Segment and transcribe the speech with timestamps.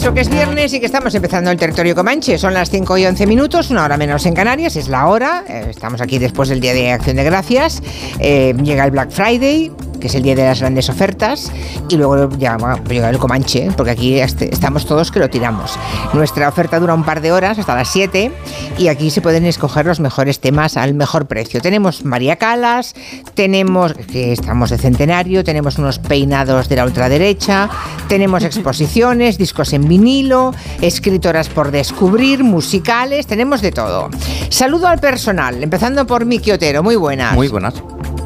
[0.00, 2.38] Eso, que es viernes y que estamos empezando el territorio comanche.
[2.38, 5.44] Son las 5 y 11 minutos, una hora menos en Canarias, es la hora.
[5.46, 7.82] Eh, estamos aquí después del Día de Acción de Gracias.
[8.18, 11.52] Eh, llega el Black Friday, que es el día de las grandes ofertas,
[11.88, 15.78] y luego ya bueno, llega el Comanche, porque aquí este- estamos todos que lo tiramos.
[16.12, 18.32] Nuestra oferta dura un par de horas, hasta las 7,
[18.78, 21.60] y aquí se pueden escoger los mejores temas al mejor precio.
[21.60, 22.94] Tenemos María Calas,
[23.34, 27.68] tenemos, que estamos de centenario, tenemos unos peinados de la ultraderecha,
[28.08, 34.08] tenemos exposiciones, discos en vinilo, escritoras por descubrir, musicales, tenemos de todo.
[34.48, 37.34] Saludo al personal, empezando por Miki Otero, muy buenas.
[37.34, 37.74] Muy buenas.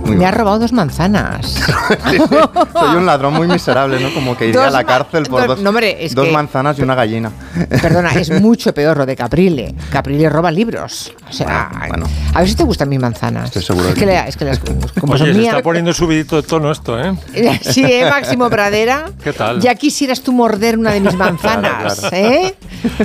[0.05, 1.55] Muy Me ha robado dos manzanas.
[2.11, 2.37] Sí, sí.
[2.73, 4.13] Soy un ladrón muy miserable, ¿no?
[4.15, 6.79] Como que iría Dos a la cárcel por dos- no, hombre, es dos que- manzanas
[6.79, 7.31] y una gallina.
[7.83, 9.75] Perdona, es mucho peor lo de Caprile.
[9.91, 11.13] Caprile roba libros.
[11.29, 12.07] O sea, Bueno, bueno.
[12.35, 13.47] a ver si te gustan mis manzanas.
[13.47, 15.53] Estoy seguro Es que, que le- es que las, como Oye, son se mías.
[15.55, 17.15] está poniendo subidito de tono esto, ¿eh?
[17.63, 19.11] Sí, ¿eh, Máximo Pradera?
[19.23, 19.61] ¿Qué tal?
[19.61, 22.17] Ya quisieras tú morder una de mis manzanas, Claro, claro.
[22.17, 22.55] ¿eh?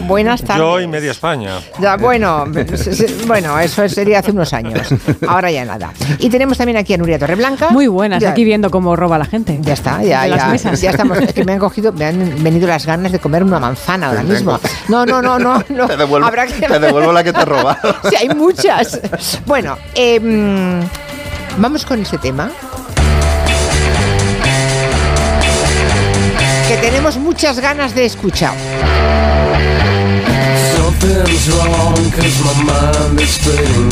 [0.07, 0.57] Buenas tardes.
[0.61, 1.51] Yo y media España.
[1.79, 2.45] Ya, bueno,
[3.27, 4.87] bueno, eso sería hace unos años.
[5.27, 5.91] Ahora ya nada.
[6.19, 7.69] Y tenemos también aquí a Nuria Torreblanca.
[7.69, 9.57] Muy buenas, Ya- aquí viendo cómo roba la gente.
[9.61, 10.81] Ya está, ya, De las ya, mesas.
[10.81, 11.17] ya estamos.
[11.19, 14.23] Es que me han cogido, me han venido las ganas de comer una manzana ahora
[14.23, 14.59] mismo.
[14.87, 15.63] No, no, no, no.
[15.69, 15.87] no.
[15.87, 17.95] Te devuelvo, Habrá que- te devuelvo la que te he robado.
[18.09, 18.99] Sí, hay muchas.
[19.45, 20.81] Bueno, em,
[21.57, 22.49] vamos con este tema.
[26.67, 28.53] Que tenemos muchas ganas de escuchar.
[30.99, 33.89] Something's wrong cause my mind is fading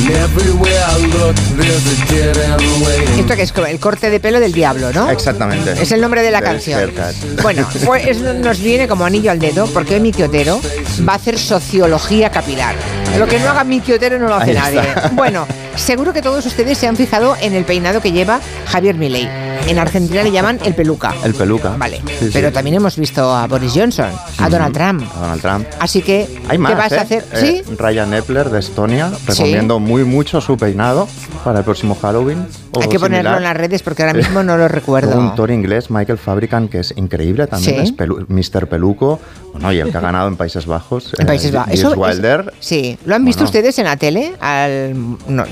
[0.00, 4.10] And everywhere I look there's a dead end waiting Esto que es como el corte
[4.10, 5.10] de pelo del diablo, ¿no?
[5.10, 5.72] Exactamente.
[5.80, 6.80] Es el nombre de la canción.
[6.80, 7.42] haircut.
[7.42, 10.60] Bueno, pues eso nos viene como anillo al dedo porque hoy Miki Otero
[11.08, 12.74] va a hacer sociología capilar.
[13.16, 14.82] Lo que no haga Miki Otero no lo hace nadie.
[15.12, 15.46] Bueno,
[15.82, 19.28] seguro que todos ustedes se han fijado en el peinado que lleva Javier Milei.
[19.68, 21.14] En Argentina le llaman el peluca.
[21.22, 21.74] El peluca.
[21.76, 22.30] Vale, Sí, sí.
[22.32, 25.02] pero también hemos visto a Boris Johnson, a Donald Trump.
[25.16, 25.66] A Donald Trump.
[25.78, 26.98] Así que, Hay más, ¿qué vas ¿eh?
[26.98, 27.24] a hacer?
[27.34, 27.74] Eh, ¿Sí?
[27.76, 29.10] Ryan Epler de Estonia.
[29.26, 31.06] Recomiendo muy mucho su peinado
[31.44, 32.46] para el próximo Halloween.
[32.80, 33.36] Hay que ponerlo similar.
[33.36, 35.18] en las redes porque ahora mismo no lo recuerdo.
[35.18, 37.92] Un toro inglés, Michael Fabricant, que es increíble también, Sí.
[37.92, 38.66] es pelu- Mr.
[38.66, 39.20] Peluco,
[39.60, 41.12] bueno, y el que ha ganado en Países Bajos.
[41.18, 41.72] En Países Bajos.
[41.74, 42.52] Eso, Eso es- Wilder.
[42.60, 43.48] sí, ¿lo han visto Bueno.
[43.48, 44.32] ustedes en la tele?
[44.40, 44.94] Al,
[45.28, 45.44] no,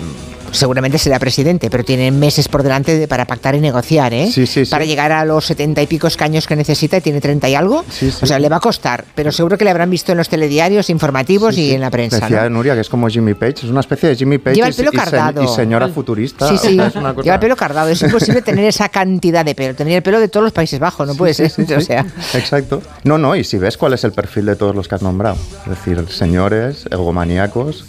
[0.52, 4.26] seguramente será presidente, pero tienen meses por delante de- para pactar y negociar, ¿eh?
[4.32, 4.70] Sí, sí, sí.
[4.70, 7.84] Para llegar a los setenta y pico escaños que necesita y tiene treinta y algo.
[7.90, 8.18] Sí, sí.
[8.22, 10.90] O sea, le va a costar, pero seguro que le habrán visto en los telediarios
[10.90, 12.20] informativos y en la prensa.
[12.20, 12.50] Decía ¿no?
[12.58, 14.90] Nuria que es como Jimmy Page, es una especie de Jimmy Page Lleva el pelo
[14.92, 15.42] y, cardado.
[15.42, 16.48] y señora futurista.
[16.48, 17.88] Sí, o sí, sea, es una cosa- lleva el pelo cardado.
[17.90, 19.74] Es imposible tener esa cantidad de pelo.
[19.74, 21.52] Tener el pelo de todos los Países Bajos, no puede ser.
[21.78, 22.04] O sea,
[22.34, 22.82] Exacto.
[23.04, 25.36] No, no, y si ves cuál es el perfil de todos los que has nombrado,
[25.64, 27.84] es decir, señores egomaníacos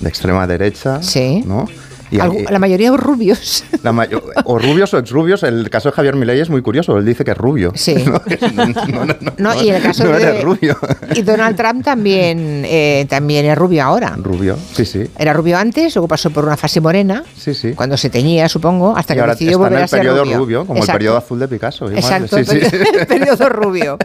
[0.00, 1.42] de extrema derecha, Sí.
[1.46, 1.66] ¿no?
[2.12, 3.64] Y- algu- la mayoría rubios.
[3.82, 7.04] la mayo- o rubios o exrubios, el caso de Javier Milei es muy curioso, él
[7.04, 7.72] dice que es rubio.
[7.74, 7.94] Sí.
[8.52, 10.76] No, no, no, no, y el caso de eres rubio.
[11.14, 14.14] y Donald Trump también eh, también es rubio ahora.
[14.16, 15.06] Rubio, sí, sí.
[15.18, 17.72] Era rubio antes, luego pasó por una fase morena, Sí, sí.
[17.72, 20.38] cuando se teñía, supongo, hasta Y que ahora decidió volver el a ser periodo rubio.
[20.38, 20.92] rubio, como Exacto.
[20.92, 21.84] el periodo azul de Picasso.
[21.86, 21.98] igual.
[21.98, 22.70] Exacto, Sí, el sí.
[22.70, 23.98] periodo, el periodo rubio.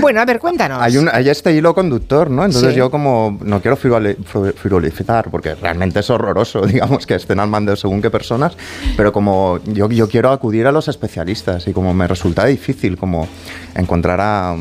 [0.00, 0.80] Bueno, a ver, cuéntanos.
[0.82, 2.44] Hay, un, hay este hilo conductor, ¿no?
[2.44, 8.02] Entonces yo como no quiero frivolizar, porque realmente es horroroso, digamos, que estén al según
[8.02, 8.56] qué personas,
[8.96, 13.28] pero como yo, yo quiero acudir a los especialistas y como me resulta difícil como
[13.74, 14.56] encontrar a,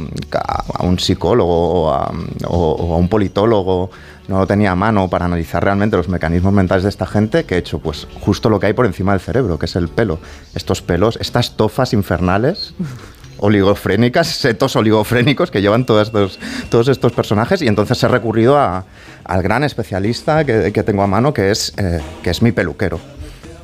[0.79, 2.11] un psicólogo o a,
[2.47, 3.89] o a un politólogo,
[4.27, 7.55] no lo tenía a mano para analizar realmente los mecanismos mentales de esta gente, que
[7.55, 10.19] he hecho pues justo lo que hay por encima del cerebro, que es el pelo.
[10.55, 12.73] Estos pelos, estas tofas infernales
[13.43, 16.39] oligofrénicas, setos oligofrénicos que llevan todos estos,
[16.69, 18.85] todos estos personajes y entonces he recurrido a-
[19.25, 22.99] al gran especialista que, que tengo a mano que es, eh, que es mi peluquero.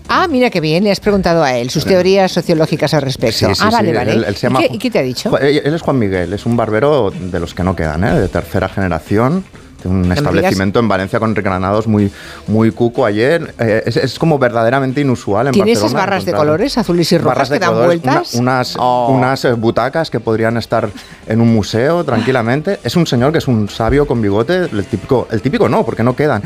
[0.10, 3.48] Ah, mira qué bien, le has preguntado a él sus teorías sociológicas al respecto.
[3.48, 4.12] Sí, sí, ah, vale, sí, vale.
[4.14, 5.30] él- él se ¿Y qué- Ju- ¿Y qué te ha dicho?
[5.32, 8.20] Ju- Él es Juan Miguel, es un barbero de los que no quedan, ¿eh?
[8.20, 9.46] de tercera generación.
[9.86, 12.12] Un establecimiento en Valencia con Granados muy,
[12.48, 13.54] muy cuco ayer.
[13.60, 17.50] Eh, es, es como verdaderamente inusual en ¿Tiene esas barras de colores, azules y rojas,
[17.50, 18.34] que dan colores, vueltas?
[18.36, 19.14] una- unas, Oh.
[19.16, 20.90] unas eh, butacas que podrían estar
[21.28, 22.80] en un museo tranquilamente.
[22.84, 26.04] Es un señor que es un sabio con bigote, el típico, el típico no, porque
[26.04, 26.42] no quedan.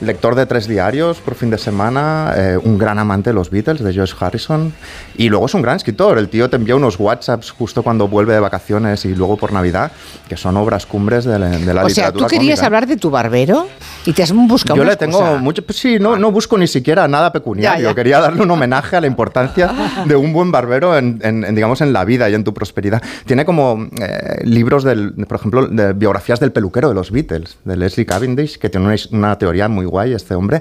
[0.00, 3.82] Lector de tres diarios por fin de semana, eh, un gran amante de los Beatles,
[3.82, 4.74] de George Harrison,
[5.16, 6.18] y luego es un gran escritor.
[6.18, 9.92] El tío te envía unos WhatsApps justo cuando vuelve de vacaciones y luego por Navidad,
[10.28, 12.26] que son obras cumbres de la, de la o sea, literatura.
[12.26, 12.66] ¿tú querías cómica.
[12.66, 13.68] hablar de tu barbero
[14.04, 15.38] y te has buscado Yo le tengo excusa?
[15.40, 15.62] mucho.
[15.64, 17.84] pues sí, no, no busco ni siquiera nada pecuniario.
[17.84, 17.94] Ya, ya.
[17.94, 19.72] Quería darle un homenaje a la importancia
[20.04, 23.02] de un buen barbero en, en- en, digamos, en la vida y en tu prosperidad.
[23.24, 27.76] Tiene como eh, libros, del, por ejemplo, de biografías del peluquero de los Beatles, de
[27.78, 30.60] Leslie Cavendish, que tiene una, una teoría muy guay, este hombre,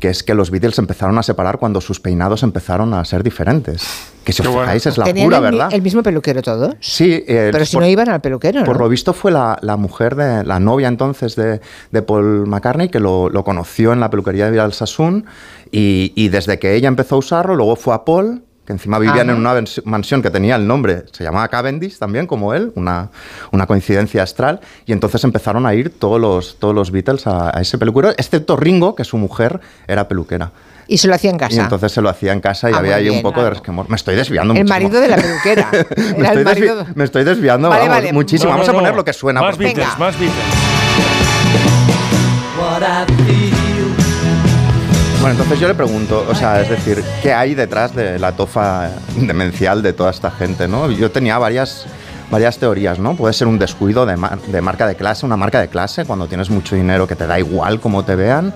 [0.00, 3.82] que es que los Beatles empezaron a separar cuando sus peinados empezaron a ser diferentes.
[4.24, 4.62] que si os bueno.
[4.62, 5.68] fijáis es la ¿Tenían pura el, verdad.
[5.72, 6.74] el mismo peluquero todos?
[6.80, 8.66] Sí, eh, Pero si por- no iban al peluquero, ¿no?
[8.66, 11.60] Por lo visto fue la, la mujer de la novia entonces de,
[11.92, 15.24] de Paul McCartney que lo, lo conoció en la peluquería de Vidal Sassoon
[15.70, 19.30] y, y desde que ella empezó a usarlo, luego fue a Paul que encima vivían
[19.30, 19.38] Ajá.
[19.38, 19.54] en una
[19.84, 23.10] mansión que tenía el nombre, se llamaba Cavendish también, como él, una,
[23.52, 27.60] una coincidencia astral, y entonces empezaron a ir todos los, todos los Beatles a, a
[27.60, 30.50] ese peluquero, excepto Ringo, que su mujer era peluquera.
[30.88, 31.56] Y se lo hacía en casa.
[31.56, 33.46] Y entonces se lo hacía en casa y Ah, había ahí un bien, poco de
[33.46, 33.54] claro.
[33.54, 33.88] resquemor.
[33.90, 34.88] Me estoy desviando el muchísimo.
[34.88, 35.68] marido de la peluquera.
[36.16, 36.86] me, estoy marido...
[36.94, 38.12] me estoy desviando Vale, vamos, vale.
[38.12, 38.50] muchísimo.
[38.52, 38.96] No, Vamos no, a poner no.
[38.98, 39.40] lo que suena.
[39.40, 39.76] Más por favor.
[39.76, 40.44] Beatles, más Beatles.
[45.26, 48.90] Bueno, entonces yo le pregunto, o sea, es decir, ¿qué hay detrás de la tofa
[49.16, 50.88] demencial de toda esta gente, no?
[50.88, 51.84] Yo tenía varias,
[52.30, 53.16] varias teorías, ¿no?
[53.16, 56.28] Puede ser un descuido de, mar- de marca de clase, una marca de clase, cuando
[56.28, 58.54] tienes mucho dinero que te da igual cómo te vean.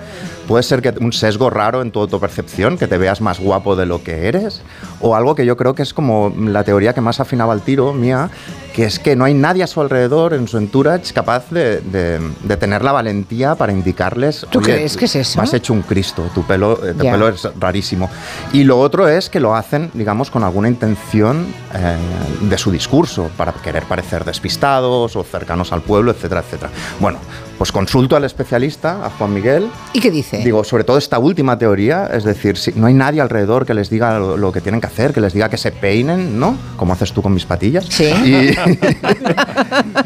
[0.51, 3.85] Puede ser que un sesgo raro en tu autopercepción, que te veas más guapo de
[3.85, 4.61] lo que eres.
[4.99, 7.93] O algo que yo creo que es como la teoría que más afinaba al tiro,
[7.93, 8.29] mía,
[8.73, 12.19] que es que no hay nadie a su alrededor, en su entourage, capaz de, de-
[12.43, 14.45] de tener la valentía para indicarles...
[14.49, 15.39] ¿Tú "Oye, crees que es eso?
[15.39, 18.09] Vas hecho un Cristo, tu pelo, eh, tu pelo es rarísimo.
[18.51, 21.95] Y lo otro es que lo hacen, digamos, con alguna intención eh,
[22.41, 26.71] de su discurso, para querer parecer despistados o cercanos al pueblo, etcétera, etcétera.
[26.99, 27.19] Bueno,
[27.61, 29.69] pues consulto al especialista, a Juan Miguel.
[29.93, 30.37] ¿Y qué dice?
[30.39, 33.87] Digo, sobre todo esta última teoría, es decir, si no hay nadie alrededor que les
[33.91, 36.57] diga lo, lo que tienen que hacer, que les diga que se peinen, ¿no?
[36.75, 37.85] Como haces tú con mis patillas.
[37.87, 38.05] Sí.
[38.05, 38.57] Y,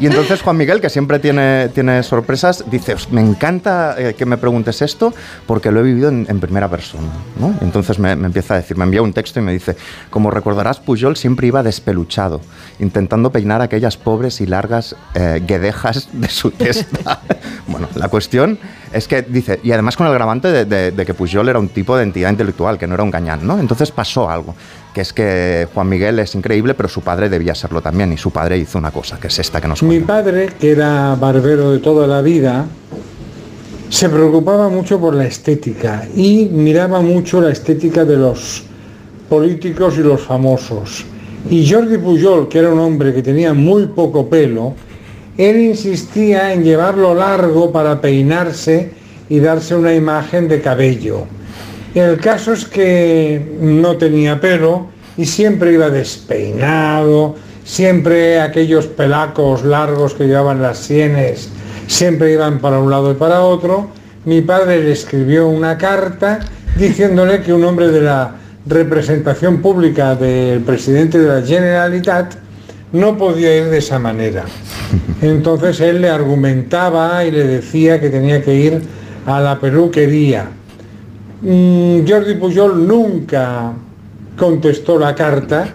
[0.00, 4.26] y entonces Juan Miguel, que siempre tiene, tiene sorpresas, dice, "Os- me encanta eh, que
[4.26, 5.14] me preguntes esto
[5.46, 7.08] porque lo he vivido en, en primera persona,
[7.40, 7.54] ¿no?
[7.62, 9.76] Entonces me, me empieza a decir, me envía un texto y me dice,
[10.10, 12.42] como recordarás, Pujol siempre iba despeluchado,
[12.80, 17.20] intentando peinar aquellas pobres y largas eh, guedejas de su testa.
[17.66, 18.58] bueno, la cuestión
[18.92, 21.68] es que dice, y además con el grabante de, de- de que Pujol era un
[21.68, 23.58] tipo de entidad intelectual, que no era un gañán, ¿no?
[23.58, 24.54] Entonces pasó algo,
[24.94, 28.30] que es que Juan Miguel es increíble, pero su padre debía serlo también, y su
[28.30, 30.06] padre hizo una cosa, que es esta que nos Mi cuenta.
[30.06, 32.66] padre, que era barbero de toda la vida,
[33.88, 38.64] se preocupaba mucho por la estética y miraba mucho la estética de los
[39.28, 41.04] políticos y los famosos.
[41.48, 44.74] Y Jordi Pujol, que era un hombre que tenía muy poco pelo,
[45.38, 48.90] él insistía en llevarlo largo para peinarse
[49.28, 51.26] y darse una imagen de cabello.
[51.94, 54.86] El caso es que no tenía pelo
[55.16, 61.48] y siempre iba despeinado, siempre aquellos pelacos largos que llevaban las sienes,
[61.86, 63.88] siempre iban para un lado y para otro.
[64.24, 66.40] Mi padre le escribió una carta
[66.78, 68.34] diciéndole que un hombre de la
[68.66, 72.34] representación pública del presidente de la Generalitat
[72.92, 74.44] no podía ir de esa manera.
[75.22, 78.82] Entonces él le argumentaba y le decía que tenía que ir
[79.26, 80.48] a la peluquería.
[81.42, 83.72] Mm, Jordi Pujol nunca
[84.36, 85.68] contestó la carta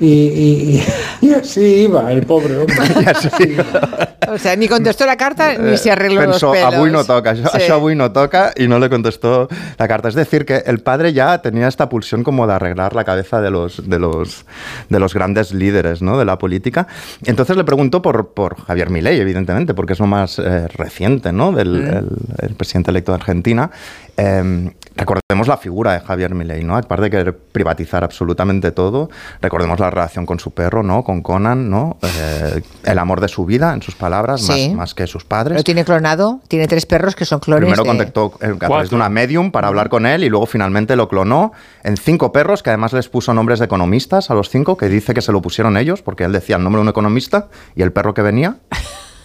[0.00, 0.82] y, y-
[1.20, 2.76] y- así iba el pobre hombre.
[4.26, 6.74] O sea, ni contestó la carta ni se arregló Eh, Pensó, los pelos.
[6.74, 7.58] avui no toca, això, Sí.
[7.58, 9.48] això avui no toca, y no le contestó
[9.78, 10.08] la carta.
[10.08, 13.50] Es decir, que el padre ya tenía esta pulsión como de arreglar la cabeza de
[13.50, 14.46] los, de los,
[14.88, 16.18] de los grandes líderes ¿no?
[16.18, 16.86] de la política.
[17.26, 21.52] Entonces le preguntó por, por Javier Milei, evidentemente, porque es lo más eh, reciente ¿no?
[21.52, 22.08] del el,
[22.40, 23.70] el presidente electo de Argentina.
[24.16, 26.76] Eh, recordemos la figura de Javier Milei, ¿no?
[26.76, 31.04] Aparte de querer privatizar absolutamente todo, recordemos la relación con su perro, ¿no?
[31.04, 31.96] Con Conan, ¿no?
[32.02, 34.68] Eh, el amor de su vida, en sus palabras, Sí.
[34.70, 35.56] más, más que sus padres.
[35.58, 37.62] Lo tiene clonado, tiene tres perros que son clones.
[37.64, 40.46] Primero de- contactó eh, a través de una medium para hablar con él y luego
[40.46, 41.52] finalmente lo clonó
[41.82, 45.14] en cinco perros que además les puso nombres de economistas a los cinco, que dice
[45.14, 47.92] que se lo pusieron ellos porque él decía el nombre de un economista y el
[47.92, 48.56] perro que venía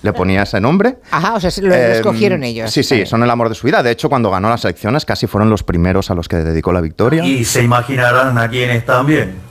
[0.02, 1.00] le ponía ese nombre.
[1.12, 2.72] Ajá, o sea, se lo, lo Eh, escogieron ellos.
[2.72, 3.84] Sí, sí, son el amor de su vida.
[3.84, 6.80] De hecho, cuando ganó las elecciones casi fueron los primeros a los que dedicó la
[6.82, 7.26] victoria.
[7.26, 9.49] Y se imaginarán a quiénes también.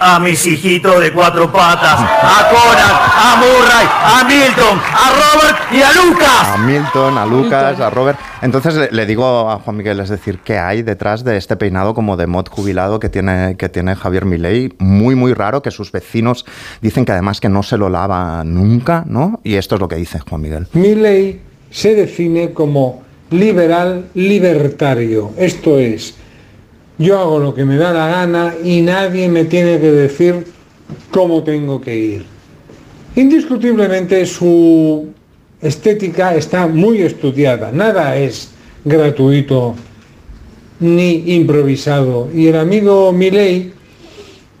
[0.00, 5.82] A mis hijitos de cuatro patas, a Conan, a Murray, a Milton, a Robert y
[5.82, 6.48] a Lucas.
[6.54, 8.18] a Milton, a Lucas, a Robert.
[8.40, 11.94] Entonces le, le digo a Juan Miguel, es decir, ¿qué hay detrás de este peinado
[11.94, 14.72] como de mod jubilado que tiene, que tiene Javier Milei?
[14.78, 16.46] Muy, muy raro, que sus vecinos
[16.80, 19.40] dicen que además que no se lo lava nunca, ¿no?
[19.42, 20.68] Y esto es lo que dice Juan Miguel.
[20.72, 21.40] Mi ley
[21.70, 26.14] se define como liberal libertario, esto es,
[26.98, 30.44] yo hago lo que me da la gana y nadie me tiene que decir
[31.10, 32.24] cómo tengo que ir.
[33.16, 35.08] Indiscutiblemente su
[35.60, 38.50] estética está muy estudiada, nada es
[38.84, 39.74] gratuito
[40.80, 42.28] ni improvisado.
[42.32, 43.72] Y el amigo Milei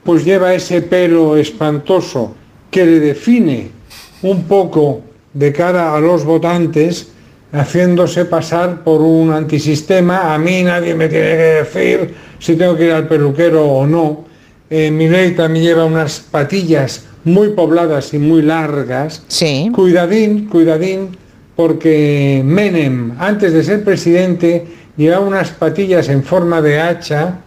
[0.02, 2.34] pues lleva ese pelo espantoso
[2.70, 3.70] que le define
[4.22, 5.02] un poco
[5.34, 7.08] de cara a los votantes,
[7.52, 10.34] haciéndose pasar por un antisistema.
[10.34, 14.24] A mí nadie me tiene que decir si tengo que ir al peluquero o no.
[14.70, 19.22] eh, Milei también lleva unas patillas muy pobladas y muy largas.
[19.28, 19.70] Sí.
[19.74, 21.16] Cuidadín, cuidadín,
[21.56, 27.40] porque Menem, antes de ser presidente, llevaba unas patillas en forma de hacha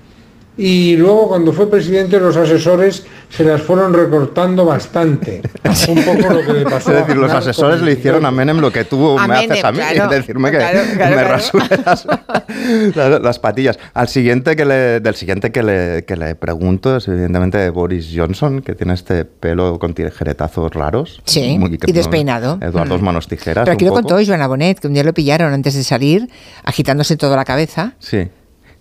[0.58, 5.42] y luego cuando fue presidente los asesores se las fueron recortando bastante.
[5.88, 6.92] Un poco lo que le pasó.
[6.92, 9.52] Es decir, a los asesores le hicieron a Menem lo que tú A me Menem,
[9.52, 10.10] haces a mí, claro.
[10.12, 11.28] decirme que Claro, claro, me claro.
[11.30, 12.06] rasure las,
[12.96, 13.80] las- las patillas.
[13.94, 18.62] Al siguiente que le, del siguiente que le, que le pregunto es evidentemente Boris Johnson,
[18.62, 21.22] que tiene este pelo con tijeretazos raros.
[21.26, 22.60] Sí, Muy- y despeinado.
[22.62, 23.02] Eduardo Mm.
[23.04, 23.64] Manos Tijeras.
[23.64, 24.10] Pero aquí un lo poco.
[24.10, 26.28] contó Joana Bonet, que un día lo pillaron antes de salir,
[26.64, 27.94] agitándose toda la cabeza.
[28.00, 28.28] Sí.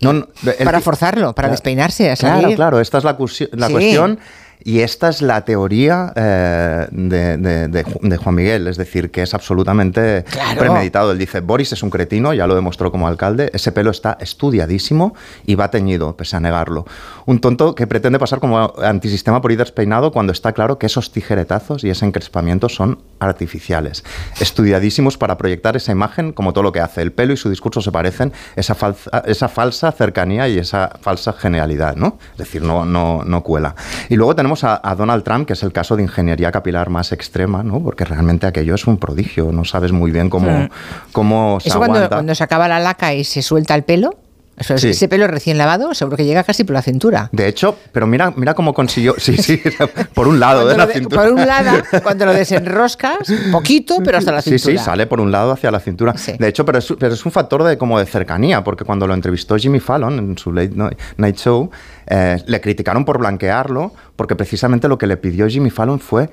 [0.01, 0.27] No, no,
[0.57, 1.51] el- para forzarlo, para Claro.
[1.51, 2.55] despeinarse, a Claro, salir.
[2.55, 3.71] claro, esta es la, cusi- la Sí.
[3.73, 4.19] cuestión
[4.63, 9.21] y esta es la teoría eh, de, de- de de Juan Miguel, es decir, que
[9.23, 10.59] es absolutamente Claro.
[10.59, 11.11] premeditado.
[11.11, 15.13] Él dice, Boris es un cretino, ya lo demostró como alcalde, ese pelo está estudiadísimo
[15.45, 16.85] y va teñido, pese a negarlo.
[17.25, 21.11] Un tonto que pretende pasar como antisistema por ir despeinado cuando está claro que esos
[21.11, 24.03] tijeretazos y ese encrespamiento son artificiales,
[24.39, 27.01] estudiadísimos para proyectar esa imagen como todo lo que hace.
[27.01, 31.31] El pelo y su discurso se parecen, esa, falsa, esa falsa cercanía y esa falsa
[31.33, 32.17] genialidad, ¿no?
[32.33, 33.75] Es decir, no, no, no cuela.
[34.09, 37.11] Y luego tenemos a, a Donald Trump, que es el caso de ingeniería capilar más
[37.11, 37.81] extrema, ¿no?
[37.81, 40.69] Porque realmente aquello es un prodigio, no sabes muy bien cómo, Mm.
[41.11, 42.15] cómo se Eso cuando, aguanta.
[42.17, 44.11] cuando se acaba la laca y se suelta el pelo,
[44.57, 44.89] eso es- Sí.
[44.89, 47.29] ese pelo recién lavado, seguro que llega casi por la cintura.
[47.31, 49.15] De hecho, pero mira, mira cómo consiguió.
[49.17, 49.59] Sí, sí,
[50.13, 51.21] por un lado Cuando de la de- cintura.
[51.23, 53.17] por un lado, cuando lo desenroscas,
[53.51, 54.77] poquito, pero hasta la Sí, cintura.
[54.79, 56.15] sí, sale por un lado hacia la cintura.
[56.17, 56.33] Sí.
[56.37, 59.13] De hecho, pero es, pero es un factor de como de cercanía, porque cuando lo
[59.13, 60.73] entrevistó Jimmy Fallon en su Late
[61.17, 61.69] Night Show,
[62.07, 66.29] eh, le criticaron por blanquearlo, porque precisamente lo que le pidió Jimmy Fallon fue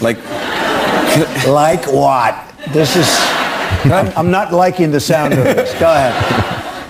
[0.00, 0.18] Like,
[1.46, 2.34] Like what?
[2.72, 3.08] This is.
[3.84, 5.72] I'm, I'm not liking the sound of this.
[5.78, 6.14] Go ahead.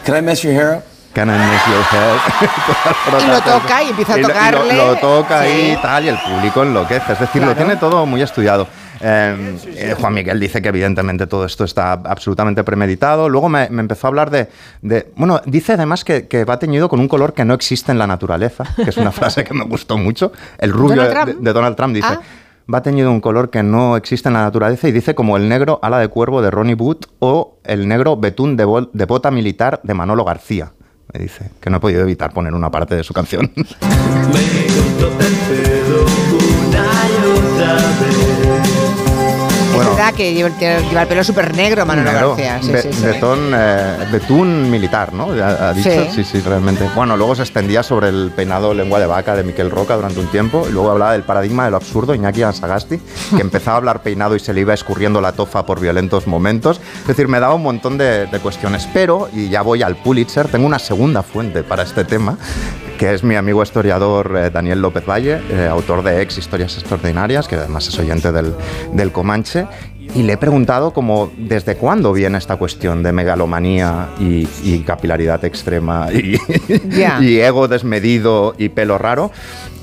[0.04, 0.84] can I mess your hair up?
[1.14, 2.20] Can I mess your head?
[3.22, 4.76] Y lo toca y empieza a Y lo- y lo- tocarle.
[4.76, 5.72] Lo, toca Sí.
[5.72, 7.12] y tal, y el público enloquece.
[7.12, 8.66] Es decir, lo tiene todo muy estudiado.
[9.00, 13.28] Eh, eh, Juan Miguel dice que evidentemente todo esto está absolutamente premeditado.
[13.28, 14.48] Luego me, me empezó a hablar de,
[14.82, 17.98] de- Bueno, dice además que, que va teñido con un color que no existe en
[17.98, 20.32] la naturaleza, que es una frase que me gustó mucho.
[20.58, 22.08] El rubio ¿Donald de, Donald Trump dice...
[22.10, 22.20] Ah.
[22.68, 25.78] Va teñido un color que no existe en la naturaleza y dice como el negro
[25.84, 29.78] ala de cuervo de Ronnie Wood o el negro betún de, bol- de bota militar
[29.84, 30.72] de Manolo García.
[31.14, 33.52] Me dice que no he podido evitar poner una parte de su canción.
[39.82, 40.50] Es que lleva,
[41.02, 42.58] el pelo súper negro Manolo Negro, García.
[42.62, 43.04] Sí, be- sí, sí.
[43.04, 45.28] betón, eh, betún militar, ¿no?
[45.42, 46.08] Ha, ha dicho, Sí.
[46.14, 46.24] sí.
[46.24, 46.88] sí, realmente.
[46.94, 50.26] Bueno, luego se extendía sobre el peinado lengua de vaca de Miquel Roca durante un
[50.28, 52.98] tiempo y luego hablaba del paradigma de lo absurdo, Iñaki Ansagasti,
[53.34, 56.80] que empezaba a hablar peinado y se le iba escurriendo la tofa por violentos momentos.
[57.02, 60.48] Es decir, me daba un montón de, de cuestiones, pero, y ya voy al Pulitzer,
[60.48, 62.36] tengo una segunda fuente para este tema,
[62.98, 67.46] que es mi amigo historiador eh, Daniel López Valle, eh, autor de Ex Historias Extraordinarias,
[67.46, 68.54] que además es oyente del,
[68.92, 69.66] del Comanche.
[70.16, 75.44] Y le he preguntado como desde cuándo viene esta cuestión de megalomanía y, y capilaridad
[75.44, 76.40] extrema y,
[77.20, 79.30] y ego desmedido y pelo raro.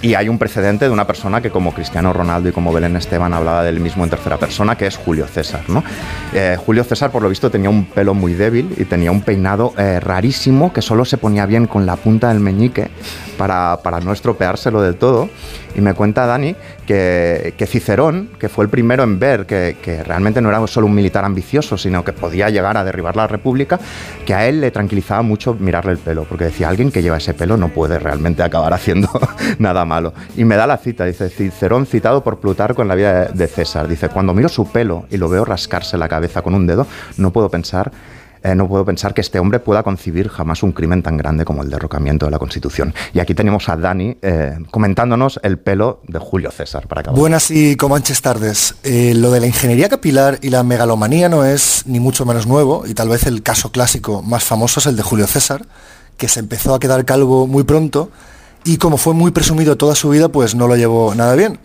[0.04, 3.32] Y hay un precedente de una persona que como Cristiano Ronaldo y como Belén Esteban
[3.32, 5.62] hablaba del mismo en tercera persona, que es Julio César.
[5.70, 5.82] ¿no?
[6.34, 9.74] Eh, Julio César, por lo visto, tenía un pelo muy débil y tenía un peinado
[9.78, 12.90] eh, rarísimo que solo se ponía bien con la punta del meñique
[13.38, 15.30] para, para no estropeárselo del todo.
[15.76, 16.56] Y me cuenta Dani
[16.86, 20.86] que, que Cicerón, que fue el primero en ver que, que realmente no era solo
[20.86, 23.80] un militar ambicioso, sino que podía llegar a derribar la República,
[24.26, 27.34] que a él le tranquilizaba mucho mirarle el pelo, porque decía, alguien que lleva ese
[27.34, 29.10] pelo no puede realmente acabar haciendo
[29.58, 29.84] nada
[30.36, 33.88] Y me da la cita, dice, Cicerón citado por Plutarco en la vida de, César,
[33.88, 37.32] dice, cuando miro su pelo y lo veo rascarse la cabeza con un dedo, no
[37.32, 37.92] puedo pensar
[38.44, 41.64] eh, no puedo pensar que este hombre pueda concebir jamás un crimen tan grande como
[41.64, 42.94] el derrocamiento de la Constitución.
[43.14, 47.18] Y aquí tenemos a Dani eh, comentándonos el pelo de Julio César para acabar.
[47.18, 48.76] Buenas y comanches tardes.
[48.84, 52.86] Eh, lo de la ingeniería capilar y la megalomanía no es ni mucho menos nuevo
[52.86, 55.66] y tal vez el caso clásico más famoso es el de Julio César,
[56.18, 58.12] que se empezó a quedar calvo muy pronto
[58.63, 61.60] y como fue muy presumido toda su vida, pues no lo llevó nada bien.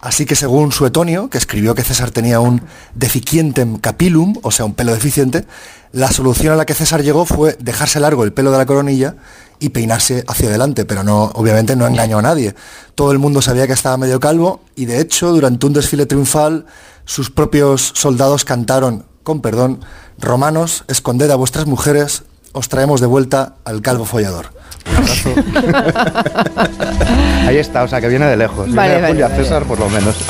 [0.00, 2.60] Así que según Suetonio, que escribió que César tenía un
[2.94, 5.46] deficientem capillum, o sea, un pelo deficiente,
[5.92, 9.16] la solución a la que César llegó fue dejarse largo el pelo de la coronilla
[9.60, 12.54] y peinarse hacia adelante, pero no, obviamente no engañó a nadie.
[12.94, 16.66] Todo el mundo sabía que estaba medio calvo y de hecho durante un desfile triunfal
[17.06, 19.80] sus propios soldados cantaron, con perdón,
[20.18, 24.52] romanos, esconded a vuestras mujeres, os traemos de vuelta al calvo follador.
[27.46, 28.66] Ahí está, o sea que viene de lejos.
[28.66, 29.42] Viene Vale, de vale, Julia vale.
[29.42, 30.16] César, por lo menos.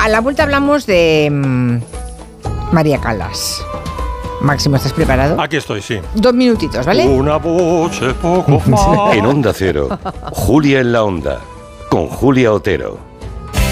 [0.00, 1.78] A la vuelta hablamos de mm,
[2.72, 3.60] María Calas.
[4.40, 5.40] Máximo, ¿estás preparado?
[5.40, 5.98] Aquí estoy, sí.
[6.14, 7.06] Dos minutitos, ¿vale?
[7.08, 9.16] Una voz poco más.
[9.16, 9.88] En Onda Cero,
[10.32, 11.40] Julia en la Onda,
[11.88, 12.98] con Julia Otero.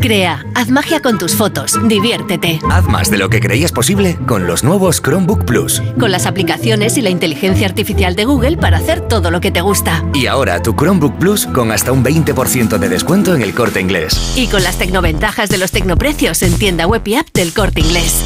[0.00, 2.60] Crea, haz magia con tus fotos, diviértete.
[2.70, 5.82] Haz más de lo que creías posible con los nuevos Chromebook Plus.
[5.98, 9.60] Con las aplicaciones y la inteligencia artificial de Google para hacer todo lo que te
[9.60, 10.04] gusta.
[10.14, 14.34] Y ahora tu Chromebook Plus con hasta un 20% de descuento en el corte inglés.
[14.36, 18.22] Y con las tecnoventajas de los tecnoprecios en tienda web y app del corte inglés.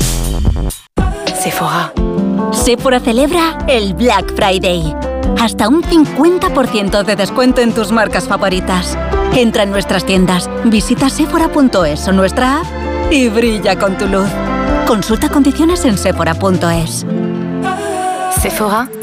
[1.43, 1.93] Sephora.
[2.52, 5.12] Sephora celebra el Black Friday.
[5.41, 8.97] Hasta un 50% de descuento en tus marcas favoritas.
[9.35, 12.67] Entra en nuestras tiendas, visita sephora.es o nuestra app
[13.11, 14.29] y brilla con tu luz.
[14.87, 17.07] Consulta condiciones en sephora.es.
[18.41, 18.88] Sephora,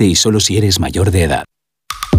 [0.00, 1.44] y solo si eres mayor de edad.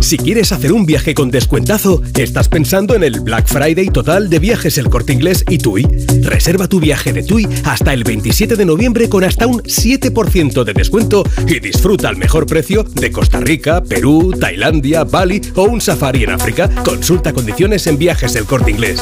[0.02, 4.40] Si quieres hacer un viaje con descuentazo, estás pensando en el Black Friday total de
[4.40, 5.84] viajes El Corte Inglés y TUI.
[6.22, 10.74] Reserva tu viaje de TUI hasta el 27 de noviembre con hasta un 7% de
[10.74, 16.24] descuento y disfruta al mejor precio de Costa Rica, Perú, Tailandia, Bali o un safari
[16.24, 16.70] en África.
[16.84, 19.02] Consulta condiciones en viajes El Corte Inglés.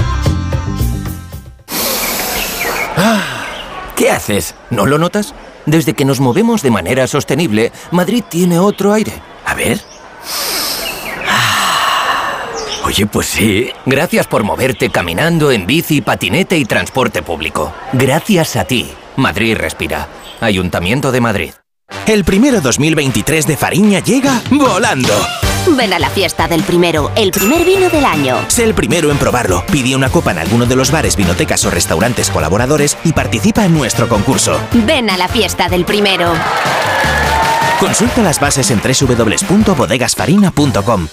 [4.01, 4.55] ¿Qué haces?
[4.71, 5.35] ¿No lo notas?
[5.67, 9.13] Desde que nos movemos de manera sostenible, Madrid tiene otro aire.
[9.45, 9.79] A ver.
[12.83, 13.69] Oye, pues sí.
[13.85, 17.75] Gracias por moverte caminando, en bici, patinete y transporte público.
[17.93, 18.91] Gracias a ti.
[19.17, 20.07] Madrid respira.
[20.39, 21.53] Ayuntamiento de Madrid.
[22.07, 25.13] El primero 2023 de Fariña llega volando.
[25.67, 28.37] Ven a la fiesta del primero, el primer vino del año.
[28.47, 29.63] Sé el primero en probarlo.
[29.71, 33.73] Pide una copa en alguno de los bares, vinotecas o restaurantes colaboradores y participa en
[33.73, 34.59] nuestro concurso.
[34.73, 36.33] Ven a la fiesta del primero.
[37.79, 41.07] Consulta las bases en www.bodegasfarina.com.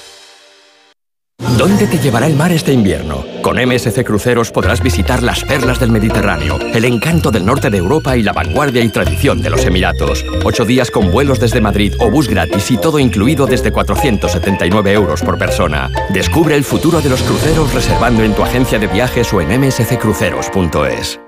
[1.56, 3.24] ¿Dónde te llevará el mar este invierno?
[3.42, 8.16] Con MSC Cruceros podrás visitar las perlas del Mediterráneo, el encanto del norte de Europa
[8.16, 10.24] y la vanguardia y tradición de los Emiratos.
[10.44, 15.22] Ocho días con vuelos desde Madrid o bus gratis y todo incluido desde 479 euros
[15.22, 15.90] por persona.
[16.10, 21.27] Descubre el futuro de los cruceros reservando en tu agencia de viajes o en msccruceros.es.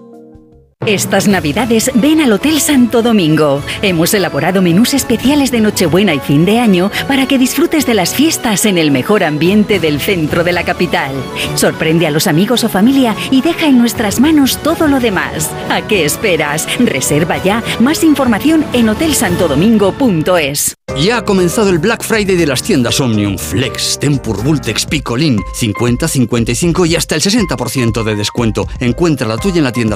[0.87, 3.61] Estas navidades ven al Hotel Santo Domingo.
[3.83, 8.15] Hemos elaborado menús especiales de Nochebuena y fin de año para que disfrutes de las
[8.15, 11.11] fiestas en el mejor ambiente del centro de la capital.
[11.53, 15.51] Sorprende a los amigos o familia y deja en nuestras manos todo lo demás.
[15.69, 16.67] ¿A qué esperas?
[16.79, 17.61] Reserva ya.
[17.79, 20.75] Más información en hotelsantodomingo.es.
[20.97, 26.07] Ya ha comenzado el Black Friday de las tiendas Omnium Flex, Tempur Vultex Picolín, 50,
[26.07, 28.67] 55 y hasta el 60% de descuento.
[28.79, 29.95] Encuentra la tuya en la tienda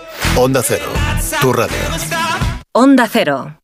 [0.37, 0.93] Onda Cero,
[1.41, 1.75] tu radio.
[2.73, 3.60] Onda Cero.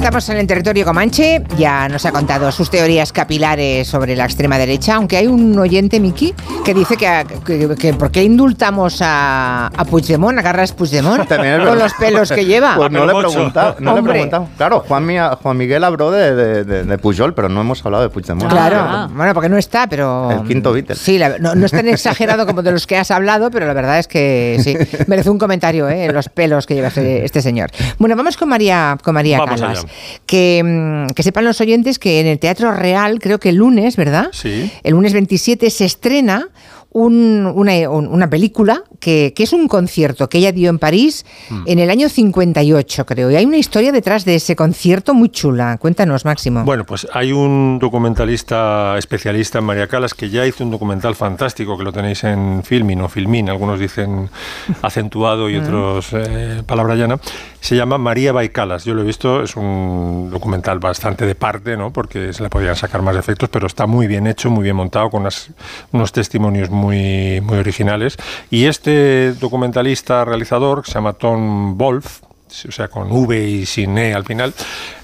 [0.00, 4.56] Estamos en el territorio Comanche, ya nos ha contado sus teorías capilares sobre la extrema
[4.56, 6.34] derecha, aunque hay un oyente, Miki,
[6.64, 11.78] que dice que, que, que ¿por qué indultamos a, a Puigdemont, a Carles Puigdemont, con
[11.78, 12.76] los pelos que lleva?
[12.76, 14.48] Pues no le he preguntado, no le he preguntado.
[14.56, 18.08] Claro, Juan, Juan Miguel habló de, de, de, de, Pujol, pero no hemos hablado de
[18.08, 18.50] Puigdemont.
[18.50, 19.08] Claro, ah.
[19.12, 20.30] bueno, porque no está, pero...
[20.30, 20.96] El quinto Beatle.
[20.96, 23.74] Sí, la, no, no, es tan exagerado como de los que has hablado, pero la
[23.74, 26.10] verdad es que sí, merece un comentario, ¿eh?
[26.10, 27.70] Los pelos que lleva este, este señor.
[27.98, 29.89] Bueno, vamos con María, con María vamos Calas.
[30.26, 33.96] Que, mm, que, sepan los oyentes que en el Teatro Real, creo que el lunes,
[33.96, 34.28] ¿verdad?
[34.32, 34.70] Sí.
[34.82, 36.48] El lunes 27 se estrena
[36.92, 41.62] un, una, una, película que, que, es un concierto que ella dio en París mm.
[41.66, 43.30] en el año 58, creo.
[43.30, 45.78] Y hay una historia detrás de ese concierto muy chula.
[45.78, 46.64] Cuéntanos, Máximo.
[46.64, 51.78] Bueno, pues hay un documentalista especialista en María Calas que ya hizo un documental fantástico
[51.78, 54.28] que lo tenéis en Filmin o Filmin, algunos dicen
[54.82, 57.20] acentuado y otros eh, palabra llana.
[57.60, 58.84] Se llama María Baicalas.
[58.84, 61.92] Yo lo he visto, es un documental bastante de parte, ¿no?
[61.92, 65.10] Porque se le podrían sacar más efectos, pero está muy bien hecho, muy bien montado,
[65.10, 65.50] con unas,
[65.92, 68.16] unos testimonios muy, muy originales.
[68.50, 72.20] Y este documentalista realizador, que se llama Tom Wolf,
[72.68, 74.54] o sea, con V y sin E al final,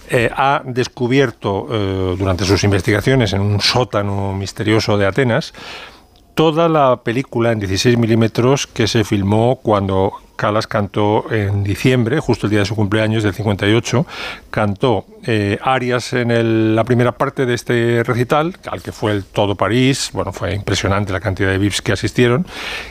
[0.09, 5.53] eh, ha descubierto eh, durante sus investigaciones en un sótano misterioso de Atenas
[6.37, 12.46] toda la película en 16 milímetros que se filmó cuando Calas cantó en diciembre, justo
[12.46, 14.07] el día de su cumpleaños del 58,
[14.51, 19.55] cantó eh, arias en la primera parte de este recital, al que fue el todo
[19.55, 22.46] París, bueno, fue impresionante la cantidad de VIPs que asistieron,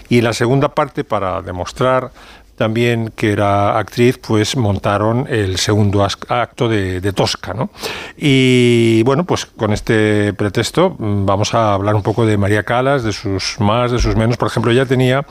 [0.09, 2.09] y la segunda parte, para demostrar
[2.55, 7.69] también que era actriz, pues montaron el segundo acto de, Tosca, ¿no?
[8.17, 13.03] Y bueno, pues con este pretexto mm, vamos a hablar un poco de María Calas,
[13.03, 14.37] de sus más, de sus menos.
[14.37, 15.25] Por ejemplo, ella tenía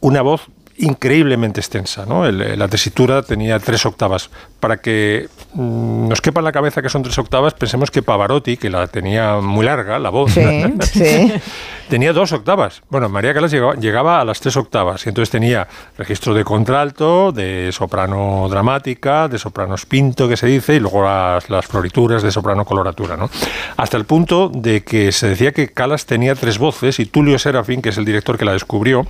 [0.00, 0.48] una voz
[0.78, 2.04] increíblemente extensa.
[2.06, 2.26] ¿no?
[2.26, 4.30] El, la tesitura tenía tres octavas.
[4.60, 8.56] Para que mmm, nos quepa en la cabeza que son tres octavas, pensemos que Pavarotti,
[8.56, 10.42] que la tenía muy larga, la voz, sí,
[10.92, 11.32] sí.
[11.88, 12.82] tenía dos octavas.
[12.90, 17.32] Bueno, María Calas llegaba, llegaba, a las tres octavas y entonces tenía registro de contralto,
[17.32, 22.30] de soprano dramática, de soprano spinto, que se dice, y luego las, las florituras de
[22.30, 23.16] soprano coloratura.
[23.16, 23.30] ¿no?
[23.76, 27.82] Hasta el punto de que se decía que Calas tenía tres voces y Tulio Serafín,
[27.82, 29.06] que es el director que la descubrió,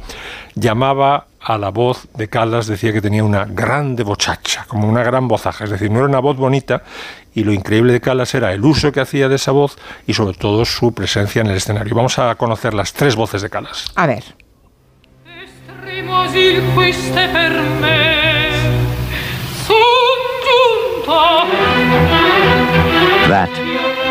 [0.55, 5.29] llamaba a la voz de Calas decía que tenía una grande bochacha, como una gran
[5.29, 6.83] vozaja, es decir, no era una voz bonita
[7.35, 9.79] y lo increíble de Calas era el uso que hacía de esa voz
[10.09, 11.95] y sobre todo su presencia en el escenario.
[11.95, 13.93] Vamos a conocer las tres voces de Calas.
[13.95, 14.25] A ver.
[23.29, 23.51] That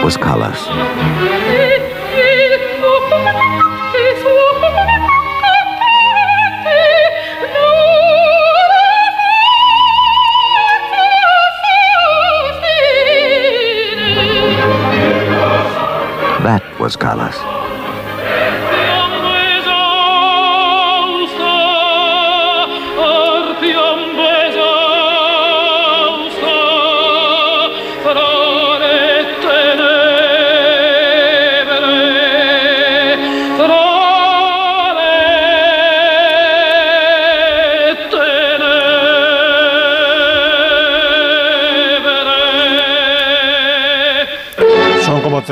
[0.02, 0.70] was Calas.
[16.46, 17.55] That was Carlos.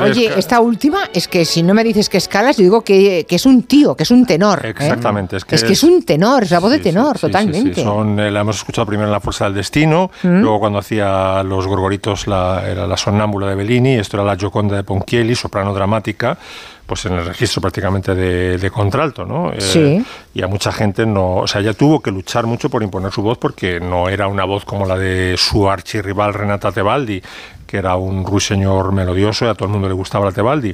[0.02, 3.36] Oye, esta última es que si no me dices que escalas, yo digo que, que
[3.36, 4.64] es un tío, que es un tenor.
[4.66, 4.70] ¿eh?
[4.70, 5.36] Exactamente.
[5.36, 7.82] Es, que es, que es un tenor, es la voz de tenor, totalmente.
[7.82, 10.40] Son, eh, la hemos escuchado primero en La Fuerza del Destino, Mm.
[10.40, 14.76] luego cuando hacía Los Gorgoritos la, era la sonámbula de Bellini, esto era la Gioconda
[14.76, 16.36] de Ponchielli, soprano dramática,
[16.86, 19.52] pues en el registro prácticamente de, de contralto, ¿no?
[19.52, 20.04] Eh, Sí.
[20.34, 23.22] y a mucha gente no, o sea, ella tuvo que luchar mucho por imponer su
[23.22, 27.22] voz porque no era una voz como la de su archirrival Renata Tebaldi,
[27.74, 30.72] que era un ruiseñor melodioso y a todo el mundo le gustaba la Tebaldi.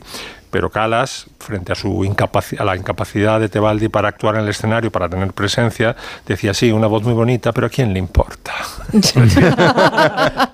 [0.50, 4.48] Pero Calas, frente a, su incapaci- a la incapacidad de Tebaldi para actuar en el
[4.48, 8.52] escenario, para tener presencia, decía, sí, una voz muy bonita, pero ¿a quién le importa?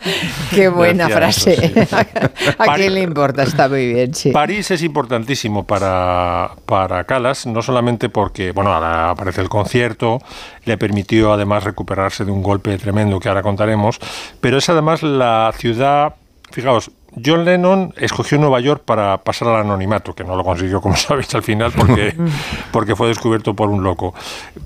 [0.55, 1.55] Qué buena Decía frase.
[1.81, 2.51] eso, sí.
[2.59, 3.43] ¿A quién le importa?
[3.43, 4.31] Está muy bien, sí.
[4.31, 10.21] París es importantísimo para, para Calas, no solamente porque, bueno, ahora aparece el concierto,
[10.65, 13.99] le permitió además recuperarse de un golpe tremendo que ahora contaremos,
[14.41, 16.15] pero es además la ciudad,
[16.51, 16.91] fijaos,
[17.25, 21.35] John Lennon escogió Nueva York para pasar al anonimato, que no lo consiguió, como sabéis,
[21.35, 22.15] al final, porque,
[22.73, 24.15] porque fue descubierto por un loco.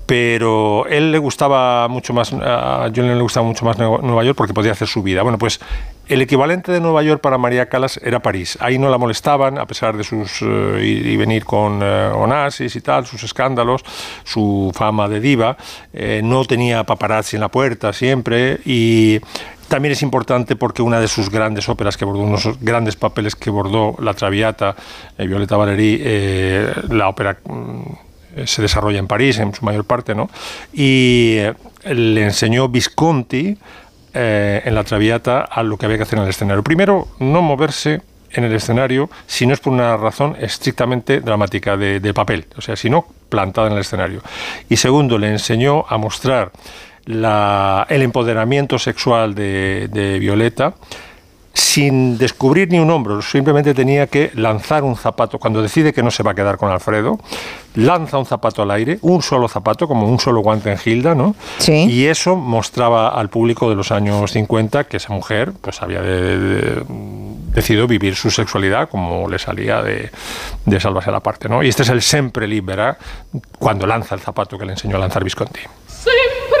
[0.05, 4.37] Pero él le gustaba mucho más, a John Lennon le gustaba mucho más Nueva York
[4.37, 5.23] porque podía hacer su vida.
[5.23, 5.61] Bueno, pues
[6.07, 8.57] el equivalente de Nueva York para María Calas era París.
[8.59, 12.75] Ahí no la molestaban, a pesar de sus eh, ir y venir con eh, Onassis
[12.75, 13.81] y tal, sus escándalos,
[14.25, 15.55] su fama de diva.
[15.93, 19.21] Eh, no tenía paparazzi en la puerta siempre y
[19.71, 23.49] también es importante porque una de sus grandes óperas que bordó, unos grandes papeles que
[23.49, 24.75] bordó la Traviata,
[25.17, 27.81] eh, Violeta Valery, eh, la ópera mm,
[28.45, 30.29] se desarrolla en París en su mayor parte, ¿no?
[30.73, 31.53] Y eh,
[31.85, 33.57] le enseñó Visconti
[34.13, 36.63] eh, en la Traviata a lo que había que hacer en el escenario.
[36.63, 42.01] Primero, no moverse en el escenario si no es por una razón estrictamente dramática de,
[42.01, 44.21] de papel, o sea, si no plantada en el escenario.
[44.67, 46.51] Y segundo, le enseñó a mostrar
[47.05, 50.73] la- el empoderamiento sexual de, de Violeta
[51.53, 55.37] sin descubrir ni un hombro, simplemente tenía que lanzar un zapato.
[55.37, 57.19] Cuando decide que no se va a quedar con Alfredo,
[57.75, 61.35] lanza un zapato al aire, un solo zapato, como un solo guante en Gilda, ¿no?
[61.89, 66.37] Y eso mostraba al público de los años 50 que esa mujer pues había de-
[66.39, 66.83] de-
[67.53, 70.09] decidido vivir su sexualidad como le salía de,
[70.65, 71.61] de salvarse a la parte, ¿no?
[71.63, 72.97] Y este es el sempre libera
[73.59, 75.59] cuando lanza el zapato que le enseñó a lanzar Visconti.
[75.85, 76.60] Sempre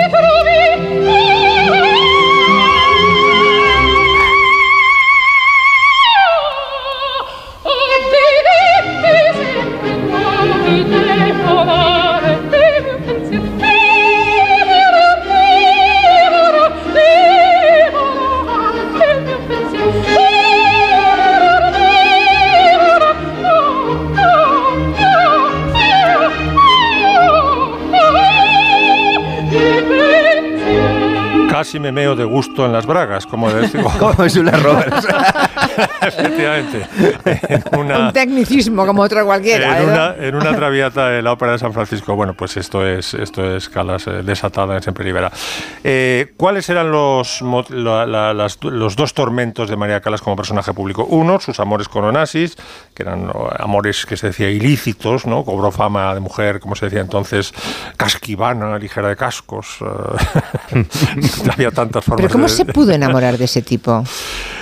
[31.61, 33.93] Casi me meo de gusto en las bragas, como decimos.
[33.99, 35.07] Como Julia Roberts.
[36.01, 36.87] Efectivamente.
[37.23, 39.77] En una, Un tecnicismo como otro cualquiera.
[39.79, 39.91] en ¿eh?
[39.91, 42.15] una, en una traviata de la ópera de San Francisco.
[42.15, 45.31] Bueno, pues esto es esto es Calas eh, desatada en Siempre Libera.
[45.83, 50.35] Eh, ¿Cuáles eran los, mo- la- la- las- los dos tormentos de María Calas como
[50.35, 51.05] personaje público?
[51.05, 52.57] Uno, sus amores con Onassis,
[52.95, 55.45] que eran amores que se decía ilícitos, ¿no?
[55.45, 57.53] Cobró fama de mujer, como se decía entonces,
[57.97, 59.77] casquivana, ligera de cascos.
[61.53, 64.03] había tantas formas Pero ¿cómo de- se pudo enamorar de ese tipo?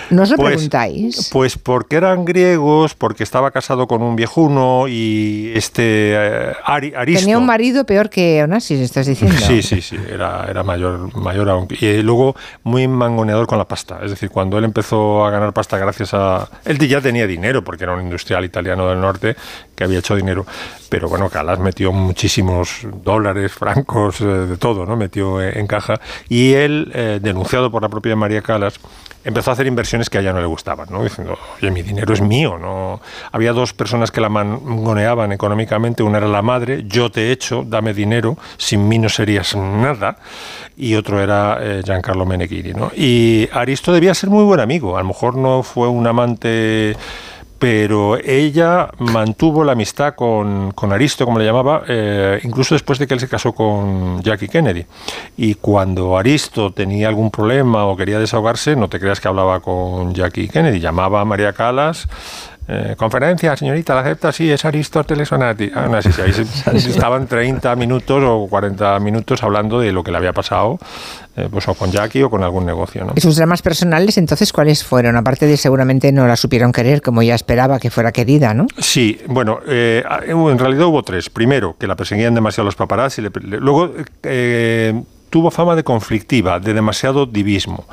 [0.09, 1.29] ¿No os lo Pues- preguntáis?
[1.31, 7.21] Pues porque eran griegos, porque estaba casado con un viejuno y este eh, Ari- Aristo.
[7.21, 9.37] Tenía un marido peor que Onassis, estás diciendo.
[9.39, 11.67] Sí, sí, sí, era, era mayor, mayor aún.
[11.79, 13.99] Y luego muy mangoneador con la pasta.
[14.03, 16.49] Es decir, cuando él empezó a ganar pasta gracias a...
[16.65, 19.35] Él ya tenía dinero porque era un industrial italiano del norte
[19.75, 20.45] que había hecho dinero.
[20.89, 24.95] Pero bueno, Calas metió muchísimos dólares, francos, eh, de todo, ¿no?
[24.95, 25.99] Metió eh, en caja.
[26.27, 28.79] Y él, eh, denunciado por la propia María Calas,
[29.23, 31.03] empezó a hacer inversiones que a ella no le gustaban, ¿no?
[31.03, 33.01] Diciendo, oye, mi dinero es mío, ¿no?
[33.31, 37.93] Había dos personas que la mangoneaban económicamente, una era la madre, yo te echo, dame
[37.93, 40.17] dinero, sin mí no serías nada,
[40.77, 42.91] y otro era eh, Giancarlo Meneghini, ¿no?
[42.95, 46.95] Y Aristo debía ser muy buen amigo, a lo mejor no fue un amante
[47.59, 53.05] pero ella mantuvo la amistad con, con Aristo, como le llamaba, eh, incluso después de
[53.05, 54.85] que él se casó con Jackie Kennedy.
[55.35, 60.13] Y cuando Aristo tenía algún problema o quería desahogarse, no te creas que hablaba con
[60.13, 62.07] Jackie Kennedy, llamaba a María Calas,
[62.71, 64.31] eh, conferencia, señorita, ¿la acepta?
[64.31, 65.71] Sí, es Aristóteles Onati.
[65.73, 66.31] Ah, no, sí, sí, ahí
[66.79, 70.77] se- estaban 30 minutos o 40 minutos hablando de lo que le había pasado,
[71.35, 73.13] eh, pues o con Jackie o con algún negocio, ¿no?
[73.15, 75.17] ¿Y sus dramas personales entonces cuáles fueron?
[75.17, 78.67] Aparte de seguramente no la supieron querer como ya esperaba que fuera querida, ¿no?
[78.77, 81.29] Sí, bueno, eh, en realidad hubo tres.
[81.31, 83.21] Primero, que la perseguían demasiado los paparazzi.
[83.23, 83.91] le- le- luego,
[84.23, 85.01] eh,
[85.31, 87.85] tuvo fama de conflictiva, de demasiado divismo.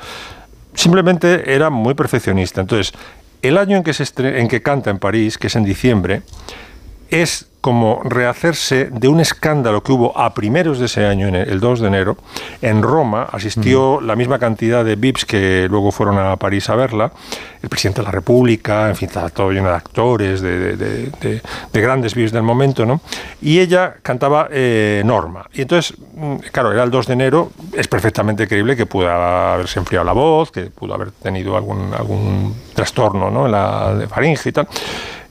[0.74, 2.60] Simplemente era muy perfeccionista.
[2.60, 2.92] Entonces,
[3.42, 6.22] el año en que, se en que canta en París, que es en diciembre,
[7.10, 11.48] es como rehacerse de un escándalo que hubo a primeros de ese año, en el
[11.48, 12.16] el 2 de enero.
[12.62, 17.10] En Roma asistió la misma cantidad de VIPs que luego fueron a París a verla.
[17.60, 21.10] El presidente de la República, en fin, estaba todo lleno de actores, de, de- de-
[21.20, 23.00] de- de grandes VIPs del momento, ¿no?
[23.42, 25.46] Y ella cantaba eh, Norma.
[25.52, 29.80] Y entonces, mm, claro, era el 2 de enero, es perfectamente creíble que pudo haberse
[29.80, 33.46] enfriado la voz, que pudo haber tenido algún, algún trastorno ¿no?
[33.46, 34.68] en la de faringe y tal.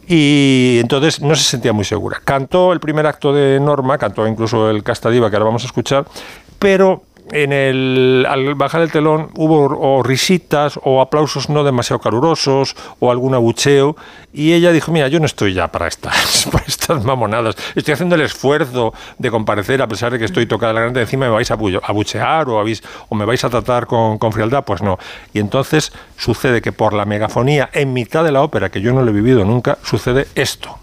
[0.07, 2.21] Y entonces no se sentía muy segura.
[2.23, 6.05] Cantó el primer acto de Norma, cantó incluso el Castadiva, que ahora vamos a escuchar,
[6.59, 13.09] pero en el, al bajar el telón hubo risitas o aplausos no demasiado calurosos o
[13.11, 13.95] algún abucheo
[14.31, 18.21] y ella dijo, mira, yo no estoy ya para estas, estas mamonadas, estoy haciendo el
[18.21, 21.55] esfuerzo de comparecer a pesar de que estoy tocada la grande encima me vais a
[21.55, 24.99] abu- abuchear o, habéis- o me vais a tratar con, con frialdad, pues no.
[25.33, 29.01] Y entonces sucede que por la megafonía en mitad de la ópera, que yo no
[29.01, 30.77] lo he vivido nunca, sucede esto.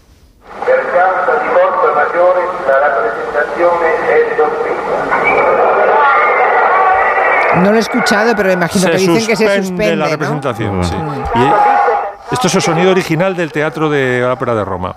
[7.63, 10.11] No lo he escuchado, pero imagino que dicen que se suspende, la ¿no?
[10.11, 10.95] representación, sí.
[11.35, 14.95] Y esto es el sonido original del Teatro de la Ópera de Roma.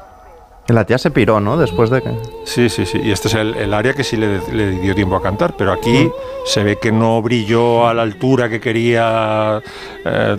[0.68, 1.56] Y la tía se piró, ¿no?
[1.56, 2.10] Después de que...
[2.44, 2.98] Sí, sí, sí.
[3.02, 5.72] Y este es el, el área que sí le, le dio tiempo a cantar, pero
[5.72, 6.10] aquí
[6.44, 9.60] se ve que no brilló a la altura que quería
[10.04, 10.36] eh,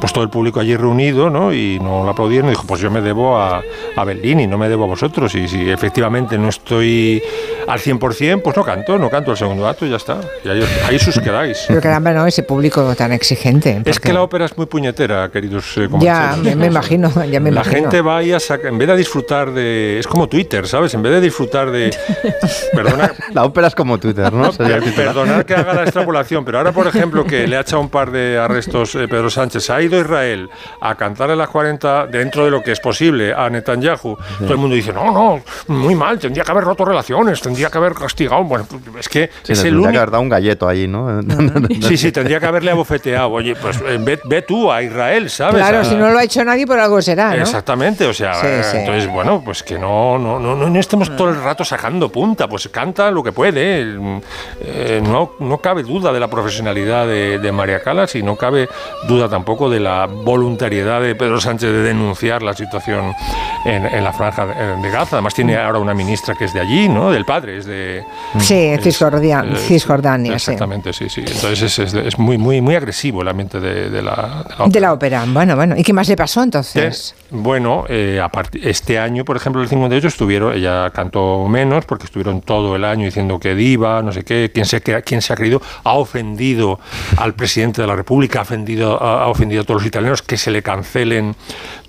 [0.00, 1.52] pues todo el público allí reunido, ¿no?
[1.52, 2.46] Y no la aplaudieron.
[2.48, 3.60] Y dijo, pues yo me debo a,
[3.96, 5.34] a Bellini, no me debo a vosotros.
[5.34, 7.20] Y si efectivamente no estoy
[7.66, 10.20] al 100%, pues no canto, no canto el segundo acto y ya está.
[10.44, 11.64] Y ahí, ahí os quedáis.
[11.66, 12.24] Pero caramba, ¿no?
[12.26, 13.82] Ese público tan exigente.
[13.84, 17.50] Es que la ópera es muy puñetera, queridos eh, Ya, me, me imagino, ya me
[17.50, 17.82] la imagino.
[17.82, 19.98] gente va ahí a sacar, en vez de disfrutar de.
[19.98, 20.92] Es como Twitter, ¿sabes?
[20.94, 21.94] En vez de disfrutar de.
[22.72, 23.12] Perdona.
[23.32, 24.52] La ópera es como Twitter, ¿no?
[24.52, 25.14] Sería el Per- titular.
[25.14, 28.10] Perdonad que haga la extrapolación, pero ahora, por ejemplo, que le ha echado un par
[28.10, 32.44] de arrestos eh, Pedro Sánchez, ha ido a Israel a cantar en las 40 dentro
[32.44, 34.16] de lo que es posible a Netanyahu.
[34.40, 37.78] Todo el mundo dice, no, no, muy mal, tendría que haber roto relaciones, tendría que
[37.78, 38.44] haber castigado.
[38.44, 38.66] Bueno,
[38.98, 39.98] es que Sí, es el tendría que único.
[40.00, 41.20] haber dado un galleto allí, ¿no?
[41.88, 43.30] Sí, sí, tendría que haberle abofeteado.
[43.30, 45.56] Oye, pues eh, ve, ve tú a Israel, ¿sabes?
[45.56, 47.42] Claro, A- si no lo ha hecho nadie, por algo será, ¿no?
[47.42, 48.76] Exactamente, o sea, Sí, sí.
[48.78, 52.68] entonces, bueno, pues que no, no, no, no estemos todo el rato sacando punta, pues
[52.68, 53.82] canta lo que puede.
[53.82, 54.20] eh,
[54.60, 58.68] eh, no, no cabe duda de la profesionalidad de, de María Calas y no cabe
[59.08, 63.14] duda tampoco de la voluntariedad de Pedro Sánchez de denunciar la situación
[63.64, 65.16] en, en la franja de, de Gaza.
[65.16, 67.10] Además tiene ahora una ministra que es de allí, ¿no?
[67.10, 68.02] Del padre, es de...
[68.40, 70.50] Sí, es- Cisjordia- eh, Cisjordania, sí.
[70.50, 71.20] Exactamente, sí, sí.
[71.20, 74.66] Entonces es, es- es muy, muy, muy agresivo el ambiente de, de la, de la
[74.68, 75.24] De la ópera.
[75.26, 75.76] Bueno, bueno.
[75.76, 77.14] ¿Y qué más le pasó entonces?
[77.30, 82.04] bueno, eh, a part- este año, por ejemplo, el 58 estuvieron, ella cantó menos porque
[82.04, 85.36] estuvieron todo el año diciendo que diva, no sé qué, quién se, quién se ha
[85.36, 86.78] creído, ha ofendido
[87.16, 90.50] al presidente de la República, ha ofendido, ha ofendido a todos los italianos, que se
[90.50, 91.34] le cancelen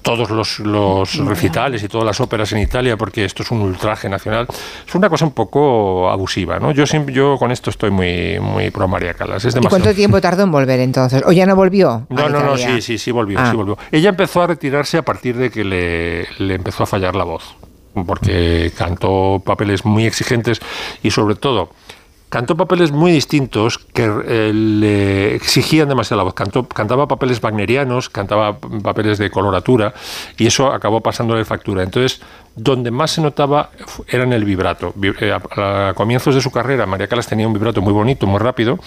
[0.05, 4.07] todos los, los recitales y todas las óperas en Italia porque esto es un ultraje
[4.07, 4.45] nacional.
[4.87, 6.71] Es una cosa un poco abusiva, ¿no?
[6.71, 9.43] Yo, siempre, yo con esto estoy muy, muy pro María Calas.
[9.43, 11.23] Es ¿Y demasiado cuánto tiempo tardó en volver entonces?
[11.25, 11.89] ¿O ya no volvió?
[11.89, 13.49] a no, no, no, sí, sí, sí volvió, Ah.
[13.49, 13.79] sí volvió.
[13.91, 17.55] Ella empezó a retirarse a partir de que le, le empezó a fallar la voz,
[18.05, 20.59] porque cantó papeles muy exigentes
[21.01, 21.69] y sobre todo
[22.36, 26.33] cantó papeles muy distintos que eh, le exigían demasiado la voz.
[26.33, 29.93] Cantó, cantaba papeles wagnerianos, cantaba papeles de coloratura
[30.38, 31.81] y eso acabó pasándole factura.
[31.83, 32.19] Entonces,
[32.53, 33.69] donde más se notaba
[34.09, 34.91] era en el vibrato.
[34.95, 38.39] Vi- eh, a, comienzos de su carrera, María Calas tenía un vibrato muy bonito, muy
[38.39, 38.79] rápido,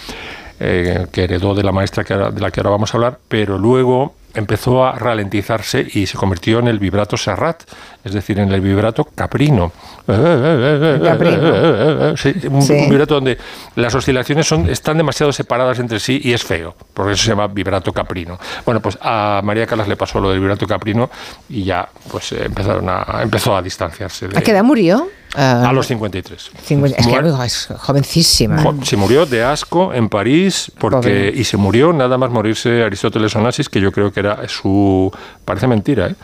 [0.60, 3.56] eh, que heredó de la maestra que de la que ahora vamos a hablar, pero
[3.56, 7.62] luego empezó a ralentizarse y se convirtió en el vibrato Serrat,
[8.08, 9.72] es decir, en el vibrato caprino.
[10.06, 12.16] Caprino.
[12.16, 12.74] Sí, un, Sí.
[12.88, 13.38] vibrato donde
[13.76, 17.46] las oscilaciones son, están demasiado separadas entre sí y es feo, por eso se llama
[17.46, 18.38] vibrato caprino.
[18.64, 21.10] Bueno, pues a María Calas le pasó lo del vibrato caprino
[21.48, 24.28] y ya pues eh, empezaron a, empezó a distanciarse.
[24.28, 25.08] De, ¿A qué edad murió?
[25.36, 26.50] Ah, a los 53.
[26.64, 28.62] cincuenta- es que Muer- es jovencísima.
[28.62, 33.36] Jo- Se murió de asco en París porque y se murió nada más morirse Aristóteles
[33.36, 35.12] Onassis, que yo creo que era su
[35.44, 36.14] parece mentira, ¿eh?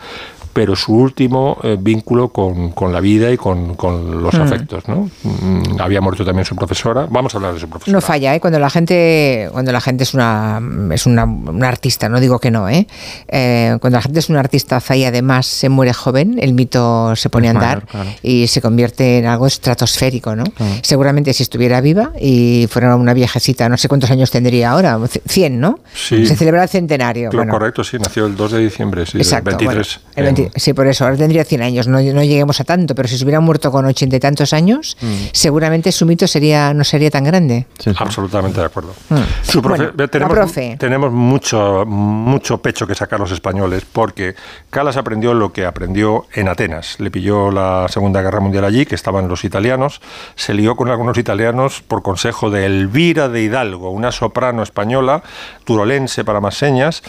[0.55, 4.41] Pero su último eh, vínculo con, con la vida y con, con los Mm.
[4.41, 4.87] afectos.
[4.87, 5.09] ¿no?
[5.23, 7.07] Mm, había muerto también su profesora.
[7.09, 7.91] Vamos a hablar de su profesora.
[7.93, 8.39] No falla, ¿eh?
[8.39, 12.51] Cuando la gente, cuando la gente es una es una, una artista, no digo que
[12.51, 12.87] no, ¿eh?
[13.27, 17.29] Eh, Cuando la gente es un artista y además se muere joven, el mito se
[17.29, 18.09] pone a andar mayor, claro.
[18.23, 20.45] y se convierte en algo estratosférico, ¿no?
[20.45, 20.73] Claro.
[20.83, 24.97] Seguramente si estuviera viva y fuera una viejecita, no sé cuántos años tendría ahora,
[25.27, 25.79] 100, ¿no?
[25.93, 26.25] Sí.
[26.25, 27.29] Se celebra el centenario.
[27.29, 27.51] Claro, bueno.
[27.51, 29.99] Correcto, sí, nació el 2 de diciembre, sí, Exacto, 23.
[30.05, 32.95] bueno, el 20 sí, por eso, ahora tendría 100 años, no, no lleguemos a tanto,
[32.95, 35.13] pero si se hubiera muerto con ochenta y tantos años, Mm.
[35.33, 37.65] seguramente su mito sería no sería tan grande.
[37.97, 38.93] Absolutamente de acuerdo.
[39.09, 39.15] Mm.
[39.43, 40.77] Su profe- Bueno, la tenemos profe.
[40.79, 44.35] tenemos mucho, mucho pecho que sacar los españoles porque
[44.69, 46.99] Calas aprendió lo que aprendió en Atenas.
[46.99, 50.01] Le pilló la Segunda Guerra Mundial allí, que estaban los italianos.
[50.35, 55.23] Se lió con algunos italianos por consejo de Elvira de Hidalgo, una soprano española,
[55.63, 57.03] turolense para más señas,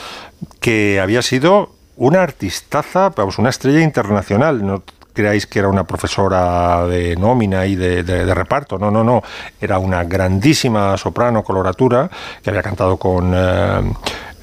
[0.61, 4.65] que había sido una artistaza, vamos, una estrella internacional.
[4.65, 4.83] No
[5.13, 8.79] creáis que era una profesora de nómina y de, reparto.
[8.79, 9.23] No, no, no.
[9.61, 12.11] Era una grandísima soprano coloratura
[12.43, 13.93] que había cantado con, eh,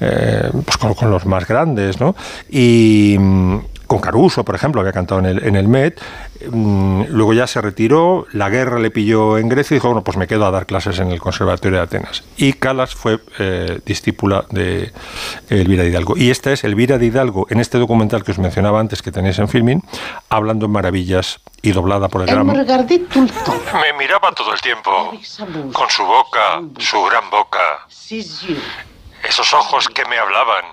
[0.00, 2.16] eh, pues con los más grandes, ¿no?
[2.50, 6.00] Y mm, con Caruso, por ejemplo, había cantado en el, en el Met.
[6.50, 10.16] Mm, Luego ya se retiró, la guerra le pilló en Grecia y dijo, bueno, pues
[10.16, 12.24] me quedo a dar clases en el Conservatorio de Atenas.
[12.36, 14.92] Y Calas fue eh, discípula de
[15.48, 16.16] Elvira de Hidalgo.
[16.16, 19.38] Y esta es Elvira de Hidalgo, en este documental que os mencionaba antes, que tenéis
[19.38, 19.82] en Filmin,
[20.28, 22.46] hablando en maravillas y doblada por el gran...
[22.46, 25.12] me miraba todo el tiempo,
[25.72, 27.86] con su boca, su gran boca,
[29.28, 30.64] esos ojos que me hablaban.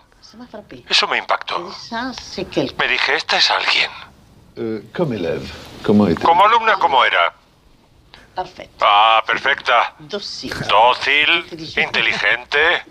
[0.90, 1.72] Eso me impactó.
[2.78, 3.92] Me dije, esta es alguien.
[6.12, 7.34] Était Como alumna, ¿cómo era?
[8.80, 9.94] Ah, perfecta.
[10.00, 10.56] Docile.
[10.68, 12.84] Dócil, inteligente,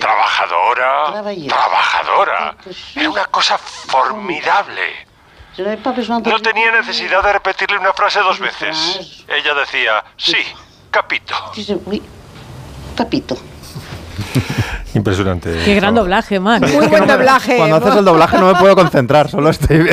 [0.00, 1.22] trabajadora.
[1.48, 2.56] Trabajadora.
[2.94, 5.06] Era una cosa formidable.
[5.58, 9.24] No tenía necesidad de repetirle una frase dos veces.
[9.28, 10.38] Ella decía, sí,
[10.90, 11.34] capito.
[12.96, 13.36] Papito.
[14.98, 15.50] Impresionante.
[15.64, 16.60] Qué gran doblaje, man.
[16.60, 17.56] Muy buen doblaje.
[17.56, 19.88] Cuando haces el doblaje no me puedo concentrar, solo estoy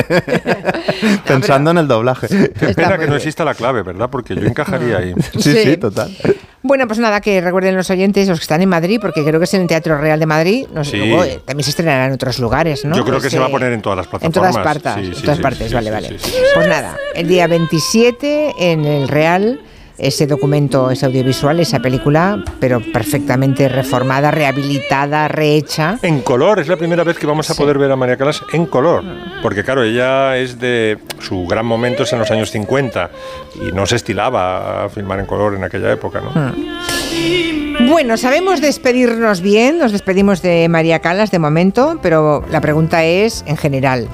[1.26, 2.26] pensando en el doblaje.
[2.74, 4.08] Pena que no exista la clave, ¿verdad?
[4.10, 5.14] Porque yo encajaría ahí.
[5.38, 5.56] Sí, Sí.
[5.64, 6.14] sí, total.
[6.62, 9.44] Bueno, pues nada, que recuerden los oyentes, los que están en Madrid, porque creo que
[9.44, 10.66] es en el Teatro Real de Madrid.
[10.74, 10.96] No sé, Sí.
[10.98, 12.96] luego, eh, también se estrenará en otros lugares, ¿no?
[12.96, 14.82] Yo creo que Ese- se va a poner en todas las En todas plataformas.
[14.82, 16.08] partes, Sí, en todas sí, partes, sí, vale, sí, vale.
[16.08, 19.60] sí, sí, Pues nada, el día 27 en el Real,
[19.98, 25.98] ese documento, ese audiovisual, esa película, pero perfectamente reformada, rehabilitada, rehecha.
[26.02, 28.66] En color, es la primera vez que vamos a poder ver a María Calas en
[28.66, 29.04] color.
[29.42, 30.98] Porque claro, ella es de.
[31.20, 33.10] Su gran momento es en los años 50
[33.54, 36.30] y no se estilaba a filmar en color en aquella época, ¿no?
[36.30, 37.88] Hmm.
[37.88, 43.44] Bueno, sabemos despedirnos bien, nos despedimos de María Calas de momento, pero la pregunta es
[43.46, 44.08] en general.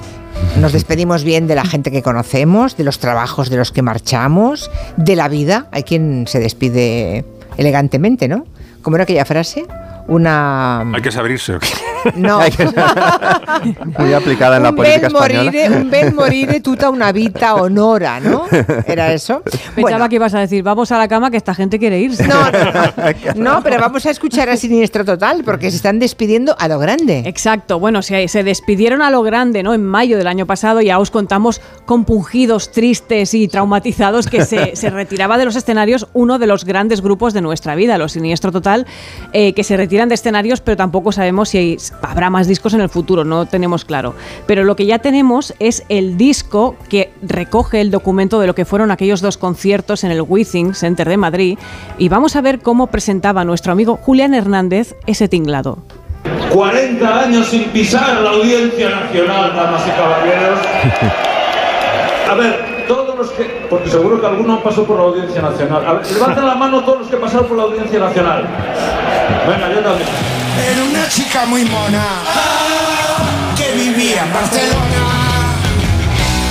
[0.59, 4.69] Nos despedimos bien de la gente que conocemos, de los trabajos de los que marchamos,
[4.97, 5.67] de la vida.
[5.71, 7.25] Hay quien se despide
[7.57, 8.45] elegantemente, ¿no?
[8.81, 9.65] ¿Cómo era aquella frase?
[10.07, 10.81] Una...
[10.81, 11.57] Hay que abrirse.
[12.15, 12.39] No.
[13.97, 15.43] Muy aplicada en la un política bel española.
[15.43, 18.45] morire, un bel morire tuta una vita honora, ¿no?
[18.85, 19.41] ¿Era eso?
[19.75, 22.27] Pensaba que ibas a decir, vamos a la cama que esta gente quiere irse.
[22.27, 22.35] No,
[23.35, 27.23] No, pero vamos a escuchar a Siniestro Total, porque se están despidiendo a lo grande.
[27.25, 29.73] Exacto, bueno, se, se despidieron a lo grande, ¿no?
[29.73, 34.89] En mayo del año pasado ya os contamos compungidos, tristes y traumatizados que se, se
[34.89, 38.85] retiraba de los escenarios uno de los grandes grupos de nuestra vida, los Siniestro Total,
[39.31, 42.81] eh, que se retiran de escenarios, pero tampoco sabemos si hay- habrá más discos en
[42.81, 44.15] el futuro, no tenemos claro.
[44.47, 48.65] Pero lo que ya tenemos es el disco que recoge el documento de lo que
[48.65, 51.59] fueron aquellos dos conciertos en el Withing Center de Madrid
[51.99, 55.77] y vamos a ver cómo presentaba nuestro amigo Julián Hernández ese tinglado.
[56.51, 60.59] 40 años sin pisar la audiencia nacional, damas y caballeros.
[62.31, 63.52] A ver, todos los que.
[63.73, 65.83] Porque seguro que alguno pasó por la audiencia nacional.
[65.83, 68.47] A levanten la mano todos los que pasaron por la audiencia nacional.
[69.47, 70.09] Venga, yo también.
[70.71, 72.05] Era una chica muy mona
[73.57, 75.01] que vivía en Barcelona.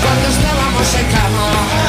[0.02, 1.82] Cuando estábamos en cama,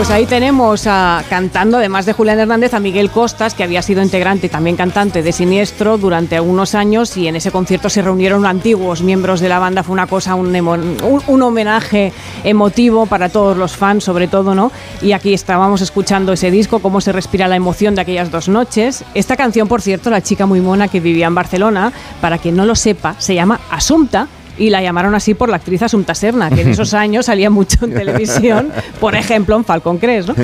[0.00, 0.84] Pues ahí tenemos
[1.28, 5.22] cantando, además de Julián Hernández, a Miguel Costas, que había sido integrante y también cantante
[5.22, 9.58] de Siniestro durante algunos años y en ese concierto se reunieron antiguos miembros de la
[9.58, 9.82] banda.
[9.82, 10.56] Fue una cosa, un-
[11.26, 14.72] un homenaje emotivo para todos los fans, sobre todo, ¿no?
[15.02, 19.04] Y aquí estábamos escuchando ese disco, cómo se respira la emoción de aquellas dos noches.
[19.12, 21.92] Esta canción, por cierto, La chica muy mona que vivía en Barcelona,
[22.22, 24.28] para quien no lo sepa, se llama Asunta
[24.60, 27.86] y la llamaron así por la actriz Asunta Serna, que en esos años salía mucho
[27.86, 28.68] en televisión,
[29.00, 30.28] por ejemplo en Falcon Crest.
[30.28, 30.34] ¿no?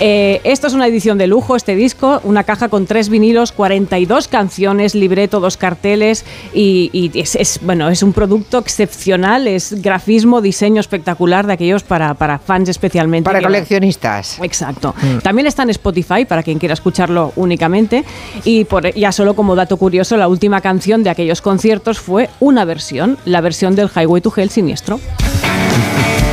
[0.00, 4.28] Eh, esto es una edición de lujo, este disco, una caja con tres vinilos, 42
[4.28, 6.24] canciones, libreto, dos carteles
[6.54, 11.82] y, y es, es, bueno, es un producto excepcional, es grafismo, diseño espectacular de aquellos
[11.82, 13.28] para, para fans especialmente.
[13.28, 14.38] Para coleccionistas.
[14.42, 14.94] Exacto.
[15.22, 18.04] También está en Spotify para quien quiera escucharlo únicamente.
[18.44, 22.64] Y por, ya solo como dato curioso, la última canción de aquellos conciertos fue una
[22.64, 25.00] versión, la versión del Highway to Hell siniestro.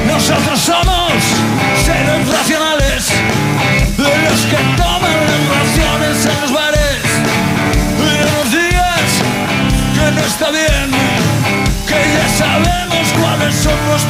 [0.07, 1.13] Nosotros somos
[1.85, 3.09] seres racionales,
[3.97, 6.51] de los que toman las raciones en los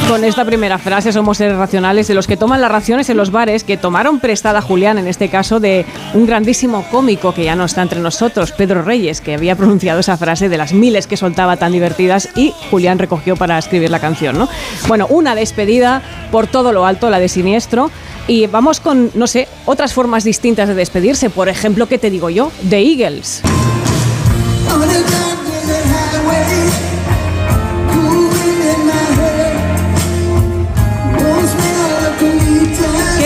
[0.08, 3.30] Con esta primera frase somos seres racionales de los que toman las raciones en los
[3.30, 5.84] bares, que tomaron prestada Julián, en este caso, de
[6.14, 10.16] un grandísimo cómico que ya no está entre nosotros, Pedro Reyes, que había pronunciado esa
[10.16, 14.38] frase de las miles que soltaba tan divertidas y Julián recogió para escribir la canción,
[14.38, 14.48] ¿no?
[14.88, 17.90] Bueno, una despedida por todo lo alto, la de Siniestro.
[18.26, 21.28] Y vamos con, no sé, otras formas distintas de despedirse.
[21.28, 22.50] Por ejemplo, ¿qué te digo yo?
[22.68, 23.42] The Eagles.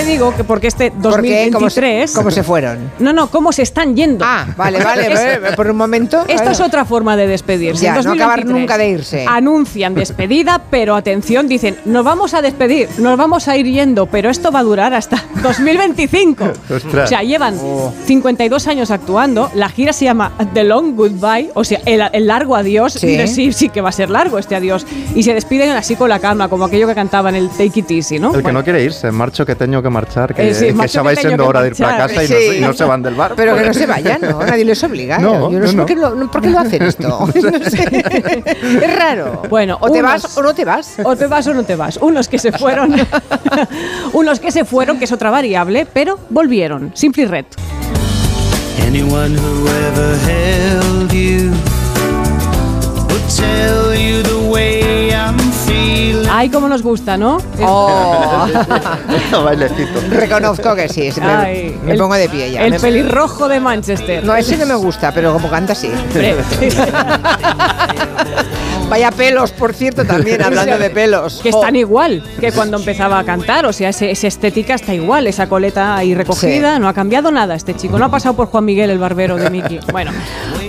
[0.08, 0.34] Digo?
[0.36, 1.50] Que porque este ¿Por qué?
[1.52, 2.12] ¿Cómo se- 2023...
[2.14, 2.90] cómo se fueron?
[2.98, 4.24] No, no, cómo se están yendo.
[4.26, 5.12] Ah, vale, vale,
[5.48, 6.24] Es- por un momento.
[6.26, 7.84] Esto es otra forma de despedirse.
[7.84, 9.26] Ya, En no acabar 2023 nunca de irse.
[9.28, 14.30] Anuncian despedida, pero atención, dicen, nos vamos a despedir, nos vamos a ir yendo, pero
[14.30, 16.44] esto va a durar hasta 2025.
[16.74, 17.04] Ostras.
[17.04, 17.92] O sea, llevan Oh.
[18.06, 22.56] 52 años actuando, la gira se llama The Long Goodbye, o sea, el, el largo
[22.56, 23.18] adiós, Sí.
[23.26, 23.28] sí.
[23.28, 26.18] sí, sí que va a ser largo este adiós, y se despiden así con la
[26.20, 28.28] calma, como aquello que cantaban el Take It Easy, ¿no?
[28.28, 30.72] El que Bueno, no quiere irse, marcho que tengo que marchar, que, Eh, sí, que
[30.74, 32.72] marcho ya que va siendo hora de ir para casa y, no, se- y no
[32.72, 33.32] se van del bar.
[33.36, 34.38] Pero que no se vayan, ¿no?
[34.44, 35.16] Nadie les obliga.
[35.16, 35.20] ¿eh?
[35.22, 37.08] No, Yo no sé no, por, qué lo, no- por qué lo hacen esto.
[37.34, 38.44] No sé.
[38.82, 39.42] Es raro.
[39.48, 40.96] Bueno, o te vas o no te vas.
[41.04, 41.96] O te vas o no te vas.
[41.98, 42.94] Unos que se fueron,
[44.12, 46.92] unos que se fueron, que es otra variable, pero volvieron.
[46.94, 47.46] Simply Red.
[48.86, 51.50] Anyone who ever held you
[53.36, 53.87] tell
[56.38, 57.38] Ay, cómo nos gusta, ¿no?
[57.62, 58.46] Oh.
[59.44, 60.00] Bailecito.
[60.08, 61.10] Reconozco que sí.
[61.20, 62.62] Me, Ay, me el- pongo de pie ya.
[62.64, 64.22] El Me- pelirrojo de Manchester.
[64.24, 65.90] No, ese no me gusta, pero como canta sí.
[68.88, 71.40] Vaya pelos, por cierto, también, hablando de pelos.
[71.42, 75.46] Que están igual que cuando empezaba a cantar, o sea, esa estética está igual, esa
[75.46, 76.80] coleta ahí recogida, Sí.
[76.80, 79.50] no ha cambiado nada este chico, no ha pasado por Juan Miguel el barbero de
[79.50, 79.80] Mickey.
[79.92, 80.10] Bueno,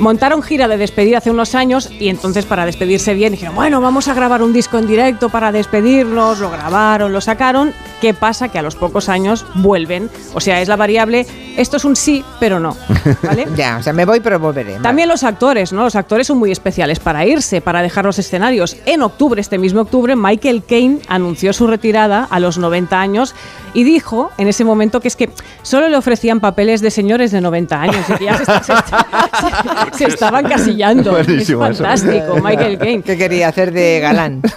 [0.02, 4.10] montaron gira de despedida hace unos años y entonces para despedirse bien dijeron, bueno, vamos
[4.10, 7.74] a grabar un disco en directo para despedirnos, lo grabaron, lo sacaron.
[8.02, 8.48] ¿Qué pasa?
[8.48, 11.26] Que a los pocos años vuelven, o sea, es la variable,
[11.58, 12.76] esto es un sí, pero no,
[13.24, 13.46] ¿vale?
[13.58, 14.76] Ya, o sea, me voy, pero volveré.
[14.76, 15.84] También los actores, ¿no?
[15.84, 18.78] Los actores son muy especiales para irse, para dejar los escenarios.
[18.86, 23.36] En octubre, este mismo octubre, Michael Caine anunció su retirada a los 90 años
[23.74, 25.30] y dijo en ese momento que es que
[25.62, 28.62] solo le ofrecían papeles de señores de 90 años y que ya se, se-
[29.92, 31.12] se- se estaban casillando.
[31.20, 31.84] Buenísimo es eso.
[31.84, 33.04] fantástico, Michael Caine.
[33.04, 34.42] ¿Qué quería hacer de galán?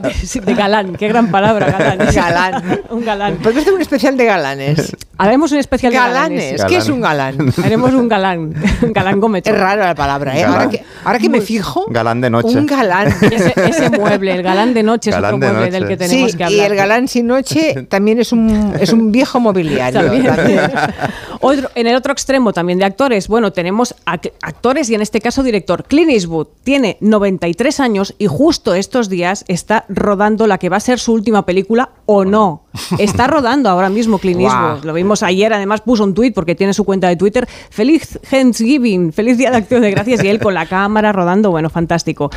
[0.00, 1.98] De, de- sí, de galán, qué gran palabra, galán.
[2.14, 2.80] Galán.
[2.90, 3.36] un galán.
[3.38, 4.96] Podemos hacer un especial de galanes.
[5.18, 6.52] Haremos un especial de Galanes.
[6.52, 6.64] galanes.
[6.64, 7.52] ¿Qué es un galán?
[7.62, 9.42] Haremos un galán, un galán Gómez.
[9.46, 10.44] Es raro la palabra, ¿eh?
[10.44, 12.56] Ahora que, ahora que me fijo, Galán de noche.
[12.58, 13.08] un galán.
[13.30, 15.80] Ese, ese mueble, el galán de noche Galán es de otro mueble noche.
[15.80, 16.70] del que tenemos Sí, que y hablar.
[16.70, 20.00] el galán sin noche también es un, es un viejo mobiliario.
[20.00, 20.24] También.
[20.24, 20.60] también.
[21.40, 25.20] Otro- en el otro extremo también de actores, bueno, tenemos ac- actores y en este
[25.20, 25.84] caso director.
[25.84, 30.80] Clint Eastwood tiene 93 años y justo estos días está rodando la que va a
[30.80, 32.64] ser su última película o no.
[32.98, 34.40] Está rodando ahora mismo Clint.
[34.40, 34.84] Eastwood.
[34.84, 37.48] Lo vimos ayer, además puso un tuit porque tiene su cuenta de Twitter.
[37.70, 41.70] Feliz Thanksgiving, feliz Día de Acción de Gracias y él con la cámara rodando, bueno,
[41.70, 42.30] fantástico.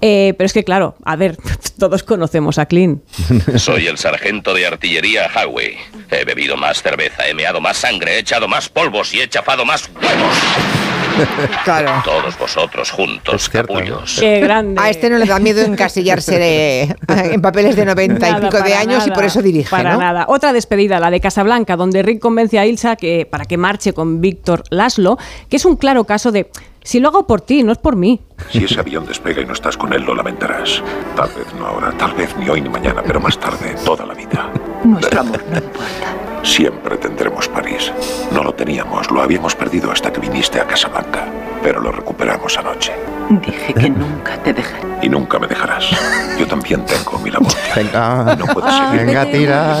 [0.00, 1.36] Eh, pero es que claro, a ver,
[1.78, 3.02] todos conocemos a Clint.
[3.56, 5.76] Soy el sargento de artillería Howe.
[6.10, 9.64] He bebido más cerveza, he meado más sangre, he echado más polvos y he chafado
[9.64, 10.97] más huevos.
[11.64, 12.02] Claro.
[12.04, 14.16] Todos vosotros juntos, Es capullos.
[14.18, 14.80] Qué grande.
[14.80, 16.96] A este no le da miedo encasillarse de-
[17.32, 19.98] en papeles de 90 y Nada, pico de años y por eso dirige, Para ¿no?
[20.00, 20.24] nada.
[20.28, 24.20] Otra despedida, la de Casablanca, donde Rick convence a Ilsa que, para que marche con
[24.20, 26.50] Víctor Laszlo, que es un claro caso de
[26.88, 28.18] si lo hago por ti, no es por mí.
[28.50, 30.82] Si ese avión despega y no estás con él, lo lamentarás.
[31.14, 34.14] Tal vez no ahora, tal vez ni hoy ni mañana, pero más tarde, toda la
[34.14, 34.50] vida.
[34.84, 36.42] Nuestro amor no importa.
[36.42, 37.92] Siempre tendremos París.
[38.32, 41.26] No lo teníamos, lo habíamos perdido hasta que viniste a Casablanca.
[41.62, 42.94] Pero lo recuperamos anoche.
[43.28, 44.88] Dije que nunca te dejaré.
[45.02, 45.90] Y nunca me dejarás.
[46.38, 47.52] Yo también tengo mi labor.
[47.76, 49.04] Venga, No puedes seguir.
[49.04, 49.76] venga, tira.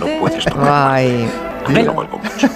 [0.00, 0.92] No puedes tocar.
[0.96, 1.30] Ay.
[1.72, 2.48] Te lo mucho.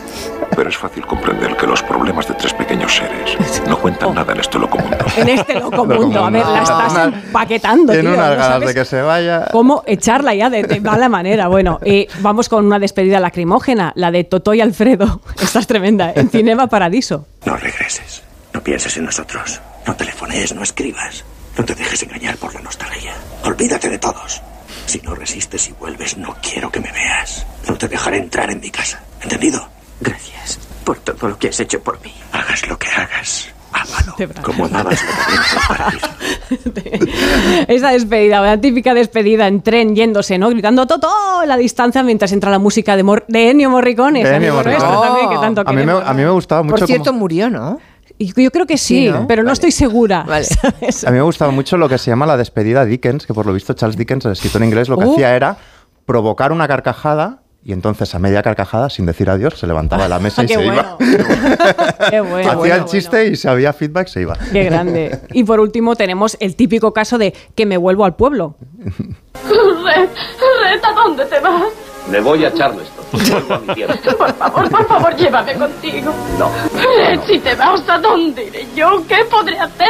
[0.54, 4.40] Pero es fácil comprender que los problemas de tres pequeños seres no cuentan nada en
[4.40, 4.96] este loco mundo.
[5.16, 6.24] En este loco mundo.
[6.24, 9.48] A ver, la estás empaquetando, Tiene unas ¿no ganas de que se vaya.
[9.52, 11.48] ¿Cómo echarla ya de, de mala manera?
[11.48, 15.20] Bueno, eh, vamos con una despedida lacrimógena, la de Toto y Alfredo.
[15.42, 17.26] Esta es tremenda, en Cinema Paradiso.
[17.44, 18.22] No regreses.
[18.52, 19.60] No pienses en nosotros.
[19.86, 21.24] No telefonees, no escribas.
[21.58, 23.12] No te dejes engañar por la nostalgia.
[23.44, 24.42] Olvídate de todos.
[24.86, 27.46] Si no resistes y vuelves, no quiero que me veas.
[27.68, 29.00] No te dejaré entrar en mi casa.
[29.22, 29.68] ¿Entendido?
[30.00, 32.12] Gracias por todo lo que has hecho por mí.
[32.32, 33.48] Hagas lo que hagas.
[33.72, 34.14] Ámalo.
[34.42, 35.04] Como paraíso.
[37.68, 40.48] Esa despedida, una típica despedida en tren yéndose, ¿no?
[40.50, 41.08] Gritando Toto
[41.42, 44.24] en la distancia mientras entra la música de, Mor- de Ennio Morricone.
[44.24, 44.78] De Ennio Morricone.
[45.06, 46.76] también, que tanto A mí, me, queremos, a mí me gustaba mucho.
[46.76, 47.78] Por cierto, como- murió, ¿no?
[48.18, 49.26] Yo creo que sí, Sí, ¿no?
[49.26, 50.24] pero no estoy segura.
[51.06, 53.52] A mí me gustaba mucho lo que se llama la despedida Dickens, que por lo
[53.52, 55.12] visto Charles Dickens, el escritor inglés, lo que Uh.
[55.12, 55.58] hacía era
[56.06, 60.20] provocar una carcajada y entonces a media carcajada, sin decir adiós, se levantaba de la
[60.20, 60.72] mesa y se bueno.
[60.72, 60.96] iba.
[62.10, 62.52] Qué bueno.
[62.52, 64.38] Hacía el chiste y si había feedback se iba.
[64.52, 65.18] Qué grande.
[65.32, 68.54] Y por último tenemos el típico caso de que me vuelvo al pueblo.
[68.84, 70.08] Red,
[70.62, 71.64] Red, ¿a dónde te vas?
[72.08, 73.04] Me voy a Charleston.
[73.12, 73.96] Vuelvo a mi tierra.
[74.16, 76.12] Por favor, por favor, llévame contigo.
[76.38, 76.50] No.
[76.72, 79.02] Red, si te vas, ¿a dónde iré yo?
[79.08, 79.88] ¿Qué podré hacer?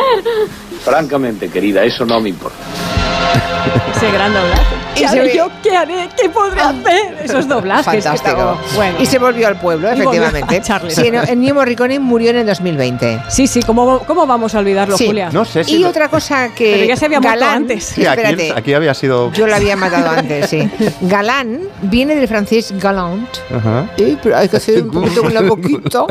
[0.84, 2.56] Francamente, querida, eso no me importa.
[3.96, 4.62] Ese gran doblaje.
[4.94, 5.48] Y ¿Qué se yo?
[5.62, 6.08] ¿Qué haré?
[6.20, 7.18] ¿Qué podré hacer?
[7.22, 7.84] Esos doblajes.
[7.86, 8.30] que Fantástico.
[8.30, 8.98] estaba- Bueno.
[9.00, 10.62] Y se volvió al pueblo, efectivamente.
[10.88, 13.20] Sí, no, Ennio Morricone murió en el 2020.
[13.28, 15.06] Sí, sí, ¿cómo, cómo vamos a olvidarlo, Sí.
[15.06, 15.28] Julia?
[15.32, 16.72] No sé si Y lo- otra cosa que.
[16.74, 17.84] Pero ya se había muerto Galán, antes.
[17.84, 19.30] Sí, aquí, espérate, aquí había sido.
[19.32, 20.70] yo la había matado antes, sí.
[21.02, 23.28] Galán viene del francés galant.
[23.54, 23.90] Ajá.
[23.98, 26.04] Sí, pero hay que hacer un poquito con la boquita.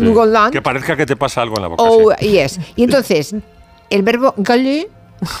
[0.00, 0.52] Galant.
[0.52, 1.82] Que parezca que te pasa algo en la boca.
[1.82, 2.58] Oh, yes.
[2.76, 3.34] Y entonces,
[3.90, 4.88] el verbo galer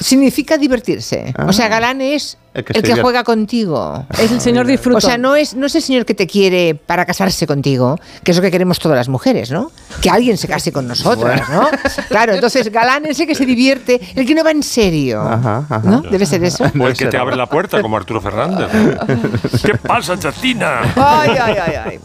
[0.00, 1.32] significa divertirse.
[1.46, 4.04] O sea, galán es El el que juega contigo.
[4.20, 4.98] Es el señor disfruto.
[4.98, 8.32] O sea, no es, no es el señor que te quiere para casarse contigo, que
[8.32, 9.70] es lo que queremos todas las mujeres, ¿no?
[10.02, 11.68] Que alguien se case con nosotras, ¿no?
[12.08, 15.20] Claro, entonces galán es el que se divierte, el que no va en serio.
[15.22, 15.80] Ajá, ajá.
[15.84, 16.00] ¿No?
[16.00, 16.64] Debe ser eso.
[16.76, 18.66] O el que te abre la puerta, como Arturo Fernández.
[19.64, 20.80] ¿Qué pasa, chatina?
[20.96, 22.00] Ay, ay, ay, ay.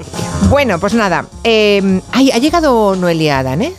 [0.49, 1.25] Bueno, pues nada.
[1.43, 3.73] eh, ay, ¿Ha llegado Noelia Danez?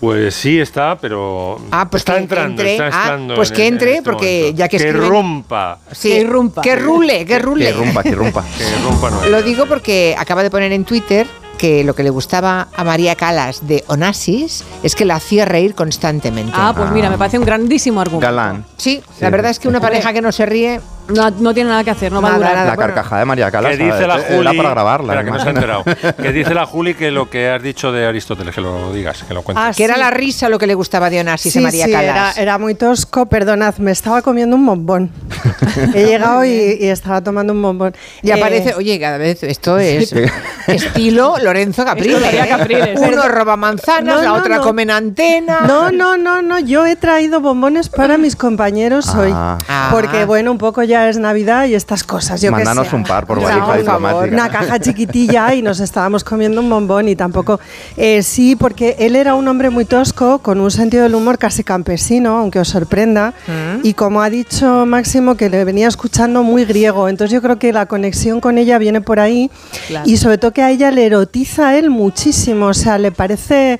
[0.00, 2.72] Pues sí está, pero Ah, pues está que entrando, entre.
[2.74, 3.34] está Ah, entrando.
[3.34, 4.58] pues en- que en entre, este porque momento.
[4.58, 6.62] ya que que escriben- rumpa, Sí, Que irrumpa.
[6.62, 7.64] Que rule, que rule.
[7.66, 8.44] Que rumpa, que rumpa.
[8.58, 9.26] que rumpa no.
[9.26, 11.26] Lo digo porque acaba de poner en Twitter
[11.56, 15.74] que lo que le gustaba a María Calas de Onassis es que la hacía reír
[15.74, 16.52] constantemente.
[16.54, 18.26] Ah, pues mira, me parece un grandísimo argumento.
[18.26, 18.66] Galán.
[18.76, 20.80] Sí, la verdad es que una pareja que no se ríe.
[21.08, 22.52] No, no tiene nada que hacer, no va a durar.
[22.54, 22.66] nada.
[22.70, 22.94] La bueno.
[22.94, 25.12] carcajada de María Calas Que dice la eh, Juli, era para grabarla.
[25.14, 25.82] espera, que no se ha imagino.
[25.84, 26.16] enterado.
[26.22, 29.32] Que dice la Juli que lo que has dicho de Aristóteles, que lo digas, que
[29.34, 29.64] lo cuentes.
[29.66, 31.92] Ah, Que era la risa lo que le gustaba de Onassis a Sí, María sí,
[31.92, 32.38] era, Calas.
[32.38, 35.10] era muy tosco, perdonad, me estaba comiendo un bombón.
[35.94, 36.48] He llegado y,
[36.80, 37.94] y estaba tomando un bombón.
[38.22, 40.12] Y Eh, aparece, oye, cada vez esto es
[40.66, 42.94] estilo Lorenzo sería ¿eh?
[42.96, 44.62] Uno roba manzanas, No, la no, otra no.
[44.62, 45.60] comen antena.
[45.66, 49.30] No, no, no, no, yo he traído bombones para mis compañeros hoy.
[49.34, 49.58] Ah.
[49.68, 49.88] Ah.
[49.92, 52.96] Porque, bueno, un poco ya es Navidad y estas cosas, yo Mándanos sé.
[52.96, 54.10] un par por No, valija por diplomática.
[54.10, 57.60] favor, Una caja chiquitilla y nos estábamos comiendo un bombón y tampoco...
[57.96, 61.62] eh, sí, porque él era un hombre muy tosco, con un sentido del humor casi
[61.64, 63.34] campesino, aunque os sorprenda.
[63.82, 67.08] Y como ha dicho Máximo, que le venía escuchando muy griego.
[67.08, 69.50] Entonces yo creo que la conexión con ella viene por ahí.
[69.88, 70.08] Claro.
[70.08, 72.66] Y sobre todo que a ella le erotiza a él muchísimo.
[72.66, 73.78] O sea, le parece...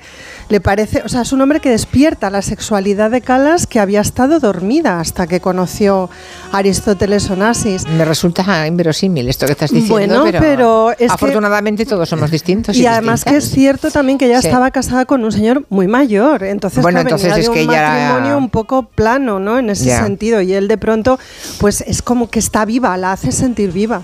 [0.49, 3.99] Le parece, o sea, es un hombre que despierta la sexualidad de Calas que había
[3.99, 6.09] estado dormida hasta que conoció
[6.53, 7.85] a Aristóteles Onassis.
[7.85, 12.31] Me resulta inverosímil esto que estás diciendo, Bueno, pero, pero es que- afortunadamente todos somos
[12.31, 12.77] distintos.
[12.77, 14.47] Y, Y además que es cierto también que ella Sí.
[14.47, 17.61] estaba casada con un señor muy mayor, entonces, Bueno, claro, entonces venía es de que
[17.63, 19.59] un matrimonio un poco plano, ¿no?
[19.59, 20.01] En ese Ya.
[20.01, 21.19] sentido y él de pronto,
[21.59, 24.03] pues es como que está viva, la hace sentir viva.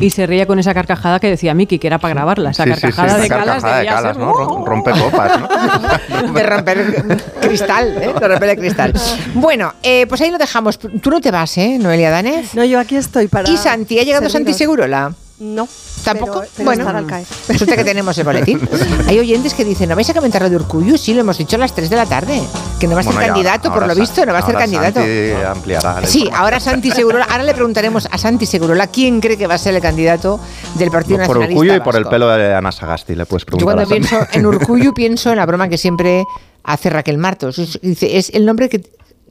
[0.00, 2.50] Y se ríe con esa carcajada que decía Miki, que era para grabarla.
[2.50, 4.30] Esa Sí, sí, sí, carcajada de Calas carcajada de debía Calas, ser, ¿no?
[4.30, 4.34] ¡oh!
[4.34, 6.32] Rom- Rompe copas, ¿no?
[6.32, 8.14] de romper cristal, ¿eh?
[8.20, 8.92] De romper el cristal.
[9.34, 10.78] Bueno, eh, pues ahí lo dejamos.
[10.78, 12.54] Tú no te vas, ¿eh, Noelia Danez?
[12.54, 13.48] No, yo aquí estoy para.
[13.50, 13.98] ¿Y Santi?
[13.98, 14.52] ¿Ha llegado Santi.
[14.54, 15.12] Segurola?
[15.38, 15.66] No.
[16.04, 16.40] ¿Tampoco?
[16.40, 17.26] pero- pero bueno, estará al caer.
[17.48, 18.60] resulta que tenemos el boletín.
[19.08, 20.96] Hay oyentes que dicen, ¿no vais a comentar lo de Urcuyu?
[20.96, 22.40] Sí, lo hemos dicho a las 3 de la tarde.
[22.78, 24.38] Que no va a ser Bueno, y ahora- candidato, por ahora lo visto, no va
[24.38, 25.00] a ser candidato.
[25.00, 27.24] Santi ampliará la Sí, ahora Santi Segurola.
[27.24, 30.38] Ahora le preguntaremos a Santi Segurola quién cree que va a ser el candidato
[30.74, 33.46] del Partido Por Nacionalista Urcuyo y por el pelo de Ana Sagasti le puedes Yo
[33.46, 33.64] preguntar.
[33.74, 34.08] cuando a Santi.
[34.08, 36.24] pienso en Urcuyu pienso en la broma que siempre
[36.62, 37.58] hace Raquel Martos.
[37.58, 38.82] Es, dice, es el nombre que,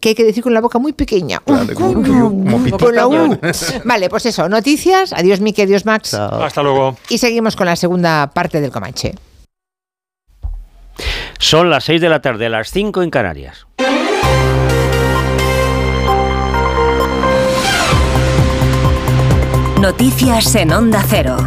[0.03, 1.41] que hay que decir con la boca muy pequeña.
[1.45, 2.03] Urcuyu.
[2.03, 3.39] como Con la U.
[3.39, 3.81] pitita.
[3.85, 5.13] Vale, pues eso, noticias.
[5.13, 6.13] Adiós Miki, adiós Max.
[6.13, 6.97] Hasta luego.
[7.07, 9.15] Y seguimos con la segunda parte del Comanche.
[11.39, 13.65] Son las 6 de la tarde, las 5 en Canarias.
[19.79, 21.37] Noticias en Onda Cero.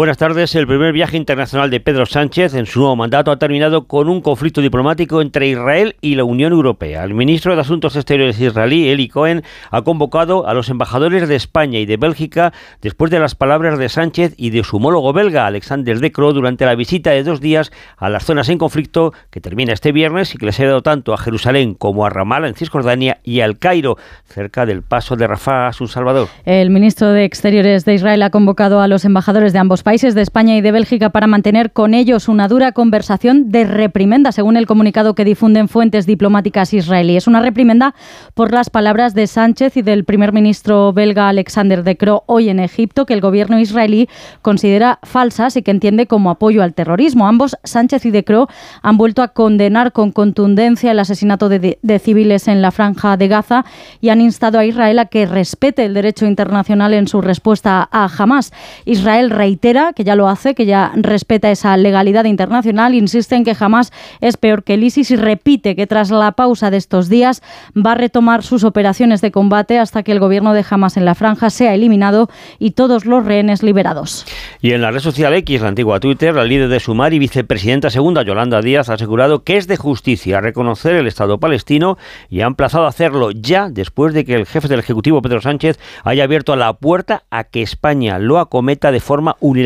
[0.00, 0.54] Buenas tardes.
[0.54, 4.22] El primer viaje internacional de Pedro Sánchez en su nuevo mandato ha terminado con un
[4.22, 7.04] conflicto diplomático entre Israel y la Unión Europea.
[7.04, 11.80] El ministro de Asuntos Exteriores israelí, Eli Cohen, ha convocado a los embajadores de España
[11.80, 16.00] y de Bélgica después de las palabras de Sánchez y de su homólogo belga, Alexander
[16.00, 19.74] De Croo, durante la visita de dos días a las zonas en conflicto que termina
[19.74, 23.18] este viernes y que les ha dado tanto a Jerusalén como a Ramallah en Cisjordania
[23.22, 26.28] y al Cairo, cerca del paso de Rafah a su Salvador.
[26.46, 30.22] El ministro de Exteriores de Israel ha convocado a los embajadores de ambos países de
[30.22, 34.66] España y de Bélgica para mantener con ellos una dura conversación de reprimenda, según el
[34.66, 37.26] comunicado que difunden fuentes diplomáticas israelíes.
[37.26, 37.96] Una reprimenda
[38.34, 42.60] por las palabras de Sánchez y del primer ministro belga Alexander De Croo hoy en
[42.60, 44.08] Egipto, que el gobierno israelí
[44.42, 47.26] considera falsas y que entiende como apoyo al terrorismo.
[47.26, 48.46] Ambos, Sánchez y De Croo,
[48.82, 53.26] han vuelto a condenar con contundencia el asesinato de, de civiles en la franja de
[53.26, 53.64] Gaza
[54.00, 58.08] y han instado a Israel a que respete el derecho internacional en su respuesta a
[58.16, 58.52] Hamas.
[58.84, 63.54] Israel reitera que ya lo hace, que ya respeta esa legalidad internacional, insiste en que
[63.54, 67.40] jamás es peor que el ISIS y repite que tras la pausa de estos días
[67.76, 71.14] va a retomar sus operaciones de combate hasta que el gobierno de Hamas en la
[71.14, 74.26] franja sea eliminado y todos los rehenes liberados.
[74.60, 77.90] Y en la red social X, la antigua Twitter, la líder de Sumar y vicepresidenta
[77.90, 81.96] segunda Yolanda Díaz ha asegurado que es de justicia reconocer el Estado palestino
[82.28, 85.78] y ha emplazado a hacerlo ya después de que el jefe del Ejecutivo Pedro Sánchez
[86.02, 89.59] haya abierto la puerta a que España lo acometa de forma unilateral,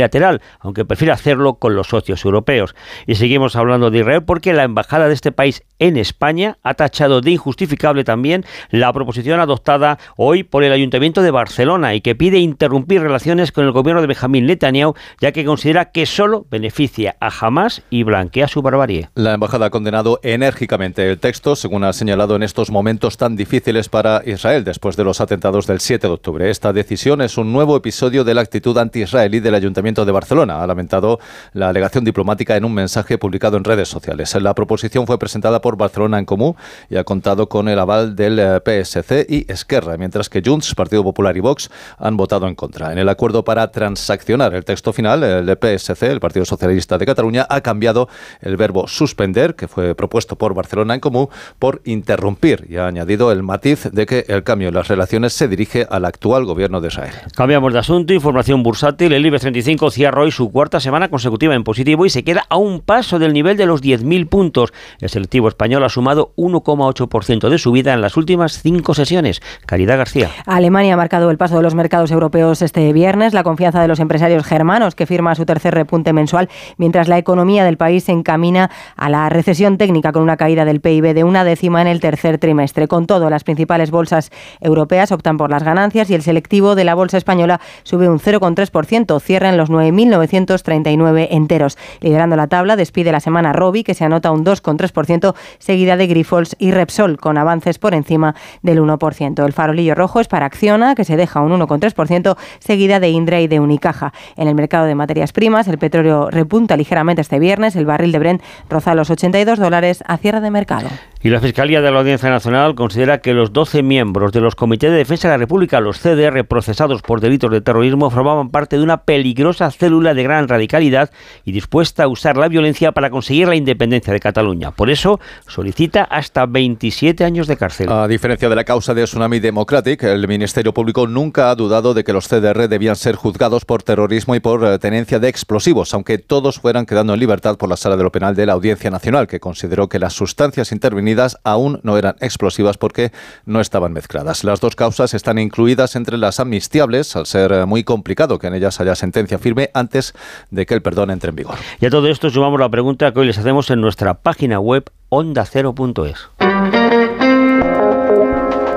[0.61, 2.75] aunque prefiere hacerlo con los socios europeos.
[3.07, 7.21] Y seguimos hablando de Israel porque la embajada de este país en España ha tachado
[7.21, 12.39] de injustificable también la proposición adoptada hoy por el Ayuntamiento de Barcelona y que pide
[12.39, 17.31] interrumpir relaciones con el gobierno de Benjamín Netanyahu, ya que considera que solo beneficia a
[17.41, 19.09] Hamas y blanquea su barbarie.
[19.15, 23.89] La embajada ha condenado enérgicamente el texto, según ha señalado en estos momentos tan difíciles
[23.89, 26.51] para Israel después de los atentados del 7 de octubre.
[26.51, 30.67] Esta decisión es un nuevo episodio de la actitud anti-israelí del Ayuntamiento de Barcelona, ha
[30.67, 31.21] lamentado
[31.53, 34.35] la alegación diplomática en un mensaje publicado en redes sociales.
[34.41, 36.57] La proposición fue presentada por Barcelona en Comú
[36.89, 41.05] y ha contado con el aval del eh, PSC y Esquerra, mientras que Junts, Partido
[41.05, 42.93] Popular y Vox han votado en contra.
[42.93, 47.47] En el acuerdo para transaccionar el texto final, el PSC, el Partido Socialista de Cataluña,
[47.51, 48.09] ha cambiado
[48.41, 51.29] el verbo suspender, que fue propuesto por Barcelona en Comú,
[51.59, 55.47] por interrumpir y ha añadido el matiz de que el cambio en las relaciones se
[55.47, 57.13] dirige al actual gobierno de Israel.
[57.37, 59.13] Cambiamos de asunto, información bursátil.
[59.13, 62.57] El IBEX 35 cierra hoy su cuarta semana consecutiva en positivo y se queda a
[62.57, 64.73] un paso del nivel de los 10.000 puntos.
[65.01, 69.41] El selectivo español ha sumado 1,8% de subida en las últimas cinco sesiones.
[69.67, 70.31] Caridad García.
[70.47, 73.35] Alemania ha marcado el paso de los mercados europeos este viernes.
[73.35, 77.65] La confianza de los empresarios germanos, que firma su tercer repunte mensual, mientras la economía
[77.65, 81.45] del país se encamina a la recesión técnica con una caída del PIB de una
[81.45, 82.89] décima en el tercer trimestre.
[82.89, 86.95] Con todo, las principales bolsas europeas optan por las ganancias y el selectivo de la
[86.95, 91.79] bolsa española sube un 0,3%, cierra en los 9.939 enteros.
[92.01, 96.57] Liderando la tabla, despide la semana Robi, que se anota un 2,3%, seguida de Grifols
[96.59, 99.45] y Repsol, con avances por encima del 1%.
[99.45, 103.49] El farolillo rojo es para Acciona, que se deja un 1,3%, seguida de Indra y
[103.49, 104.13] de Unicaja.
[104.37, 108.19] En el mercado de materias primas, el petróleo repunta ligeramente este viernes, el barril de
[108.19, 110.89] Brent roza los 82 dólares a cierre de mercado.
[111.23, 114.91] Y la Fiscalía de la Audiencia Nacional considera que los 12 miembros de los Comités
[114.91, 118.83] de Defensa de la República, los CDR, procesados por delitos de terrorismo, formaban parte de
[118.83, 121.11] una peligrosa célula de gran radicalidad
[121.45, 124.71] y dispuesta a usar la violencia para conseguir la independencia de Cataluña.
[124.71, 127.91] Por eso solicita hasta 27 años de cárcel.
[127.91, 132.05] A diferencia de la causa de Tsunami Democratic, el Ministerio Público nunca ha dudado de
[132.05, 136.19] que los CDR debían ser juzgados por terrorismo y por eh, tenencia de explosivos, aunque
[136.19, 139.27] todos fueran quedando en libertad por la Sala de lo Penal de la Audiencia Nacional,
[139.27, 143.13] que consideró que las sustancias intervenidas aún no eran explosivas porque
[143.45, 144.45] no estaban mezcladas.
[144.45, 148.55] Las dos causas están incluidas entre las amnistiables, al ser eh, muy complicado que en
[148.55, 150.15] ellas haya sentencia firme antes
[150.51, 151.57] de que el perdón entre en vigor.
[151.79, 154.91] Y a todo esto sumamos la pregunta que hoy les hacemos en nuestra página web
[155.11, 156.31] ondacero.es.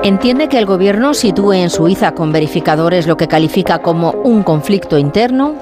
[0.02, 4.98] ¿Entiende que el gobierno sitúe en Suiza con verificadores lo que califica como un conflicto
[4.98, 5.54] interno?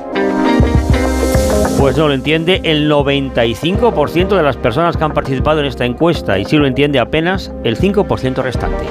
[1.79, 6.39] Pues no lo entiende el 95% de las personas que han participado en esta encuesta
[6.39, 8.87] y sí lo entiende apenas el 5% restante.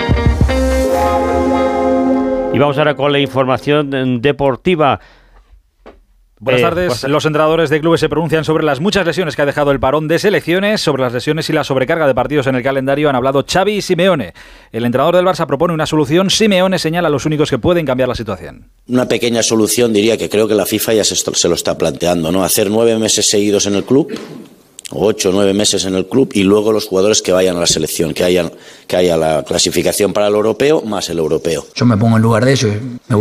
[2.54, 5.02] Y vamos ahora con la información deportiva.
[6.38, 6.88] Buenas Eh, tardes.
[7.00, 9.80] pues- Los entrenadores de clubes se pronuncian sobre las muchas lesiones que ha dejado el
[9.80, 13.10] parón de selecciones, sobre las lesiones y la sobrecarga de partidos en el calendario.
[13.10, 14.34] Han hablado Xavi y Simeone.
[14.74, 16.30] El entrenador del Barça propone una solución.
[16.30, 18.66] Simeone señala a los únicos que pueden cambiar la situación.
[18.90, 22.44] Una pequeña solución diría que creo que la FIFA ya se, lo está planteando, ¿no?
[22.44, 24.14] Hacer nueve meses seguidos en el club,
[24.92, 27.62] o ocho o nueve meses en el club, y luego los jugadores que vayan a
[27.62, 28.52] la selección, que haya,
[28.88, 31.66] que haya la clasificación para el europeo más el europeo.
[31.74, 32.74] Yo me pongo en lugar de ellos.
[33.08, 33.18] Me,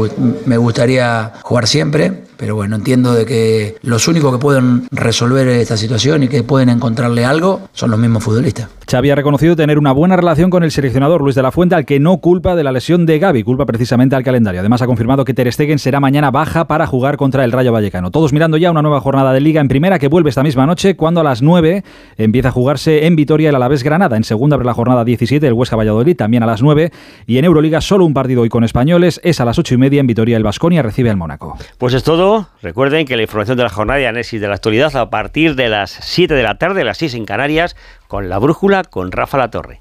[0.47, 5.77] me gustaría jugar siempre, pero bueno, entiendo de que los únicos que pueden resolver esta
[5.77, 8.69] situación y que pueden encontrarle algo son los mismos futbolistas.
[8.91, 11.87] Xavi ha reconocido tener una buena relación con el seleccionador Luis de la Fuente, al
[11.87, 14.61] que no culpa de la lesión de Gaby, culpa precisamente al calendario.
[14.61, 18.11] Además ha confirmado que Ter Stegen será mañana baja para jugar contra el Rayo Vallecano.
[18.11, 20.97] Todos mirando ya una nueva jornada de Liga en Primera que vuelve esta misma noche,
[20.97, 21.83] cuando a las 9
[22.19, 24.17] empieza a jugarse en Vitoria el Alavés Granada.
[24.17, 26.93] En segunda abre la jornada 17 el Huesca Valladolid también a las 9
[27.27, 30.01] y en Euroliga solo un partido hoy con españoles es a las 8 y media
[30.01, 31.57] en Vitoria el Basconia recibe al Mónaco.
[31.79, 32.24] Pues es todo.
[32.63, 35.69] Recuerden que la información de la jornada y análisis de la actualidad a partir de
[35.69, 37.77] las 7 de la tarde, las 6 en Canarias,
[38.09, 39.81] con la brújula con Rafa La Torre.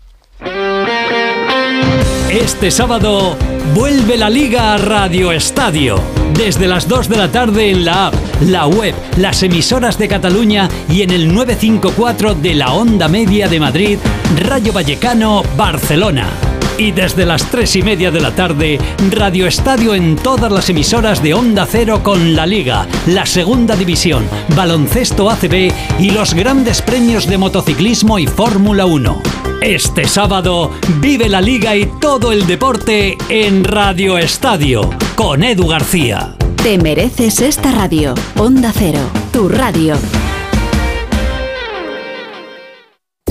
[2.29, 3.37] Este sábado
[3.75, 6.01] vuelve la Liga a Radio Estadio.
[6.33, 10.67] Desde las 2 de la tarde en la app, la web, las emisoras de Cataluña
[10.89, 13.99] y en el 954 de la Onda Media de Madrid,
[14.35, 16.52] Rayo Vallecano, Barcelona.
[16.83, 18.77] Y desde las 3 y media de la tarde,
[19.09, 24.27] Radio Estadio en todas las emisoras de Onda Cero con la Liga, la Segunda División,
[24.53, 29.21] Baloncesto ACB y los grandes premios de motociclismo y Fórmula 1.
[29.61, 36.35] Este sábado vive la Liga y todo el deporte en Radio Estadio con Edu García.
[36.61, 38.13] Te mereces esta radio.
[38.35, 38.99] Onda Cero,
[39.31, 39.95] tu radio.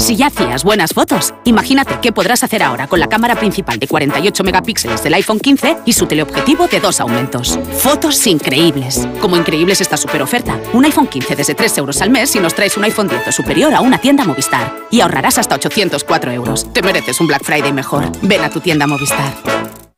[0.03, 3.87] Si ya hacías buenas fotos, imagínate qué podrás hacer ahora con la cámara principal de
[3.87, 7.57] 48 megapíxeles del iPhone 15 y su teleobjetivo de dos aumentos.
[7.79, 9.07] Fotos increíbles.
[9.21, 10.59] Como increíbles esta super oferta.
[10.73, 13.33] Un iPhone 15 desde 3 euros al mes si nos traes un iPhone 10 o
[13.33, 14.75] superior a una tienda Movistar.
[14.91, 16.67] Y ahorrarás hasta 804 euros.
[16.73, 18.11] Te mereces un Black Friday mejor.
[18.23, 19.82] Ven a tu tienda Movistar.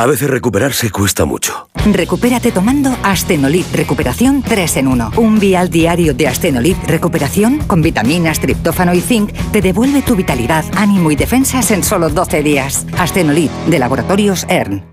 [0.00, 1.68] A veces recuperarse cuesta mucho.
[1.92, 5.10] Recupérate tomando Astenolit Recuperación 3 en 1.
[5.18, 10.64] Un vial diario de Astenolit Recuperación con vitaminas, triptófano y zinc te devuelve tu vitalidad,
[10.74, 12.86] ánimo y defensas en solo 12 días.
[12.96, 14.90] Astenolit de Laboratorios ERN.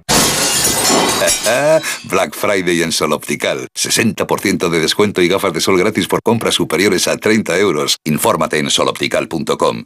[2.03, 3.67] Black Friday en Sol Optical.
[3.75, 7.97] 60% de descuento y gafas de sol gratis por compras superiores a 30 euros.
[8.03, 9.85] Infórmate en soloptical.com.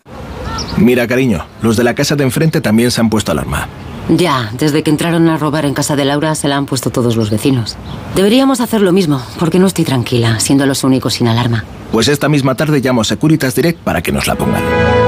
[0.77, 3.67] Mira, cariño, los de la casa de enfrente también se han puesto alarma.
[4.09, 7.15] Ya, desde que entraron a robar en casa de Laura se la han puesto todos
[7.15, 7.77] los vecinos.
[8.15, 11.63] Deberíamos hacer lo mismo, porque no estoy tranquila, siendo los únicos sin alarma.
[11.91, 14.63] Pues esta misma tarde llamo a Securitas Direct para que nos la pongan.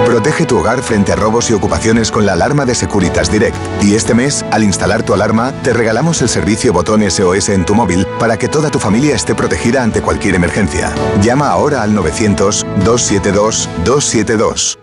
[0.05, 3.55] Protege tu hogar frente a robos y ocupaciones con la alarma de Securitas Direct.
[3.81, 7.73] Y este mes, al instalar tu alarma, te regalamos el servicio botón SOS en tu
[7.73, 10.93] móvil para que toda tu familia esté protegida ante cualquier emergencia.
[11.21, 14.82] Llama ahora al 900-272-272.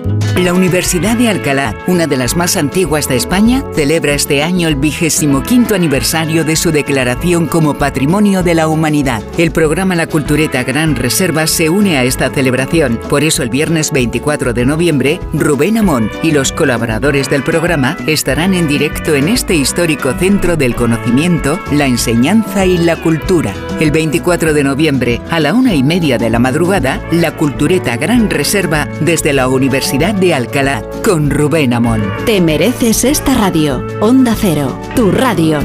[0.41, 4.73] La Universidad de Alcalá, una de las más antiguas de España, celebra este año el
[4.75, 9.21] vigésimo quinto aniversario de su declaración como Patrimonio de la Humanidad.
[9.37, 12.99] El programa La Cultureta Gran Reserva se une a esta celebración.
[13.07, 18.55] Por eso el viernes 24 de noviembre, Rubén Amón y los colaboradores del programa estarán
[18.55, 23.53] en directo en este histórico centro del conocimiento, la enseñanza y la cultura.
[23.79, 28.31] El 24 de noviembre, a la una y media de la madrugada, La Cultureta Gran
[28.31, 32.01] Reserva desde la Universidad de Alcalá con Rubén Amón.
[32.25, 33.85] Te mereces esta radio.
[33.99, 35.59] Onda Cero, tu radio.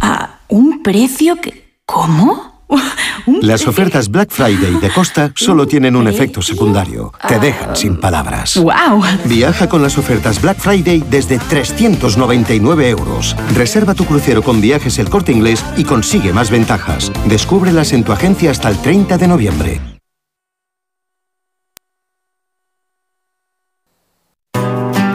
[0.00, 1.78] ¿A un precio que...
[1.86, 2.54] ¿Cómo?
[3.42, 7.12] Las ofertas Black Friday de Costa solo tienen un efecto secundario.
[7.26, 8.56] Te dejan sin palabras.
[8.56, 9.02] ¡Wow!
[9.24, 13.36] Viaja con las ofertas Black Friday desde 399 euros.
[13.54, 17.10] Reserva tu crucero con viajes el corte inglés y consigue más ventajas.
[17.26, 19.93] Descúbrelas en tu agencia hasta el 30 de noviembre.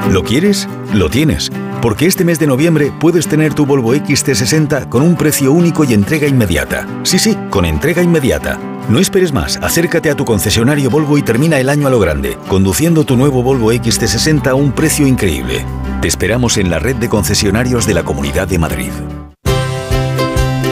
[0.09, 0.67] ¿Lo quieres?
[0.91, 1.51] Lo tienes.
[1.83, 5.93] Porque este mes de noviembre puedes tener tu Volvo XT60 con un precio único y
[5.93, 6.87] entrega inmediata.
[7.03, 8.59] Sí, sí, con entrega inmediata.
[8.89, 12.39] No esperes más, acércate a tu concesionario Volvo y termina el año a lo grande,
[12.47, 15.63] conduciendo tu nuevo Volvo XT60 a un precio increíble.
[16.01, 18.91] Te esperamos en la red de concesionarios de la Comunidad de Madrid.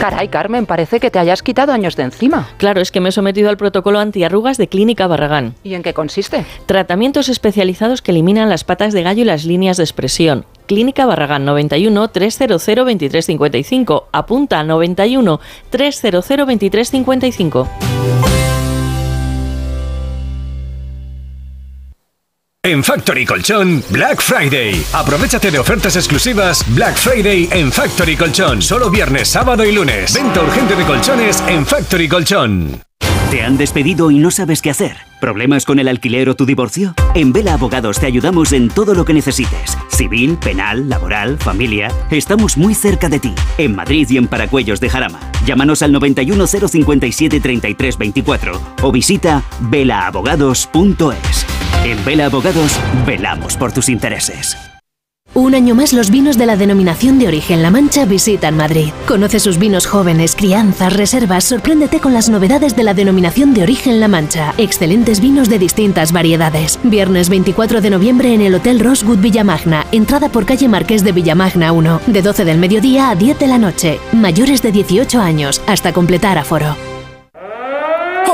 [0.00, 2.48] Caray, Carmen, parece que te hayas quitado años de encima.
[2.58, 5.56] Claro, es que me he sometido al protocolo antiarrugas de Clínica Barragán.
[5.64, 6.46] ¿Y en qué consiste?
[6.66, 10.46] Tratamientos especializados que eliminan las patas de gallo y las líneas de expresión.
[10.66, 14.08] Clínica Barragán 91 300 2355.
[14.12, 15.40] Apunta 91
[15.70, 17.68] 300 2355.
[22.68, 24.84] En Factory Colchón, Black Friday.
[24.92, 28.60] Aprovechate de ofertas exclusivas Black Friday en Factory Colchón.
[28.60, 30.12] Solo viernes, sábado y lunes.
[30.12, 32.82] Venta urgente de colchones en Factory Colchón.
[33.30, 34.98] ¿Te han despedido y no sabes qué hacer?
[35.18, 36.92] ¿Problemas con el alquiler o tu divorcio?
[37.14, 39.78] En Vela Abogados te ayudamos en todo lo que necesites.
[39.88, 41.90] Civil, penal, laboral, familia.
[42.10, 43.34] Estamos muy cerca de ti.
[43.56, 45.20] En Madrid y en Paracuellos de Jarama.
[45.46, 51.57] Llámanos al 91 057 33 24 o visita velaabogados.es.
[51.84, 54.56] En Vela Abogados velamos por tus intereses.
[55.34, 58.90] Un año más los vinos de la denominación de origen La Mancha visitan Madrid.
[59.06, 64.00] Conoce sus vinos jóvenes, crianzas, reservas, sorpréndete con las novedades de la denominación de origen
[64.00, 64.54] La Mancha.
[64.58, 66.80] Excelentes vinos de distintas variedades.
[66.82, 69.86] Viernes 24 de noviembre en el Hotel Rosewood Villamagna.
[69.92, 72.00] Entrada por calle Marqués de Villamagna 1.
[72.06, 74.00] De 12 del mediodía a 10 de la noche.
[74.12, 75.62] Mayores de 18 años.
[75.66, 76.74] Hasta completar aforo.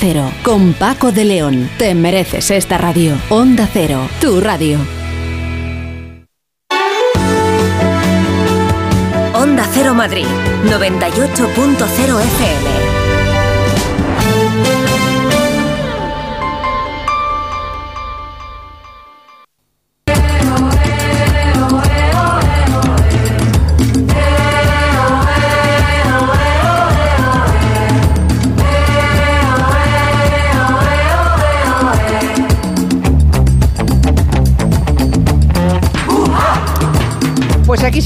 [0.00, 1.68] Cero, con Paco de León.
[1.76, 3.16] Te mereces esta radio.
[3.30, 4.78] Onda Cero, tu radio.
[9.34, 10.26] Onda Cero Madrid,
[10.66, 12.87] 98.0 FM.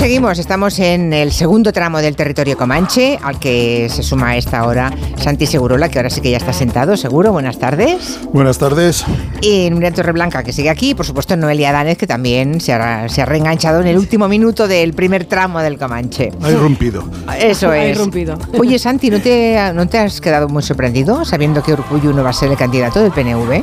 [0.02, 4.66] Seguimos, estamos en el segundo tramo del territorio comanche, al que se suma a esta
[4.66, 7.30] hora Santi Segurola, que ahora sí que ya está sentado, seguro.
[7.30, 8.18] Buenas tardes.
[8.32, 9.04] Buenas tardes.
[9.42, 13.08] Y Nuria Torreblanca, que sigue aquí, y por supuesto Noelia Danez, que también se ha,
[13.08, 16.32] se ha reenganchado en el último minuto del primer tramo del comanche.
[16.42, 17.04] Ha irrumpido.
[17.38, 17.96] Eso Ha es.
[17.96, 18.36] irrumpido.
[18.58, 22.30] Oye, Santi, ¿no te, ¿no te has quedado muy sorprendido sabiendo que Urcullu no va
[22.30, 23.62] a ser el candidato del PNV?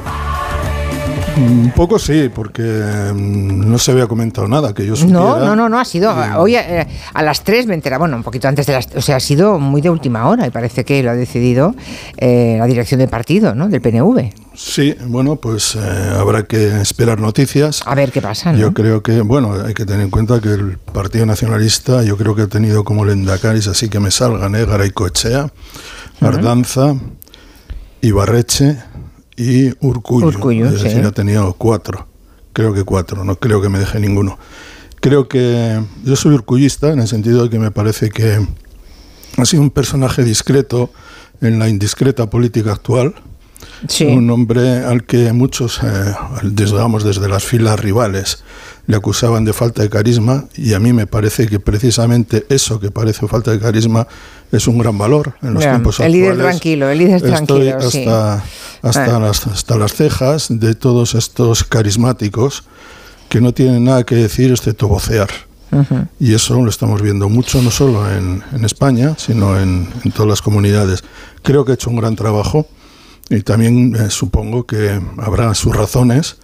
[1.37, 5.19] Un poco sí, porque mm, no se había comentado nada que yo supiera.
[5.19, 6.13] No, no, no, no, ha sido.
[6.37, 8.87] Hoy eh, a las 3 me entera, bueno, un poquito antes de las.
[8.95, 11.75] O sea, ha sido muy de última hora y parece que lo ha decidido
[12.17, 13.69] eh, la dirección del partido, ¿no?
[13.69, 14.33] Del PNV.
[14.55, 15.79] Sí, bueno, pues eh,
[16.17, 17.81] habrá que esperar noticias.
[17.85, 18.57] A ver qué pasa, ¿no?
[18.57, 22.35] Yo creo que, bueno, hay que tener en cuenta que el Partido Nacionalista, yo creo
[22.35, 24.65] que ha tenido como lendacaris, así que me salgan, ¿eh?
[24.65, 25.51] Garaycoechea,
[26.21, 26.95] Ardanza,
[28.01, 28.88] Ibarreche
[29.39, 30.27] y Urcullo.
[30.27, 31.07] Urkullu, es decir, sí.
[31.07, 32.07] ha tenido cuatro.
[32.51, 34.37] Creo que cuatro, no creo que me deje ninguno.
[34.99, 38.45] Creo que yo soy urcullista en el sentido de que me parece que
[39.37, 40.91] ha sido un personaje discreto
[41.39, 43.15] en la indiscreta política actual.
[44.01, 46.13] Un hombre al que muchos, eh,
[46.43, 48.43] digamos, desde las filas rivales
[48.89, 52.89] le acusaban de falta de carisma y a mí me parece que precisamente eso que
[52.89, 54.07] parece falta de carisma
[54.51, 56.11] es un gran valor en los tiempos el actuales.
[56.31, 57.99] líder tranquilo, el líder tranquilo, sí.
[57.99, 58.43] hasta,
[58.81, 59.19] hasta, Ah.
[59.19, 62.63] las, hasta las cejas de todos estos carismáticos
[63.29, 65.29] que no tienen nada que decir excepto vocear.
[65.71, 66.07] Ujú.
[66.19, 70.27] Y eso lo estamos viendo mucho, no solo en, en España, sino en, en todas
[70.29, 71.03] las comunidades.
[71.43, 72.65] Creo que ha hecho un gran trabajo
[73.29, 76.37] y también eh, supongo que habrá sus razones.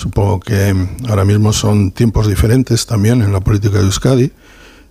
[0.00, 4.32] Supongo que mm, ahora mismo son tiempos diferentes también en la política de Euskadi.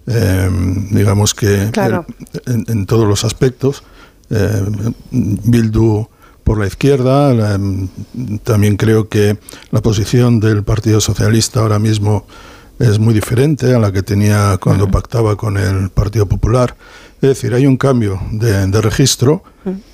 [0.05, 0.49] Eh,
[0.91, 2.05] digamos que Claro.
[2.45, 3.81] el- en, en todos los aspectos.
[4.29, 4.63] Eh,
[5.11, 6.07] Bildu
[6.43, 7.89] por la izquierda, la- mm,
[8.43, 9.39] también creo que
[9.71, 12.27] la posición del Partido Socialista ahora mismo
[12.77, 16.75] es muy diferente a la que tenía cuando pactaba con el Partido Popular.
[17.21, 19.43] Es decir, hay un cambio de, de registro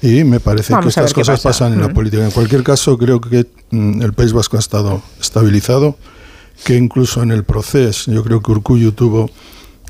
[0.02, 1.50] y me parece Vamos que estas cosas pasa.
[1.50, 1.94] pasan en la Mm.
[1.94, 2.24] política.
[2.26, 5.98] En cualquier caso, creo que mm, el País Vasco ha estado estabilizado,
[6.64, 9.30] que incluso en el proceso, yo creo que Urcuyu tuvo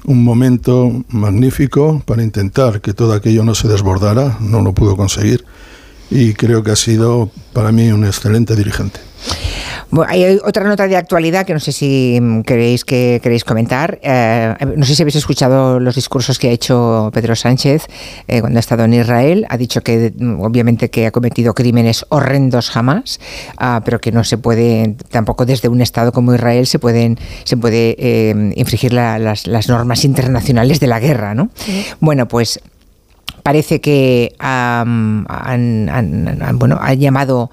[0.05, 5.43] un momento magnífico para intentar que todo aquello no se desbordara, no lo pudo conseguir
[6.11, 8.99] y creo que ha sido para mí un excelente dirigente.
[9.91, 13.99] Bueno, hay otra nota de actualidad que no sé si mm, queréis que queréis comentar.
[14.01, 17.85] Eh, no sé si habéis escuchado los discursos que ha hecho Pedro Sánchez
[18.27, 19.45] eh, cuando ha estado en Israel.
[19.49, 23.19] Ha dicho que mm, obviamente que ha cometido crímenes horrendos jamás,
[23.57, 27.55] ah, pero que no se puede tampoco desde un estado como Israel se pueden se
[27.57, 31.49] puede eh, infringir la- las, las normas internacionales de la guerra, ¿no?
[31.99, 32.59] Bueno, pues
[33.43, 37.51] parece que han, han- han- bueno, han llamado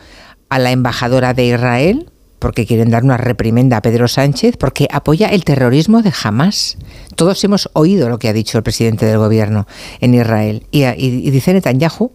[0.54, 5.28] a la embajadora de Israel porque quieren dar una reprimenda a Pedro Sánchez porque apoya
[5.28, 6.76] el terrorismo de Hamas.
[7.14, 9.66] Todos hemos oído lo que ha dicho el presidente del gobierno
[10.00, 10.66] en Israel.
[10.72, 12.10] Y, y- y dice Netanyahu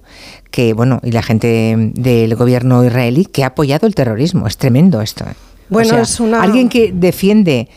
[0.52, 4.48] que, bueno, y la gente del gobierno israelí que ha apoyado el terrorismo.
[4.48, 5.24] Es tremendo esto.
[5.24, 5.34] ¿eh?
[5.70, 7.70] Bueno, O sea, es una- Alguien que defiende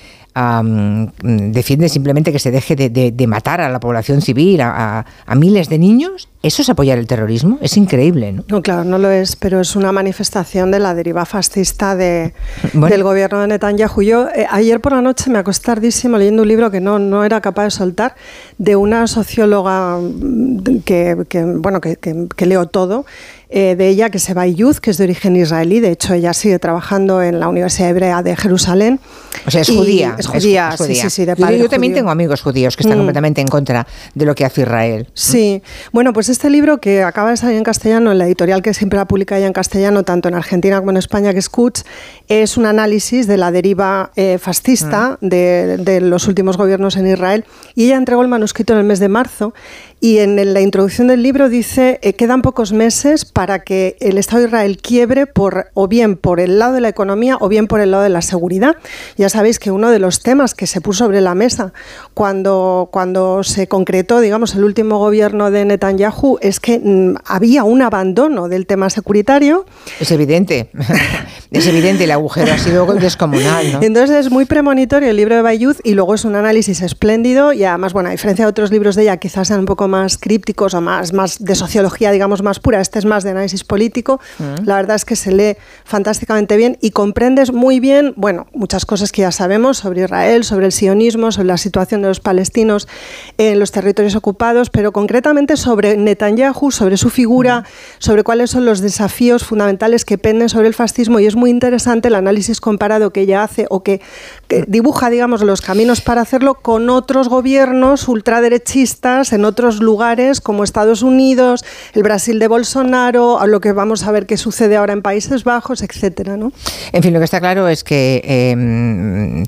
[1.22, 5.06] defiende simplemente que se deje de, de- de matar a la población civil, a, a-
[5.26, 7.58] a miles de niños, ¿eso es apoyar el terrorismo?
[7.60, 8.44] Es increíble, ¿no?
[8.48, 12.32] No, claro, no lo es, pero es una manifestación de la deriva fascista de,
[12.72, 12.88] Bueno.
[12.94, 14.02] del gobierno de Netanyahu.
[14.02, 17.24] Yo eh, ayer por la noche me acosté tardísimo leyendo un libro que no, no
[17.24, 18.14] era capaz de soltar,
[18.58, 23.04] de una socióloga mm, que, que, bueno, que, que- que leo todo,
[23.50, 26.32] eh, de ella que se va Yuz, que es de origen israelí, de hecho ella
[26.32, 29.00] sigue trabajando en la Universidad Hebrea de Jerusalén.
[29.46, 30.14] O sea, es Y judía.
[30.18, 32.00] Es judía, ju- sí, sí, sí, de Yo- padre yo, también judío.
[32.02, 33.00] tengo amigos judíos que están Mm.
[33.00, 35.08] completamente en contra de lo que hace Israel.
[35.14, 38.72] Sí, bueno, pues este libro que acaba de salir en castellano, en la editorial que
[38.74, 41.82] siempre la publica ya en castellano, tanto en Argentina como en España, que es Kutz,
[42.28, 47.44] es un análisis de la deriva eh, fascista de, de los últimos gobiernos en Israel.
[47.74, 49.54] Y ella entregó el manuscrito en el mes de marzo.
[50.00, 54.40] Y en la introducción del libro dice, eh, quedan pocos meses para que el Estado
[54.40, 57.80] de Israel quiebre por, o bien por el lado de la economía o bien por
[57.80, 58.76] el lado de la seguridad.
[59.18, 61.72] Ya sabéis que uno de los temas que se puso sobre la mesa
[62.12, 67.82] cuando, cuando se concretó, digamos, el último gobierno de Netanyahu es que mm, había un
[67.82, 69.64] abandono del tema securitario.
[69.98, 70.70] Es evidente.
[71.50, 73.82] es evidente, el agujero ha sido descomunal, ¿no?
[73.82, 77.64] Entonces es muy premonitorio el libro de Bayuz y luego es un análisis espléndido y
[77.64, 80.74] además, bueno, a diferencia de otros libros de ella, quizás sean un poco más crípticos
[80.74, 82.80] o más, más de sociología, digamos, más pura.
[82.80, 84.20] Este es más de análisis político.
[84.38, 84.64] Mm.
[84.64, 89.12] La verdad es que se lee fantásticamente bien y comprendes muy bien, bueno, muchas cosas
[89.12, 92.88] que ya sabemos sobre Israel, sobre el sionismo, sobre la situación de los palestinos
[93.36, 97.64] en los territorios ocupados, pero concretamente sobre Netanyahu, sobre su figura,
[97.98, 102.08] sobre cuáles son los desafíos fundamentales que penden sobre el fascismo y es muy interesante
[102.08, 104.00] el análisis comparado que ella hace o que,
[104.48, 110.64] que dibuja, digamos, los caminos para hacerlo con otros gobiernos ultraderechistas en otros lugares como
[110.64, 111.64] Estados Unidos,
[111.94, 115.44] el Brasil de Bolsonaro, a lo que vamos a ver qué sucede ahora en Países
[115.44, 116.52] Bajos, etcétera, ¿no?
[116.92, 119.44] En fin, lo que está claro es que eh,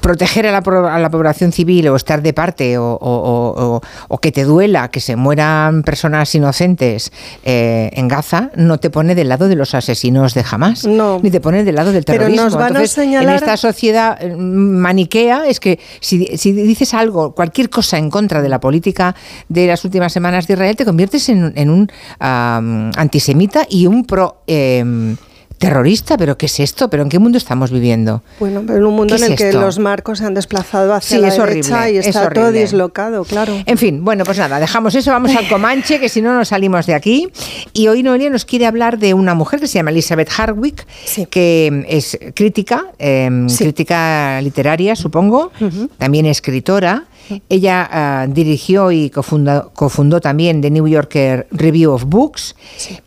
[0.00, 3.80] proteger a la, a la población civil o estar de parte o, o- o- o-
[4.08, 7.12] o que te duela que se mueran personas inocentes
[7.44, 10.84] eh, en Gaza no te pone del lado de los asesinos de Hamas
[11.22, 12.44] ni te pone del lado del Pero terrorismo.
[12.44, 17.34] nos van a señalar- en esta sociedad eh, maniquea es que si, si dices algo,
[17.34, 19.14] cualquier cosa en contra de la política
[19.48, 24.04] de las últimas semanas de Israel, te conviertes en, en un am, antisemita y un
[24.04, 24.42] pro...
[24.46, 25.16] em,
[25.58, 26.90] terrorista, pero ¿qué es esto?
[26.90, 28.22] ¿Pero en qué mundo estamos viviendo?
[28.38, 30.92] Bueno, pero en un mundo ¿Qué en el es que los marcos se han desplazado
[30.92, 33.54] hacia Sí, la es derecha horrible, y es está todo dislocado, claro.
[33.64, 36.86] En fin, bueno, pues nada, dejamos eso, vamos al Comanche, que si no nos salimos
[36.86, 37.28] de aquí.
[37.72, 40.86] Y hoy Noelia nos quiere hablar de una mujer que se llama Elizabeth Hardwick,
[41.30, 45.52] que es crítica, eh, crítica literaria, supongo,
[45.98, 47.04] también escritora.
[47.48, 52.54] Ella ah, dirigió y cofundó, cofundó también The New Yorker Review of Books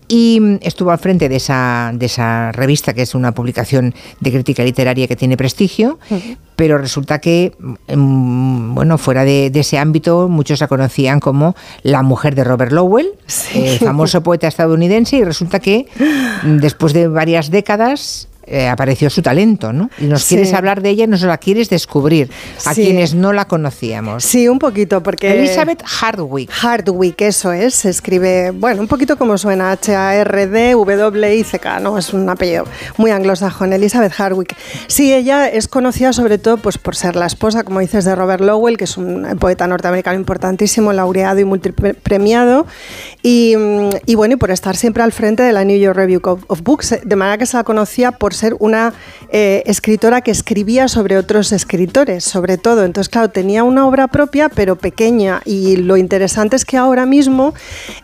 [0.07, 4.31] y mm, estuvo al frente de esa, de esa revista, que es una publicación de
[4.31, 5.99] crítica literaria que tiene prestigio,
[6.55, 12.01] pero resulta que, mm, bueno, fuera de, de ese ámbito, muchos la conocían como la
[12.01, 13.11] mujer de Robert Lowell,
[13.53, 15.85] eh, famoso poeta estadounidense, y resulta que
[16.43, 19.89] mm, después de varias décadas eh, apareció su talento, ¿no?
[19.99, 20.35] Y nos Sí.
[20.35, 22.29] quieres hablar de ella y nos la quieres descubrir
[22.65, 22.83] a Sí.
[22.83, 24.23] quienes no la conocíamos.
[24.23, 25.31] Sí, un poquito, porque...
[25.39, 26.49] Elizabeth Hardwick.
[26.51, 27.75] Hardwick, eso es.
[27.75, 29.71] Se escribe, bueno, un poquito como suena,
[30.63, 31.97] H-A-R-D-W-I-C-K, ¿no?
[31.97, 32.65] Es un apellido
[32.97, 34.55] muy anglosajón, Elizabeth Hardwick.
[34.87, 38.41] Sí, ella es conocida sobre todo pues, por ser la esposa, como dices, de Robert
[38.41, 42.65] Lowell, que es un poeta norteamericano importantísimo, laureado y multipremiado.
[43.21, 43.55] Y,
[44.05, 46.61] y bueno, y por estar siempre al frente de la New York Review of, of
[46.63, 48.93] Books, de manera que se la conocía por ser una
[49.31, 52.83] eh, escritora que escribía sobre otros escritores, sobre todo.
[52.83, 55.41] Entonces, claro, tenía una obra propia, pero pequeña.
[55.45, 57.53] Y lo interesante es que ahora mismo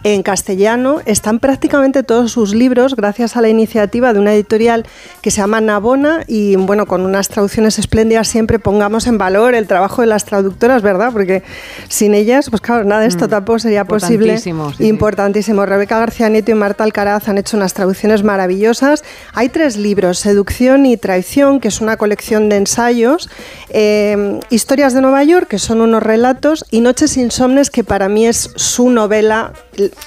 [0.04, 4.86] en castellano están prácticamente todos sus libros, gracias a la iniciativa de una editorial
[5.22, 9.66] que se llama Navona y, bueno, con unas traducciones espléndidas siempre pongamos en valor el
[9.66, 11.12] trabajo de las traductoras, ¿verdad?
[11.12, 11.42] Porque
[11.90, 14.36] sin ellas, pues claro, nada de esto mm, tampoco sería posible.
[14.36, 14.74] Importantísimo.
[14.88, 15.66] importantísimo.
[15.66, 19.04] Rebeca García Nieto y Marta Alcaraz han hecho unas traducciones maravillosas.
[19.34, 21.15] Hay tres libros, Seducción y Traición,
[21.62, 23.30] que es una colección de ensayos,
[23.70, 28.26] eh, Historias de Nueva York, que son unos relatos, y Noches Insomnes, que para mí
[28.26, 29.54] es su novela,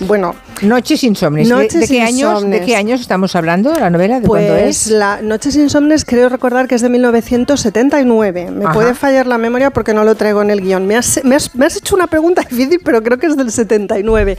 [0.00, 0.34] bueno...
[0.62, 1.48] Noches Insomnes.
[1.48, 3.72] ¿De, qué años, ¿De qué años estamos hablando?
[3.74, 4.20] ¿La novela?
[4.20, 4.90] ¿De cuándo pues es?
[4.90, 8.50] La Noches Insomnes creo recordar que es de 1979.
[8.50, 10.86] Me puede fallar la memoria porque no lo traigo en el guion.
[10.86, 13.52] Me has, me, has, me has hecho una pregunta difícil, pero creo que es del
[13.52, 14.36] 79.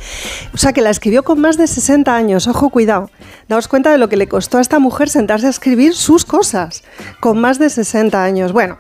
[0.54, 2.48] O sea, que la escribió con más de 60 años.
[2.48, 3.10] Ojo, cuidado.
[3.48, 6.59] Daos cuenta de lo que le costó a esta mujer sentarse a escribir sus cosas,
[7.20, 8.52] con más de 60 años.
[8.52, 8.78] Bueno,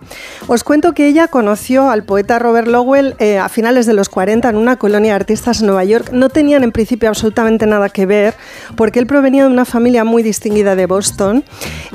[0.47, 4.49] os cuento que ella conoció al poeta Robert Lowell eh, a finales de los 40
[4.49, 6.11] en una colonia de artistas en Nueva York.
[6.11, 8.35] No tenían en principio absolutamente nada que ver,
[8.76, 11.43] porque él provenía de una familia muy distinguida de Boston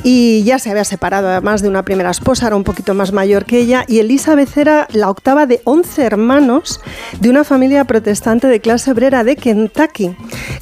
[0.03, 3.45] y ya se había separado además de una primera esposa, era un poquito más mayor
[3.45, 6.81] que ella, y Elizabeth era la octava de 11 hermanos
[7.21, 10.17] de una familia protestante de clase obrera de Kentucky,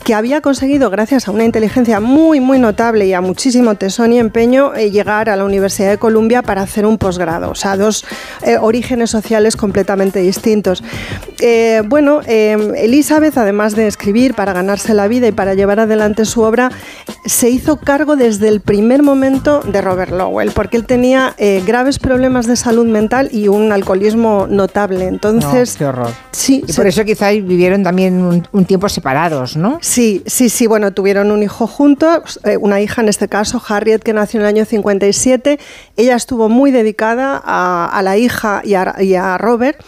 [0.05, 4.19] que había conseguido, gracias a una inteligencia muy, muy notable y a muchísimo tesón y
[4.19, 8.05] empeño eh, llegar a la Universidad de Columbia para hacer un posgrado, o sea, dos
[8.43, 10.83] eh, orígenes sociales completamente distintos.
[11.41, 16.43] Eh, bueno, Elizabeth, además de escribir para ganarse la vida y para llevar adelante su
[16.43, 16.71] obra,
[17.25, 21.35] se hizo cargo desde el primer momento de Robert Lowell, porque él tenía
[21.67, 25.07] graves problemas de salud mental y un alcoholismo notable.
[25.07, 26.11] Entonces, qué horror.
[26.31, 29.79] Sí, y por eso quizá vivieron también un, un tiempo separados, ¿no?
[29.81, 30.67] Sí, sí, sí.
[30.67, 31.93] Bueno, tuvieron un hijo juntos
[32.45, 34.65] eh, una hija en este caso, Harriet, que nació en el año
[35.03, 35.59] 57.
[35.97, 39.83] Ella estuvo muy dedicada a, la hija y a, Robert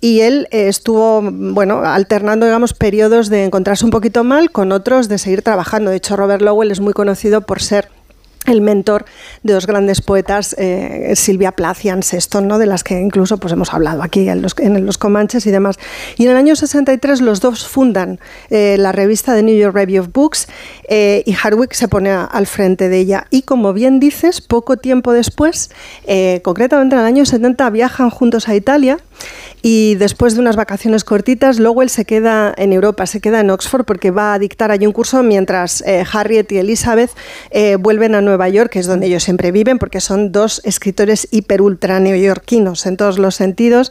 [0.00, 5.08] y él eh, estuvo bueno alternando digamos periodos de encontrarse un poquito mal con otros
[5.08, 7.88] de seguir trabajando de hecho Robert Lowell es muy conocido por ser
[8.48, 9.04] el mentor
[9.42, 12.58] de dos grandes poetas, eh, Silvia Plath y Anne Sexton, ¿no?
[12.58, 15.76] de las que incluso pues, hemos hablado aquí en los, Comanches y demás.
[16.16, 18.18] Y en el año 63 los dos fundan
[18.50, 20.48] eh, la revista The New York Review of Books
[20.88, 23.26] eh, y Hardwick se pone al frente de ella.
[23.30, 25.70] Y como bien dices, poco tiempo después,
[26.42, 28.98] concretamente en el año 70, viajan juntos a Italia
[29.62, 33.84] y después de unas vacaciones cortitas, Lowell se queda en Europa, se queda en Oxford
[33.84, 37.10] porque va a dictar allí un curso mientras Harriet y Elizabeth
[37.78, 41.62] vuelven a Nueva York, que es donde ellos siempre viven, porque son dos escritores hiper
[41.62, 43.90] ultra neoyorquinos en todos los sentidos.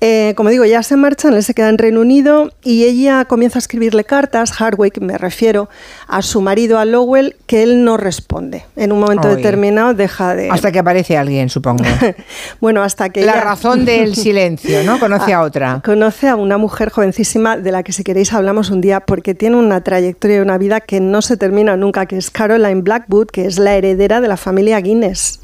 [0.00, 3.58] Eh, como digo, ya se marchan, él se queda en Reino Unido y ella comienza
[3.58, 5.68] a escribirle cartas, Hardwick me refiero,
[6.06, 8.64] a su marido, a Lowell, que él no responde.
[8.76, 10.50] En un momento determinado deja de...
[10.50, 11.84] Hasta que aparece alguien, supongo.
[12.60, 13.24] bueno, hasta que...
[13.24, 14.98] La razón del silencio, ¿no?
[15.04, 15.82] Conoce a otra.
[15.84, 19.56] Conoce a una mujer jovencísima de la que si queréis hablamos un día porque tiene
[19.56, 23.46] una trayectoria y una vida que no se termina nunca, que es Caroline Blackwood, que
[23.46, 25.40] es la heredera de la familia Guinness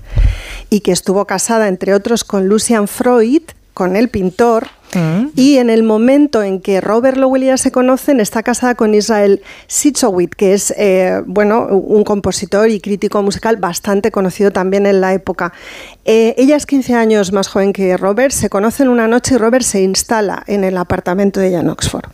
[0.71, 3.43] y que estuvo casada, entre otros, con Lucian Freud,
[3.75, 4.69] con el pintor,
[5.37, 8.93] y en el momento en que Robert Lowell y ella se conocen, está casada con
[8.93, 15.01] Israel Sitzowit, que es eh, bueno, un compositor y crítico musical bastante conocido también en
[15.01, 15.53] la época.
[16.05, 19.65] Eh, ella es 15 años más joven que Robert, se conocen una noche y Robert
[19.65, 22.05] se instala en el apartamento de ella en Oxford.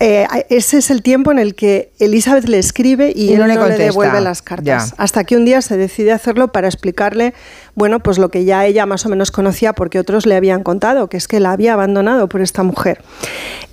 [0.00, 3.76] Eh, ese es el tiempo en el que Elizabeth le escribe y, él no, le,
[3.76, 4.94] devuelve las cartas.
[4.98, 7.34] Hasta que un día se decide hacerlo para explicarle,
[7.76, 11.08] bueno, pues lo que ya ella más o menos conocía porque otros le habían contado,
[11.08, 13.02] que es que la había abandonado por esta mujer.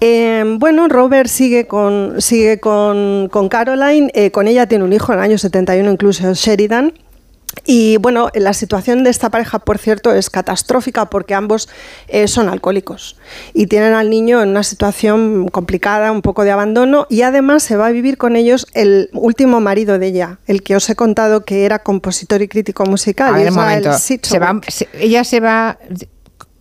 [0.01, 5.19] Eh, bueno, Robert sigue con, sigue con, Caroline, eh, con ella tiene un hijo en
[5.19, 6.93] el año 71, incluso Sheridan.
[7.65, 11.69] Y bueno, la situación de esta pareja, por cierto, es catastrófica porque ambos
[12.07, 13.15] eh, son alcohólicos
[13.53, 17.75] y tienen al niño en una situación complicada, un poco de abandono y además se
[17.75, 21.45] va a vivir con ellos el último marido de ella, el que os he contado
[21.45, 23.33] que era compositor y crítico musical.
[24.93, 25.77] ella se va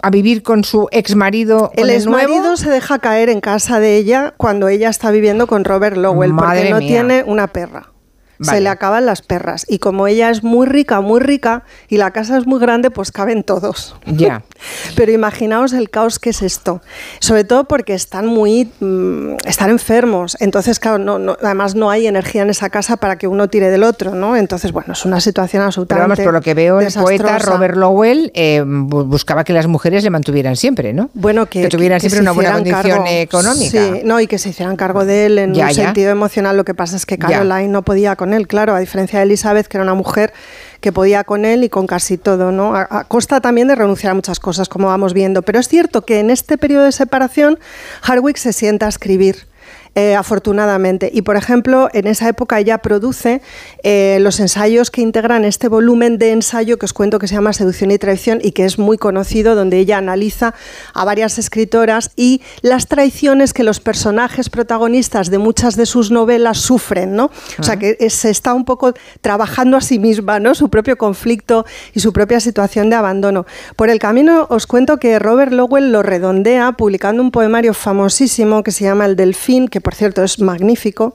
[0.01, 1.73] a vivir con su ex marido.
[1.75, 5.65] El ex marido se deja caer en casa de ella cuando ella está viviendo con
[5.65, 7.93] Robert Lowell porque no tiene una perra
[8.41, 9.65] se le acaban las perras.
[9.69, 13.13] Y como ella es muy rica, muy rica, y la casa es muy grande, pues
[13.13, 13.97] caben todos.
[14.07, 14.43] Ya.
[14.97, 16.83] Pero imaginaos el caos que es esto.
[17.21, 18.71] Sobre todo porque están muy.
[18.81, 20.37] Mm, están enfermos.
[20.41, 23.85] Entonces, claro, no, además no hay energía en esa casa para que uno tire del
[23.85, 24.37] otro, ¿no?
[24.37, 26.17] Entonces, bueno, es una situación absolutamente.
[26.17, 30.05] Pero vamos, por lo que veo, el poeta Robert Lowell eh, buscaba que las mujeres
[30.05, 31.11] le mantuvieran siempre, ¿no?
[31.15, 33.71] Bueno, que, tuvieran siempre una buena condición económica.
[33.71, 36.57] Sí, no, y que se hicieran cargo de él en un sentido emocional.
[36.57, 39.67] Lo que pasa es que Caroline no podía con él, claro, a diferencia de Elizabeth,
[39.67, 40.33] que era una mujer
[40.81, 42.75] que podía con él y con casi todo, ¿no?
[42.75, 45.43] A, a costa también de renunciar a muchas cosas, como vamos viendo.
[45.43, 47.59] Pero es cierto que en este periodo de separación,
[48.03, 49.47] Hardwick se sienta a escribir.
[49.95, 51.11] Eh, afortunadamente.
[51.13, 53.41] Y por ejemplo, en esa época ella produce
[53.83, 57.53] eh, los ensayos que integran este volumen de ensayo que os cuento que se llama
[57.53, 60.55] Seducción y Traición y que es muy conocido, donde ella analiza
[60.95, 66.59] a varias escritoras y las traiciones que los personajes protagonistas de muchas de sus novelas
[66.59, 67.31] sufren, ¿no?
[67.59, 70.55] O sea, que se está un poco trabajando a sí misma, ¿no?
[70.55, 73.47] Su propio conflicto y su propia situación de abandono.
[73.75, 78.71] Por el camino os cuento que Robert Lowell lo redondea publicando un poemario famosísimo que
[78.71, 81.13] se llama El Delfín, que por cierto es magnífico,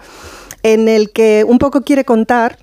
[0.64, 2.57] en el que un poco quiere contar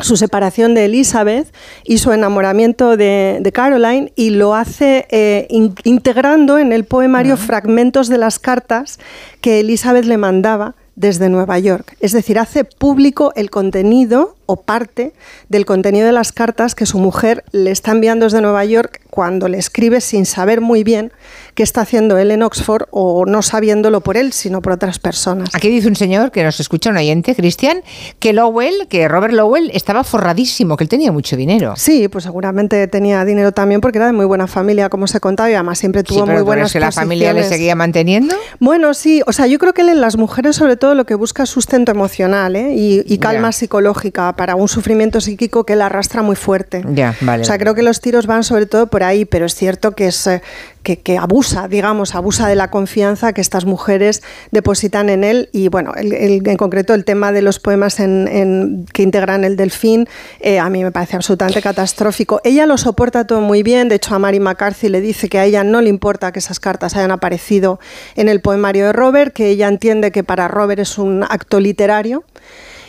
[0.00, 1.54] su separación de Elizabeth
[1.84, 7.36] y su enamoramiento de, de Caroline y lo hace eh, in- integrando en el poemario
[7.36, 8.98] fragmentos de las cartas
[9.40, 11.96] que Elizabeth le mandaba desde Nueva York.
[12.00, 15.12] Es decir, hace público el contenido o parte
[15.48, 19.48] del contenido de las cartas que su mujer le está enviando desde Nueva York cuando
[19.48, 21.12] le escribe sin saber muy bien
[21.54, 25.50] qué está haciendo él en Oxford o no sabiéndolo por él, sino por otras personas.
[25.54, 27.82] Aquí dice un señor que nos escucha, un oyente, Cristian,
[28.18, 31.74] que Lowell, que Robert Lowell estaba forradísimo, que él tenía mucho dinero.
[31.76, 35.50] Sí, pues seguramente tenía dinero también porque era de muy buena familia, como se contaba,
[35.50, 37.76] y además siempre tuvo Sí, pero muy ¿tú crees buenas que la familia le seguía
[37.76, 38.34] manteniendo?
[38.58, 41.14] Bueno, sí, o sea, yo creo que él en las mujeres sobre todo lo que
[41.14, 42.74] busca es sustento emocional ¿eh?
[42.74, 46.82] y, y calma psicológica para un sufrimiento psíquico que la arrastra muy fuerte.
[46.88, 47.42] Ya, vale.
[47.42, 50.06] O sea, creo que los tiros van sobre todo por ahí, pero es cierto que
[50.08, 50.42] es eh,
[50.82, 55.48] que, que abusa, digamos, abusa de la confianza que estas mujeres depositan en él.
[55.52, 59.44] Y bueno, el- el- en concreto el tema de los poemas en- en- que integran
[59.44, 60.06] el delfín,
[60.40, 62.40] eh, a mí me parece absolutamente catastrófico.
[62.44, 65.44] Ella lo soporta todo muy bien, de hecho a Mary McCarthy le dice que a
[65.46, 67.80] ella no le importa que esas cartas hayan aparecido
[68.16, 72.24] en el poemario de Robert, que ella entiende que para Robert es un acto literario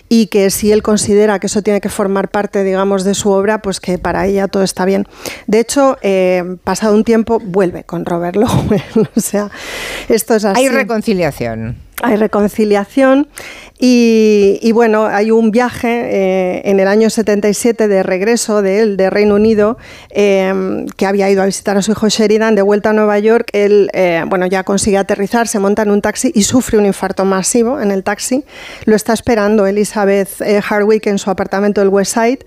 [0.10, 3.61] y que si él considera que eso tiene que formar parte, digamos, de su obra,
[3.61, 5.07] pues que para ella todo está bien.
[5.48, 8.84] De hecho, eh, pasado un tiempo, vuelve con Robert Lowell.
[9.15, 9.49] o sea,
[10.10, 10.61] esto es así.
[10.61, 11.77] Hay reconciliación.
[12.01, 13.27] Hay reconciliación
[13.77, 19.09] y, bueno, hay un viaje eh, en el año 77 de regreso de él, de
[19.09, 19.77] Reino Unido,
[20.11, 23.49] eh, que había ido a visitar a su hijo Sheridan, de vuelta a Nueva York.
[23.51, 27.26] Él, eh, bueno, ya consigue aterrizar, se monta en un taxi y sufre un infarto
[27.26, 28.45] masivo en el taxi.
[28.85, 32.39] Lo está esperando Elizabeth eh, Hardwick en su apartamento del West Side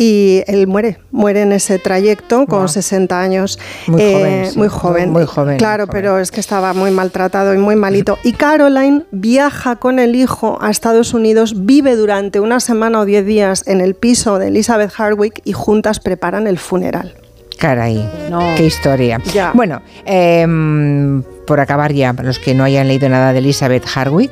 [0.00, 2.68] y él muere, muere en ese trayecto con Wow.
[2.68, 3.58] 60 años.
[3.88, 5.10] Muy Eh, joven, sí, muy joven.
[5.10, 8.16] muy joven, Claro, muy pero es que estaba muy maltratado y muy malito.
[8.22, 13.26] Y Caroline viaja con el hijo a Estados Unidos, vive durante una semana o diez
[13.26, 17.14] días en el piso de Elizabeth Hardwick y juntas preparan el funeral.
[17.58, 18.08] Caray,
[18.56, 19.20] qué historia.
[19.34, 19.50] Ya.
[19.52, 24.30] Bueno, em, por acabar ya, para los que no hayan leído nada de Elizabeth Hardwick,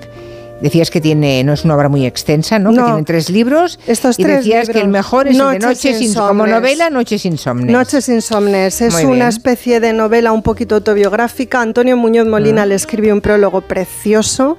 [0.60, 2.70] decías que tiene, no es una obra muy extensa, ¿no?
[2.70, 2.84] Que No.
[2.86, 3.78] tienen tres libros.
[3.86, 4.92] Estos y tres decías que el libros.
[4.92, 6.54] mejor es el de Noches Noches Ins- como Insomnes.
[6.54, 7.72] novela, Noches Insomnes.
[7.72, 9.28] Noches Insomnes es Muy una bien.
[9.28, 11.60] especie de novela un poquito autobiográfica.
[11.60, 12.68] Antonio Muñoz Molina Mm.
[12.68, 14.56] le escribió un prólogo precioso.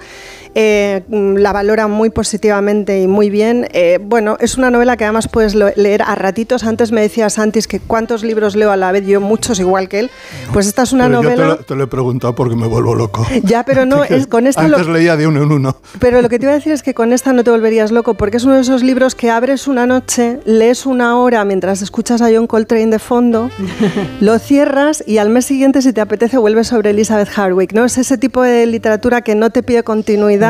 [0.59, 3.67] Eh, mm, la valora muy positivamente y muy bien.
[3.73, 6.63] Eh, bueno, es una novela que además puedes lo- leer a ratitos.
[6.63, 9.99] Antes me decías antes que cuántos libros leo a la vez, yo muchos igual que
[9.99, 10.11] él.
[10.53, 11.55] Pues esta es una Pero yo te novela.
[11.55, 13.27] lo, te lo he preguntado porque me vuelvo loco.
[13.43, 15.77] Ya, pero no, es, con esta lo, Antes leía de uno en uno.
[15.99, 18.15] pero lo que te iba a decir es que con esta no te volverías loco,
[18.15, 22.23] porque es uno de esos libros que abres una noche, lees una hora mientras escuchas
[22.23, 23.51] a John Coltrane de fondo,
[24.21, 27.73] lo cierras y al mes siguiente, si te apetece, vuelves sobre Elizabeth Hardwick.
[27.73, 27.85] ¿no?
[27.85, 30.46] Es ese tipo de literatura que no te pide continuidad,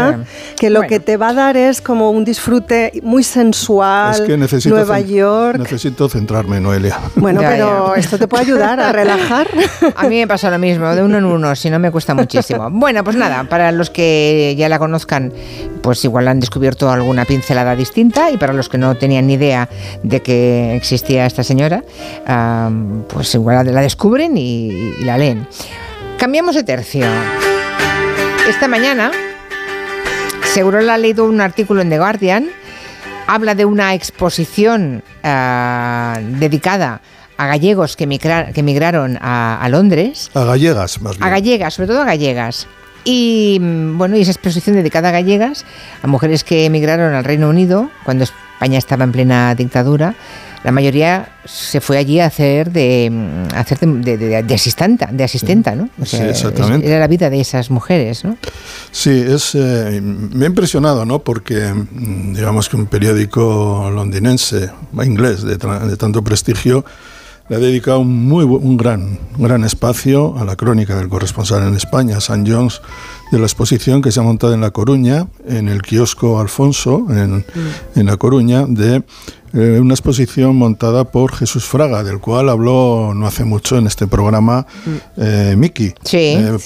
[0.60, 4.38] Que lo que te va a dar es como un disfrute muy sensual, Es que
[4.38, 5.60] necesito, Nueva York.
[5.60, 6.98] necesito centrarme, Noelia.
[7.16, 8.00] Bueno, Ya, pero ya.
[8.00, 9.48] esto te puede ayudar a relajar.
[9.96, 12.70] A mí me pasa lo mismo, de uno en uno, si no me cuesta muchísimo.
[12.72, 15.32] Bueno, pues nada, para los que ya la conozcan,
[15.82, 19.70] pues igual han descubierto alguna pincelada distinta y para los que no tenían ni idea
[20.04, 21.84] de que existía esta señora,
[23.08, 24.70] pues igual la descubren y,
[25.00, 25.48] y la leen.
[26.18, 27.06] Cambiamos de tercio.
[28.50, 29.12] Esta mañana,
[30.58, 32.48] seguro la ha leído un artículo en The Guardian,
[33.28, 37.00] habla de una exposición ah, dedicada
[37.38, 41.24] a gallegos que, migra- que emigraron a, a Londres, A gallegas, más bien.
[41.24, 42.66] a gallegas, sobre todo a gallegas.
[43.04, 45.64] Y mm, bueno, y esa exposición dedicada a gallegas,
[46.02, 48.24] a mujeres que emigraron al Reino Unido cuando
[48.58, 50.16] España estaba en plena dictadura.
[50.64, 55.06] La mayoría se fue allí a hacer de, mm, a hacer de, de- de- asistenta,
[55.12, 55.90] de asistenta, ¿no?
[56.02, 56.88] O Sí, exactamente.
[56.88, 58.36] Era la vida de esas mujeres, ¿no?
[58.92, 61.20] Sí, es, eh, me ha impresionado, ¿no?
[61.20, 64.72] Porque mm, digamos que un periódico londinense,
[65.04, 66.84] inglés, de, de tanto prestigio,
[67.50, 69.20] le ha dedicado un, muy, bu- un gran,
[69.64, 72.82] espacio a la crónica del corresponsal en España, San Jones,
[73.32, 77.46] de la exposición que se ha montado en La Coruña, en el kiosco Alfonso, en,
[77.96, 79.04] en La Coruña, de
[79.58, 84.06] eh, una exposición montada por Jesús Fraga, del cual habló no hace mucho en este
[84.08, 84.66] programa
[85.18, 85.94] eh, Miki,
[86.38, 86.58] eh,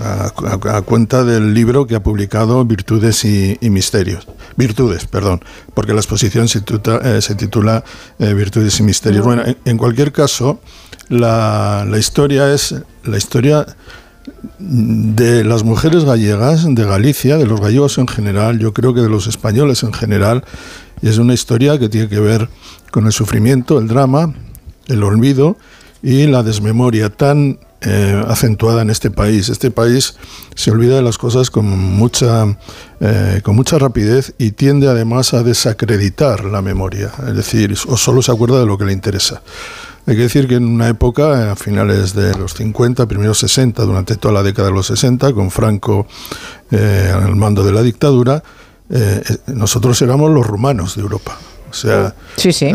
[0.00, 0.28] A,
[0.76, 4.26] a- cuenta del libro que ha publicado Virtudes y, y Misterios.
[4.56, 5.40] Virtudes, perdón,
[5.74, 7.82] porque la exposición se, tuta- eh, se titula
[8.18, 9.24] Virtudes y Misterios.
[9.24, 10.60] Bueno, en, en cualquier caso,
[11.08, 12.74] la, la historia es
[13.04, 13.66] la historia
[14.58, 19.08] de las mujeres gallegas de Galicia, de los gallegos en general, yo creo que de
[19.08, 20.44] los españoles en general,
[21.02, 22.48] y es una historia que tiene que ver
[22.90, 24.32] con el sufrimiento, el drama,
[24.86, 25.56] el olvido
[26.02, 29.48] y la desmemoria tan eh, acentuada en este país.
[29.48, 30.14] Este país
[30.54, 32.56] se olvida de las cosas con mucha,
[33.00, 38.22] eh, con mucha rapidez y tiende además a desacreditar la memoria, es decir, o solo
[38.22, 39.42] se acuerda de lo que le interesa.
[40.06, 44.16] Hay que decir que en una época, a finales de los 50, primeros 60, durante
[44.16, 46.06] toda la década de los 60, con Franco
[46.72, 48.42] eh, al mando de la dictadura,
[48.92, 51.36] eh, eh, nosotros éramos los rumanos de Europa.
[51.70, 52.14] O sea,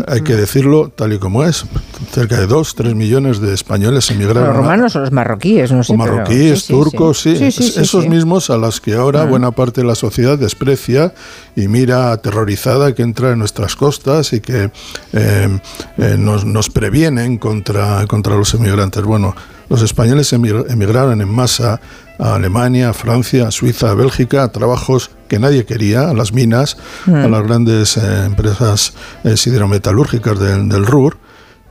[0.08, 1.64] hay que decirlo tal y como es.
[2.10, 4.42] Cerca de dos, tres millones de españoles emigraron.
[4.48, 5.92] Los a- romanos o los marroquíes, no sé.
[5.92, 9.26] o marroquíes, sí, turcos, sí, esos mismos a los que ahora Ah.
[9.26, 11.14] buena parte de la sociedad desprecia
[11.54, 14.72] y mira aterrorizada que entra en nuestras costas y que
[15.12, 15.60] eh,
[15.98, 19.04] eh, nos, nos previenen contra, contra los emigrantes.
[19.04, 19.36] Bueno,
[19.68, 21.80] los españoles emig- emigraron en masa
[22.18, 26.32] a Alemania, a Francia, a Suiza, a Bélgica, a trabajos que nadie quería, a las
[26.32, 26.76] minas,
[27.06, 27.14] Mm.
[27.14, 31.16] a las grandes eh, empresas eh, siderometalúrgicas del, del Ruhr,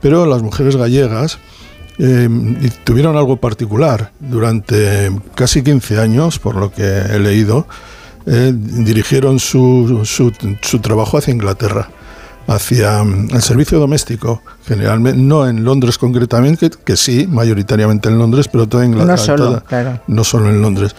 [0.00, 1.38] pero las mujeres gallegas
[1.98, 2.28] eh,
[2.60, 4.12] y tuvieron algo particular.
[4.20, 7.66] Durante casi 15 años, por lo que he leído,
[8.26, 11.90] eh, dirigieron su, su- su trabajo hacia Inglaterra,
[12.48, 18.18] hacia mm, el servicio doméstico, generalmente, no en Londres concretamente, que, que sí, mayoritariamente en
[18.18, 19.16] Londres, pero toda Inglaterra.
[19.16, 20.00] No solo, claro.
[20.08, 20.96] no solo en Londres.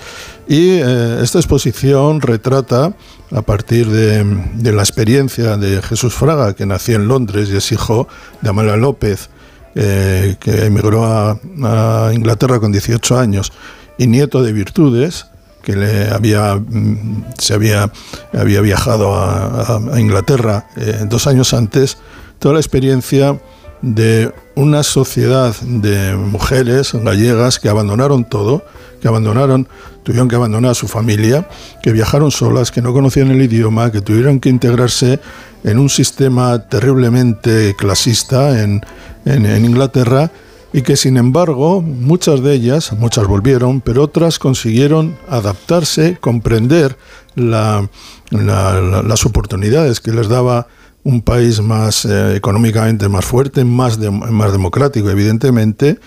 [0.47, 2.93] Y eh, esta exposición retrata,
[3.31, 4.23] a partir de,
[4.53, 8.07] de la experiencia de Jesús Fraga, que nació en Londres y es hijo
[8.41, 9.29] de Amalia López,
[9.75, 13.51] eh, que emigró a, a Inglaterra con 18 años,
[13.97, 15.25] y nieto de Virtudes,
[15.69, 17.91] que le había, mm, se había,
[18.33, 21.99] había viajado a, a- Inglaterra eh, dos años antes,
[22.39, 23.39] toda la experiencia
[23.83, 28.65] de una sociedad de mujeres gallegas que abandonaron todo,
[28.99, 29.67] que abandonaron,
[30.01, 31.47] tuvieron que abandonar a su familia,
[31.83, 35.19] que viajaron solas, que no conocían el idioma, que tuvieron que integrarse
[35.63, 38.81] en un sistema terriblemente clasista en,
[39.25, 40.31] en- en Inglaterra
[40.73, 46.97] y que sin embargo muchas de ellas, muchas volvieron, pero otras consiguieron adaptarse, comprender
[47.35, 47.89] la-
[48.29, 50.67] la- la- las oportunidades que les daba
[51.03, 55.97] un país más eh, económicamente más fuerte, más, de- más democrático, evidentemente,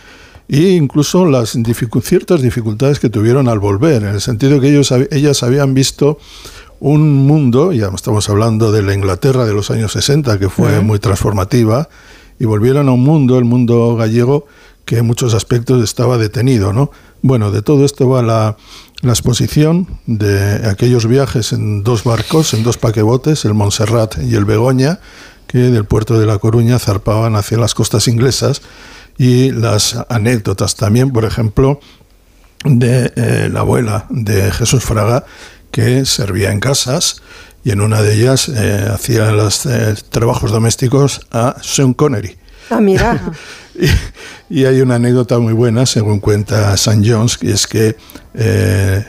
[0.49, 4.93] e incluso las dificu- ciertas dificultades que tuvieron al volver, en el sentido que ellos,
[5.11, 6.19] ellas habían visto
[6.79, 10.99] un mundo, ya estamos hablando de la Inglaterra de los años 60, que fue muy
[10.99, 11.89] transformativa,
[12.43, 14.47] y volvieron a un mundo, el mundo gallego,
[14.85, 16.73] que en muchos aspectos estaba detenido.
[16.73, 16.91] ¿no?
[17.23, 18.57] Bueno, de todo esto va la,
[19.01, 24.45] la exposición de aquellos viajes en dos barcos, en dos paquebotes, el Montserrat y el
[24.45, 24.99] Begoña,
[25.47, 28.61] que del puerto de La Coruña zarpaban hacia las costas inglesas,
[29.17, 31.79] y las anécdotas también, por ejemplo,
[32.65, 35.27] de eh, la abuela de Jesús Fraga,
[35.71, 37.23] que servía en casas
[37.65, 42.37] y en una de ellas eh, hacía los eh, trabajos domésticos a Sean Connery.
[42.71, 43.33] Ah, mira.
[44.49, 47.03] y, y hay una anécdota muy buena, según cuenta St.
[47.05, 47.97] John's, y es que
[48.35, 49.05] eh,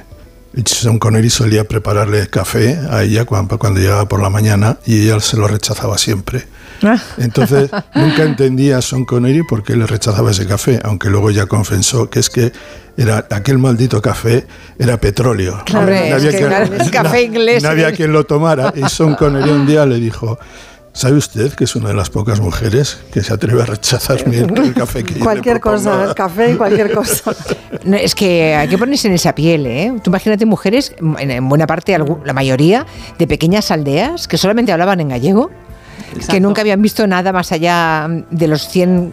[0.65, 5.19] Sean Connery solía prepararle café a ella cuando, cuando llegaba por la mañana y ella
[5.19, 6.45] se lo rechazaba siempre.
[7.17, 11.45] Entonces, nunca entendía a Sean Connery por qué le rechazaba ese café, aunque luego ya
[11.45, 12.51] confesó que es que
[12.97, 14.45] era aquel maldito café
[14.77, 15.61] era petróleo.
[15.65, 17.63] Claro, es que claro, es café inglés.
[17.63, 18.73] No había quien lo tomara.
[18.75, 20.37] Y Sean Connery un día le dijo,
[20.93, 24.57] ¿sabe usted que es una de las pocas mujeres que se atreve a rechazarme el,
[24.57, 27.31] el café que yo le Cualquier cosa, el café y cualquier cosa.
[27.83, 29.91] No, es que hay que ponerse en esa piel, ¿eh?
[30.01, 32.85] Tú imagínate mujeres, en, en buena parte, la mayoría,
[33.19, 35.51] de pequeñas aldeas que solamente hablaban en gallego,
[36.29, 39.11] que nunca habían visto nada más allá de los 100,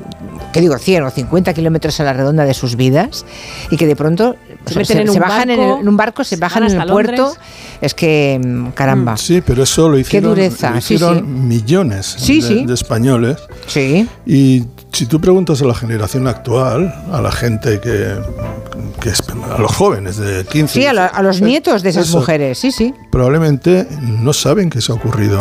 [0.53, 3.25] que digo 100 o 50 kilómetros a la redonda de sus vidas,
[3.71, 4.37] y que de pronto
[4.67, 6.65] Se se, en se un bajan en, barco, el- en un barco, se se bajan
[6.65, 7.23] en el hasta puerto.
[7.23, 7.41] Londres.
[7.81, 9.17] Es que, mm, caramba.
[9.17, 11.23] Sí, pero eso lo hicieron, dureza, lo sí, hicieron sí.
[11.23, 12.65] millones Sí, de, sí.
[12.67, 13.37] de españoles.
[13.67, 14.07] Sí.
[14.27, 18.15] Y si tú preguntas a la generación actual, a la gente que,
[19.01, 22.09] que es- a los jóvenes de 15 Sí, a, lo- a los nietos de esas
[22.09, 22.19] Eso.
[22.19, 22.93] mujeres, sí, sí.
[23.11, 25.39] probablemente no saben qué se ha ocurrido.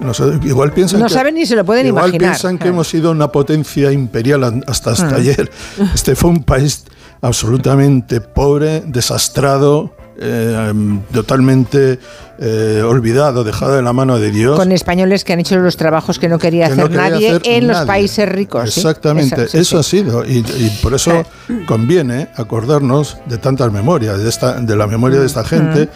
[0.00, 1.02] No sabe- igual piensan Mm.
[1.02, 2.30] No que- saben ni se lo pueden igual imaginar.
[2.32, 5.14] piensan que hemos sido una potencia imperial hasta, hasta Mm.
[5.14, 5.50] ayer.
[5.94, 6.84] Este fue un país
[7.20, 10.72] absolutamente pobre, desastrado, eh,
[11.12, 11.98] totalmente
[12.38, 14.58] eh, olvidado, dejado en la mano de Dios.
[14.58, 18.28] Con españoles que han hecho los trabajos que no quería hacer nadie en los países
[18.28, 18.76] ricos.
[18.76, 20.24] Exactamente, eso, ha sido.
[20.24, 20.42] Y,
[20.82, 21.24] por eso
[21.66, 25.88] conviene acordarnos de tantas memorias, de, esta, de la memoria de esta gente.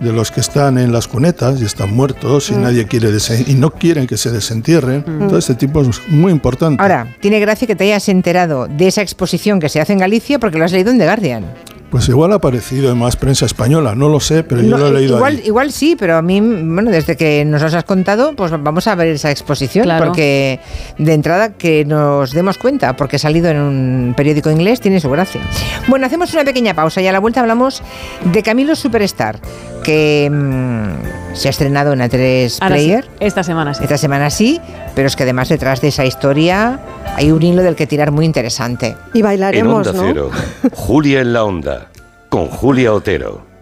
[0.00, 3.10] de los que están en las cunetas y están muertos y nadie quiere
[3.46, 5.04] y no quieren que se desentierren.
[5.28, 6.82] Todo este tipo es muy importante.
[6.82, 10.40] Ahora, tiene gracia que te hayas enterado de esa exposición que se hace en Galicia
[10.40, 11.44] porque lo has leído en The Guardian.
[11.90, 14.92] Pues igual ha aparecido en más prensa española, no lo sé, pero yo lo he
[14.92, 18.50] leído igual, Igual sí, pero a mí, bueno, desde que nos lo has contado, pues
[18.50, 20.58] vamos a ver esa exposición, porque
[20.98, 25.08] de entrada que nos demos cuenta, porque ha salido en un periódico inglés, tiene su
[25.10, 25.40] gracia.
[25.86, 27.82] Bueno, hacemos una pequeña pausa y a la vuelta hablamos
[28.24, 29.38] de Camilo Superstar,
[29.84, 33.08] que mm, se ha estrenado en A3 Player.
[33.20, 33.82] esta semana sí.
[33.82, 34.60] Esta semana sí,
[34.94, 36.80] pero es que además detrás de esa historia
[37.16, 38.96] hay un hilo del que tirar muy interesante.
[39.12, 40.30] Y bailaremos, en Cero,
[40.72, 41.88] Julia en la Onda,
[42.28, 43.54] con Julia Otero.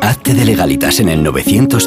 [0.00, 1.86] Hazte de legalitas en el 900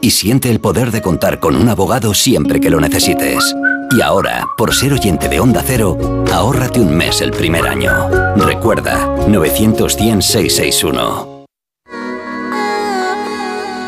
[0.00, 3.54] y siente el poder de contar con un abogado siempre que lo necesites.
[3.92, 8.08] Y ahora, por ser oyente de Onda Cero, ahórrate un mes el primer año.
[8.36, 9.96] Recuerda, 900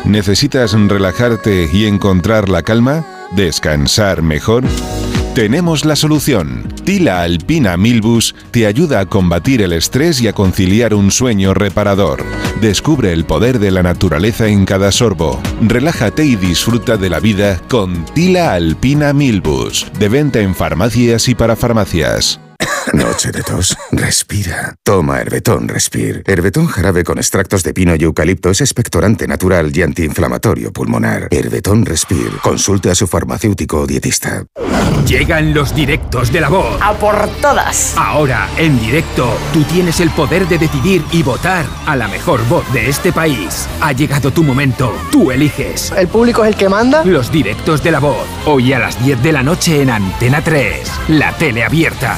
[0.05, 3.05] ¿Necesitas relajarte y encontrar la calma?
[3.31, 4.63] ¿Descansar mejor?
[5.33, 6.67] Tenemos la solución.
[6.83, 12.23] Tila Alpina Milbus te ayuda a combatir el estrés y a conciliar un sueño reparador.
[12.61, 15.41] Descubre el poder de la naturaleza en cada sorbo.
[15.61, 19.87] Relájate y disfruta de la vida con Tila Alpina Milbus.
[19.97, 22.42] De venta en farmacias y para farmacias.
[22.91, 23.77] Noche de tos.
[23.91, 24.75] Respira.
[24.83, 26.21] Toma Herbetón Respir.
[26.25, 31.27] Herbetón jarabe con extractos de pino y eucalipto es expectorante natural y antiinflamatorio pulmonar.
[31.31, 32.31] Herbetón Respir.
[32.43, 34.45] Consulte a su farmacéutico o dietista.
[35.07, 36.79] Llegan los directos de la voz.
[36.81, 37.95] A por todas.
[37.97, 42.71] Ahora, en directo, tú tienes el poder de decidir y votar a la mejor voz
[42.73, 43.67] de este país.
[43.81, 44.93] Ha llegado tu momento.
[45.11, 45.91] Tú eliges.
[45.95, 47.03] ¿El público es el que manda?
[47.05, 48.27] Los directos de la voz.
[48.45, 50.91] Hoy a las 10 de la noche en Antena 3.
[51.09, 52.17] La tele abierta.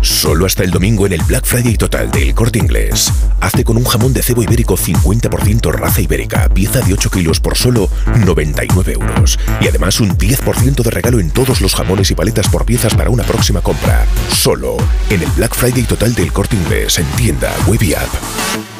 [0.00, 3.12] Solo hasta el domingo en el Black Friday total del Corte Inglés.
[3.40, 7.56] Hazte con un jamón de cebo ibérico 50% raza ibérica, pieza de 8 kilos por
[7.56, 7.88] solo
[8.24, 9.38] 99 euros.
[9.60, 13.10] Y además un 10% de regalo en todos los jamones y paletas por piezas para
[13.10, 14.06] una próxima compra.
[14.32, 14.76] Solo
[15.10, 18.79] en el Black Friday total del Corte Inglés en tienda, web y app.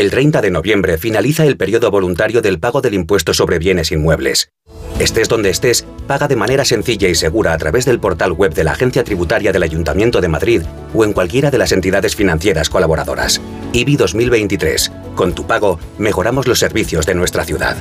[0.00, 4.50] El 30 de noviembre finaliza el periodo voluntario del pago del impuesto sobre bienes inmuebles.
[4.98, 8.64] Estés donde estés, paga de manera sencilla y segura a través del portal web de
[8.64, 10.62] la Agencia Tributaria del Ayuntamiento de Madrid
[10.94, 13.42] o en cualquiera de las entidades financieras colaboradoras.
[13.74, 14.90] IBI 2023.
[15.16, 17.76] Con tu pago, mejoramos los servicios de nuestra ciudad.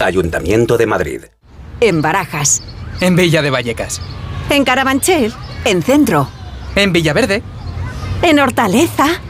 [0.00, 1.22] Ayuntamiento de Madrid.
[1.80, 2.60] En Barajas.
[3.00, 4.00] En Villa de Vallecas.
[4.50, 5.32] En Carabanchel.
[5.64, 6.28] En Centro.
[6.74, 7.40] En Villaverde.
[8.20, 9.20] En Hortaleza.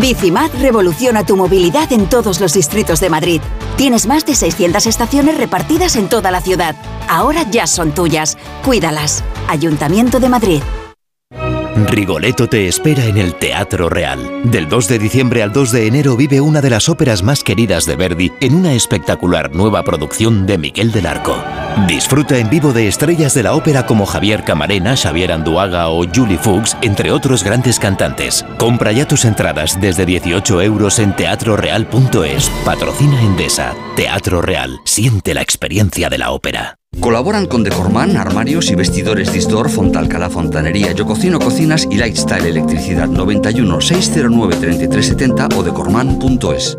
[0.00, 3.40] Bicimad revoluciona tu movilidad en todos los distritos de Madrid.
[3.76, 6.76] Tienes más de 600 estaciones repartidas en toda la ciudad.
[7.08, 8.36] Ahora ya son tuyas.
[8.64, 9.22] Cuídalas.
[9.48, 10.62] Ayuntamiento de Madrid.
[11.84, 14.40] Rigoletto te espera en el Teatro Real.
[14.44, 17.84] Del 2 de diciembre al 2 de enero vive una de las óperas más queridas
[17.84, 21.36] de Verdi en una espectacular nueva producción de Miguel del Arco.
[21.86, 26.38] Disfruta en vivo de estrellas de la ópera como Javier Camarena, Xavier Anduaga o Julie
[26.38, 28.46] Fuchs, entre otros grandes cantantes.
[28.56, 32.50] Compra ya tus entradas desde 18 euros en teatroreal.es.
[32.64, 33.74] Patrocina Endesa.
[33.96, 34.80] Teatro Real.
[34.84, 36.78] Siente la experiencia de la ópera.
[37.06, 43.06] Colaboran con Decorman, armarios y vestidores Distor, Fontalcala Fontanería, Yo Cocino Cocinas y Lifestyle Electricidad
[43.06, 46.78] 91 609 3370 o decorman.es.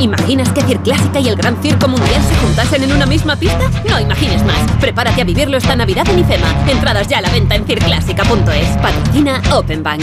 [0.00, 3.68] ¿Imaginas que Clásica y el Gran Circo Mundial se juntasen en una misma pista?
[3.88, 4.58] No imagines más.
[4.80, 6.70] Prepárate a vivirlo esta Navidad en IFEMA.
[6.70, 8.68] Entradas ya a la venta en circlásica.es.
[8.80, 10.02] Patrocina Open Bank.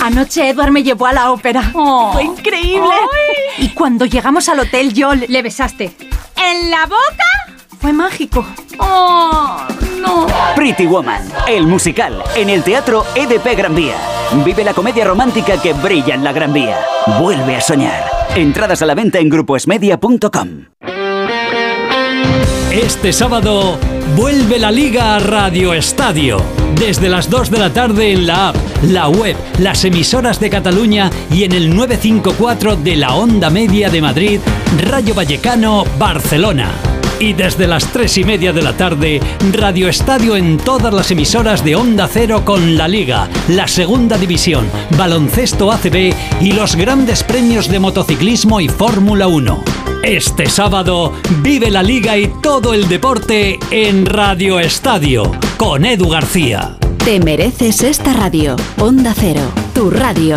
[0.00, 1.62] Anoche Edward me llevó a la ópera.
[1.72, 2.94] Fue increíble.
[3.58, 5.94] Y cuando llegamos al hotel yo le, besaste.
[6.36, 7.24] ¿En la boca?
[7.80, 8.44] Fue mágico.
[8.78, 9.58] Oh,
[10.00, 10.26] no.
[10.56, 13.96] Pretty Woman, el musical, en el Teatro EDP Gran Vía.
[14.44, 16.78] Vive la comedia romántica que brilla en la Gran Vía.
[17.20, 18.04] Vuelve a soñar.
[18.34, 21.03] Entradas a la venta en grupoesmedia.com.
[22.74, 23.78] Este sábado
[24.16, 26.42] vuelve la Liga a Radio Estadio.
[26.74, 31.08] Desde las 2 de la tarde en la app, la web, las emisoras de Cataluña
[31.30, 34.40] y en el 954 de la Onda Media de Madrid,
[34.90, 36.93] Rayo Vallecano, Barcelona.
[37.24, 39.18] Y desde las 3 y media de la tarde,
[39.54, 44.70] Radio Estadio en todas las emisoras de Onda Cero con la Liga, la Segunda División,
[44.98, 49.64] Baloncesto ACB y los grandes premios de motociclismo y Fórmula 1.
[50.02, 56.76] Este sábado vive la Liga y todo el deporte en Radio Estadio con Edu García.
[57.06, 58.54] Te mereces esta radio.
[58.78, 60.36] Onda Cero, tu radio.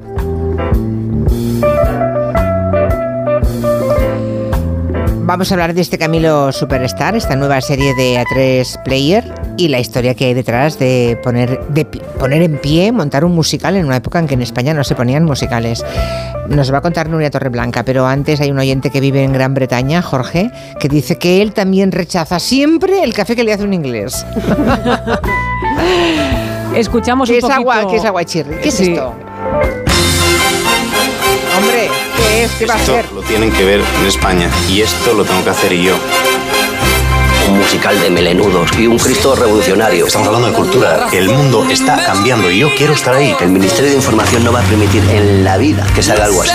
[5.31, 9.79] Vamos a hablar de este Camilo Superstar, esta nueva serie de A3 Player y la
[9.79, 13.95] historia que hay detrás de poner, de poner en pie, montar un musical en una
[13.95, 15.85] época en que en España no se ponían musicales.
[16.49, 19.53] Nos va a contar Nuria Torreblanca, pero antes hay un oyente que vive en Gran
[19.53, 20.51] Bretaña, Jorge,
[20.81, 24.25] que dice que él también rechaza siempre el café que le hace un inglés.
[26.75, 27.57] Escuchamos ¿Qué un es poquito...
[27.71, 27.87] agua?
[27.89, 28.55] ¿Qué es aguachirri?
[28.57, 28.91] ¿Qué es Sí.
[28.91, 29.13] esto?
[31.57, 31.87] Hombre,
[32.31, 32.51] ¿qué es?
[32.53, 33.11] ¿Qué va a Esto ser?
[33.11, 35.95] lo tienen que ver en España y esto lo tengo que hacer yo.
[37.49, 40.07] Un musical de melenudos y un Cristo revolucionario.
[40.07, 41.07] Estamos hablando de cultura.
[41.11, 43.35] El mundo está cambiando y yo quiero estar ahí.
[43.41, 46.41] El Ministerio de Información no va a permitir en la vida que se haga algo
[46.43, 46.51] así.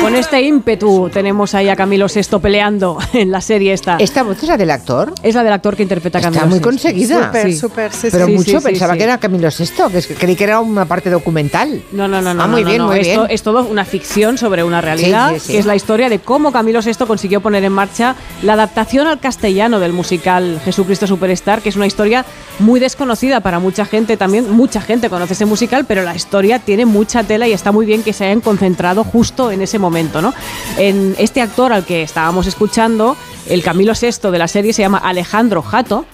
[0.00, 3.96] Con este ímpetu tenemos ahí a Camilo VI peleando en la serie esta.
[3.98, 5.12] ¿Esta voz es la del actor?
[5.22, 6.64] Es la del actor que interpreta a Camilo Está muy VI.
[6.64, 7.26] conseguida.
[7.26, 8.98] Súper, súper, sí, Pero sí, mucho, pensaba sí.
[8.98, 11.82] que era Camilo VI, que creí que era una parte documental.
[11.92, 12.42] No, no, no, no.
[12.42, 13.34] Ah, muy no, bien, no, muy Esto bien.
[13.34, 15.52] es todo una ficción sobre una realidad, Sí, sí, sí.
[15.52, 19.18] que es la historia de cómo Camilo VI consiguió poner en marcha la adaptación al
[19.20, 22.24] castellano del musical Jesucristo Superstar, que es una historia
[22.60, 24.50] muy desconocida para mucha gente también.
[24.50, 28.02] Mucha gente conoce ese musical, pero la historia tiene mucha tela y está muy bien
[28.02, 29.87] que se hayan concentrado justo en ese momento,
[30.22, 30.34] ¿no?
[30.76, 33.16] En este actor al que estábamos escuchando,
[33.48, 36.04] el Camilo VI de la serie se llama Alejandro Jato.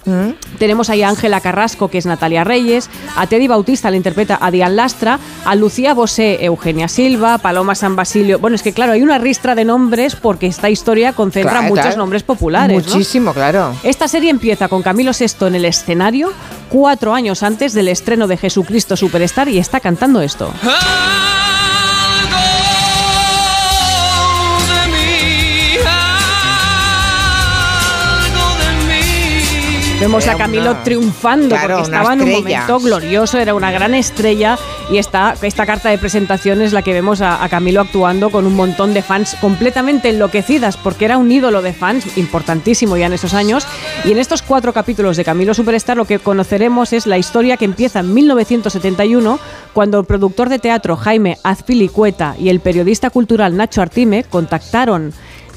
[0.59, 4.51] Tenemos ahí a Ángela Carrasco, que es Natalia Reyes, a Teddy Bautista, le interpreta a
[4.51, 8.39] Diane Lastra, a Lucía Bosé, Eugenia Silva, Paloma San Basilio.
[8.39, 11.85] Bueno, es que claro, hay una ristra de nombres porque esta historia concentra Claro, muchos
[11.85, 11.99] claro.
[11.99, 12.87] nombres populares.
[12.87, 12.93] ¿no?
[12.93, 13.75] Muchísimo, claro.
[13.83, 16.33] Esta serie empieza con Camilo VI en el escenario,
[16.71, 20.51] cuatro años antes del estreno de Jesucristo Superstar, y está cantando esto.
[30.05, 33.95] Vemos a Camilo una- triunfando claro, porque estaba en un momento glorioso, era una gran
[33.95, 34.59] estrella
[34.91, 38.47] y esta, esta carta de presentación es la que vemos a, a Camilo actuando con
[38.47, 43.15] un montón de fans completamente enloquecidas porque era un ídolo de fans importantísimo ya en
[43.15, 43.67] esos años
[44.05, 47.65] y en estos cuatro capítulos de Camilo Superstar lo que conoceremos es la historia que
[47.65, 49.39] empieza en 1971
[49.73, 55.15] cuando el productor de teatro Jaime Azpilicueta y el periodista cultural Nacho Artime contactaron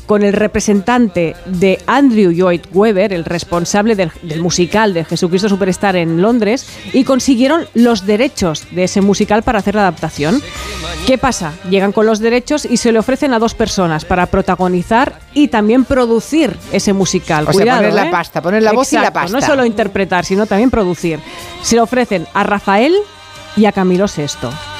[0.07, 5.95] con el representante de Andrew Lloyd Webber, el responsable del, del musical de Jesucristo Superstar
[5.97, 10.41] en Londres, y consiguieron los derechos de ese musical para hacer la adaptación.
[11.05, 11.53] ¿Qué pasa?
[11.69, 15.85] Llegan con los derechos y se le ofrecen a dos personas para protagonizar y también
[15.85, 17.45] producir ese musical.
[17.47, 18.11] O sea, poner la ¿eh?
[18.11, 19.37] pasta, poner la voz y la pasta.
[19.37, 21.19] No solo interpretar, sino también producir.
[21.61, 22.95] Se le ofrecen a Rafael
[23.57, 24.76] y a Camilo VI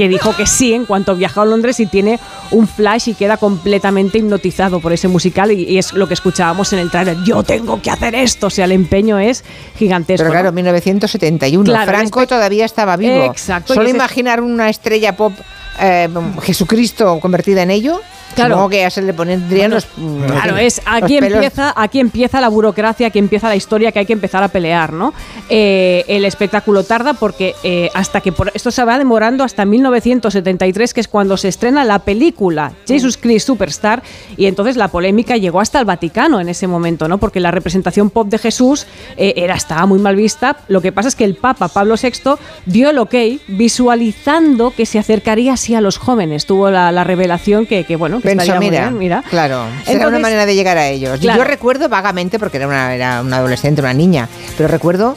[0.00, 2.18] que dijo que sí en cuanto viajó a Londres y tiene
[2.52, 6.72] un flash y queda completamente hipnotizado por ese musical y, y es lo que escuchábamos
[6.72, 7.18] en el trailer.
[7.22, 9.44] Yo tengo que hacer esto, o sea, el empeño es
[9.76, 10.22] gigantesco.
[10.22, 10.52] Pero claro, ¿no?
[10.52, 11.64] 1971.
[11.64, 13.24] Claro, Franco el espe- todavía estaba vivo.
[13.26, 15.34] Exacto, Solo ese- imaginar una estrella pop
[15.78, 16.08] eh,
[16.40, 18.00] Jesucristo convertida en ello.
[18.34, 18.54] Claro.
[18.54, 19.86] Supongo que ya se le pondrían los.
[20.26, 24.12] Claro, es aquí empieza, aquí empieza la burocracia, aquí empieza la historia que hay que
[24.12, 25.12] empezar a pelear, ¿no?
[25.48, 30.94] Eh, el espectáculo tarda porque eh, hasta que por, esto se va demorando hasta 1973,
[30.94, 34.02] que es cuando se estrena la película Jesus Christ Superstar,
[34.36, 37.18] y entonces la polémica llegó hasta el Vaticano en ese momento, ¿no?
[37.18, 38.86] Porque la representación pop de Jesús
[39.16, 40.56] eh, era estaba muy mal vista.
[40.68, 42.36] Lo que pasa es que el Papa Pablo VI
[42.66, 43.14] dio el ok,
[43.48, 46.46] visualizando que se acercaría así a los jóvenes.
[46.46, 49.24] Tuvo la, la revelación que, que, bueno, que mira, bien, mira.
[49.28, 51.18] claro, será una manera de llegar a ellos.
[51.20, 51.38] Claro.
[51.38, 55.14] Yo recuerdo vagamente, porque era una, era una adolescente, una niña, pero recuerdo,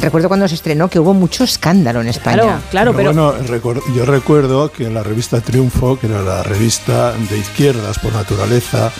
[0.00, 2.36] recuerdo cuando se estrenó que hubo mucho escándalo en España.
[3.14, 7.98] bueno, recuer- yo recuerdo que en la revista Triunfo, que era la revista de izquierdas
[7.98, 8.90] por naturaleza,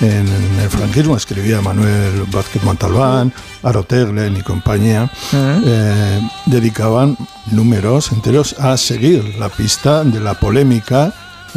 [0.00, 7.16] en, en el franquismo escribía Manuel Vázquez Montalbán, Aro Teglen y compañía, eh, dedicaban
[7.52, 11.12] números enteros a seguir la pista de la polémica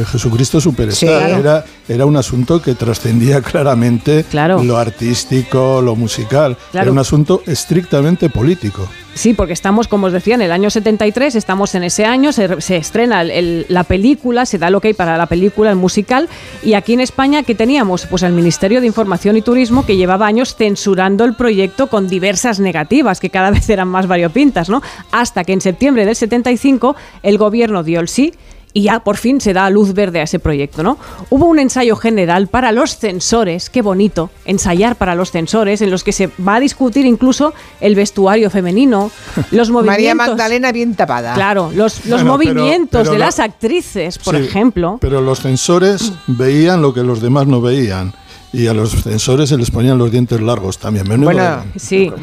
[0.05, 0.97] Jesucristo Superstar.
[0.97, 1.05] Sí.
[1.07, 1.37] Claro.
[1.39, 6.57] Era, era un asunto que trascendía claramente lo artístico, lo musical.
[6.71, 6.85] Claro.
[6.85, 8.87] Era un asunto estrictamente político.
[9.15, 12.61] Sí, porque estamos, como os decía, en el año 73, estamos en ese año, se,
[12.61, 16.29] se estrena el- el- la película, se da el ok para la película, el musical,
[16.61, 18.05] y aquí en España, ¿qué teníamos?
[18.05, 22.59] Pues el Ministerio de Información y Turismo, que llevaba años censurando el proyecto con diversas
[22.59, 24.83] negativas, que cada vez eran más variopintas, ¿no?
[25.11, 28.33] Hasta que en septiembre del 75 el gobierno dio el sí
[28.77, 30.99] y ya por fin se da luz verde a ese proyecto, ¿no?
[31.31, 36.03] Hubo un ensayo general para los censores, qué bonito, ensayar para los censores, en los
[36.03, 39.09] que se va a discutir incluso el vestuario femenino,
[39.51, 39.85] los movimientos.
[39.87, 41.33] María Magdalena bien tapada.
[41.33, 44.99] Claro, los, los Bueno, pero- movimientos pero de la- las actrices, por Sí, ejemplo.
[45.01, 48.13] Pero los censores veían lo que los demás no veían.
[48.53, 51.05] Y a los censores se les ponían los dientes largos también.
[51.07, 51.63] Menudo- Bueno,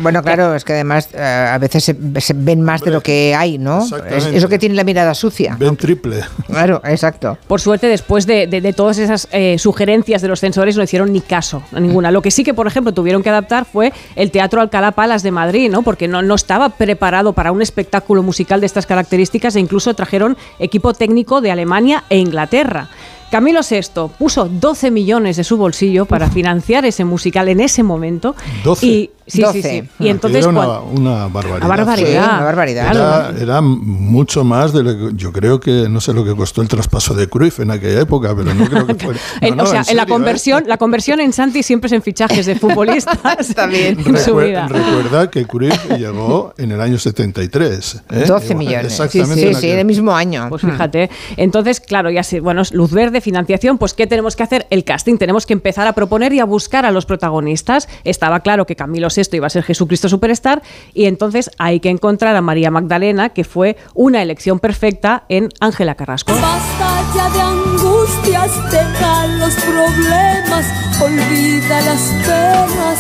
[0.01, 3.35] bueno, claro, es que además eh, a veces se, se ven más de lo que
[3.35, 3.79] hay, ¿no?
[3.81, 4.39] Es, Exactamente.
[4.39, 5.57] eso que tiene la mirada sucia.
[5.59, 6.23] Ven triple.
[6.47, 7.37] Claro, exacto.
[7.47, 11.13] Por suerte, después de, de- de todas esas eh, sugerencias de los censores, no hicieron
[11.13, 12.11] ni caso a ninguna.
[12.11, 15.31] Lo que sí que, por ejemplo, tuvieron que adaptar fue el Teatro Alcalá Palas de
[15.31, 15.83] Madrid, ¿no?
[15.83, 20.37] Porque no, no estaba preparado para un espectáculo musical de estas características e incluso trajeron
[20.59, 22.89] equipo técnico de Alemania e Inglaterra.
[23.31, 28.37] Camilo VI puso 12 millones de su bolsillo para financiar ese musical en ese momento.
[28.65, 28.87] 12.
[28.87, 29.63] Y, sí, sí, 12.
[29.63, 29.89] sí.
[29.99, 31.57] Y entonces, era una, barbaridad.
[31.59, 32.07] Una barbaridad.
[32.09, 33.37] Sí, una barbaridad.
[33.43, 36.69] Era, mucho más de lo que yo creo que no sé lo que costó el
[36.69, 39.21] traspaso de Cruyff en aquella época, pero no creo que fuera.
[39.41, 40.07] en- No, no, o sea, en, en la ¿eh?
[40.07, 43.19] conversión, la conversión en Santi siempre es en fichajes de futbolistas.
[43.39, 43.99] Está bien.
[43.99, 44.69] En su Recuer- vida.
[44.69, 48.03] Recuerda que Cruyff llegó en el año 73.
[48.11, 48.25] ¿eh?
[48.27, 48.93] 12 Igual, millones.
[48.93, 49.35] Sí, Exactamente.
[49.49, 50.47] sí, sí, aquel- en el mismo año.
[50.49, 51.11] Pues fíjate.
[51.37, 54.67] Entonces, claro, ya sé, bueno, es luz verde, financiación, pues ¿qué tenemos que hacer?
[54.71, 55.17] El casting.
[55.19, 57.89] Tenemos que empezar a proponer y a buscar a los protagonistas.
[58.05, 60.63] Estaba claro que Camilo VI iba a ser Jesucristo Superstar
[60.93, 65.95] y entonces hay que encontrar a María Magdalena, que fue una elección perfecta en Ángela
[65.95, 66.33] Carrasco.
[66.33, 70.67] Basta ya de angustias, deja los problemas,
[71.01, 72.99] olvida las penas.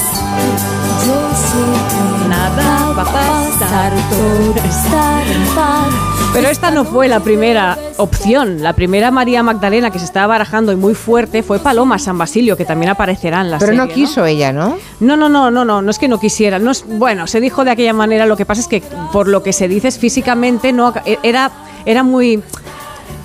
[1.07, 5.95] Yo sé que nada va a pasar, todo estar en paz.
[6.33, 8.61] Pero esta no fue la primera opción.
[8.61, 12.57] La primera María Magdalena que se estaba barajando y muy fuerte fue Paloma San Basilio,
[12.57, 13.87] que también aparecerá en la Pero serie.
[13.87, 14.77] no quiso ella, ¿no?
[14.99, 16.59] No, no, no, no, no, no es que no quisiera.
[16.59, 18.27] No es, bueno, se dijo de aquella manera.
[18.27, 18.83] Lo que pasa es que
[19.13, 21.51] por lo que se dice es físicamente no era
[21.87, 22.43] era muy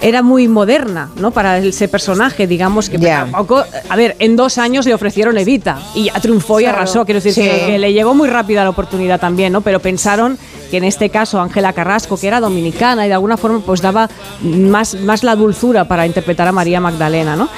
[0.02, 1.32] era muy moderna, ¿no?
[1.32, 6.06] Para ese personaje, digamos que tampoco- a ver, en dos años le ofrecieron Evita y
[6.06, 7.04] ya triunfó y Claro, arrasó.
[7.04, 7.42] Quiero decir sí.
[7.42, 9.60] que le llegó muy rápida la oportunidad también, ¿no?
[9.60, 10.38] Pero pensaron
[10.70, 14.10] que en este caso Ángela Carrasco, que era dominicana y de alguna forma pues daba
[14.42, 17.50] más, más la dulzura para interpretar a María Magdalena, ¿no?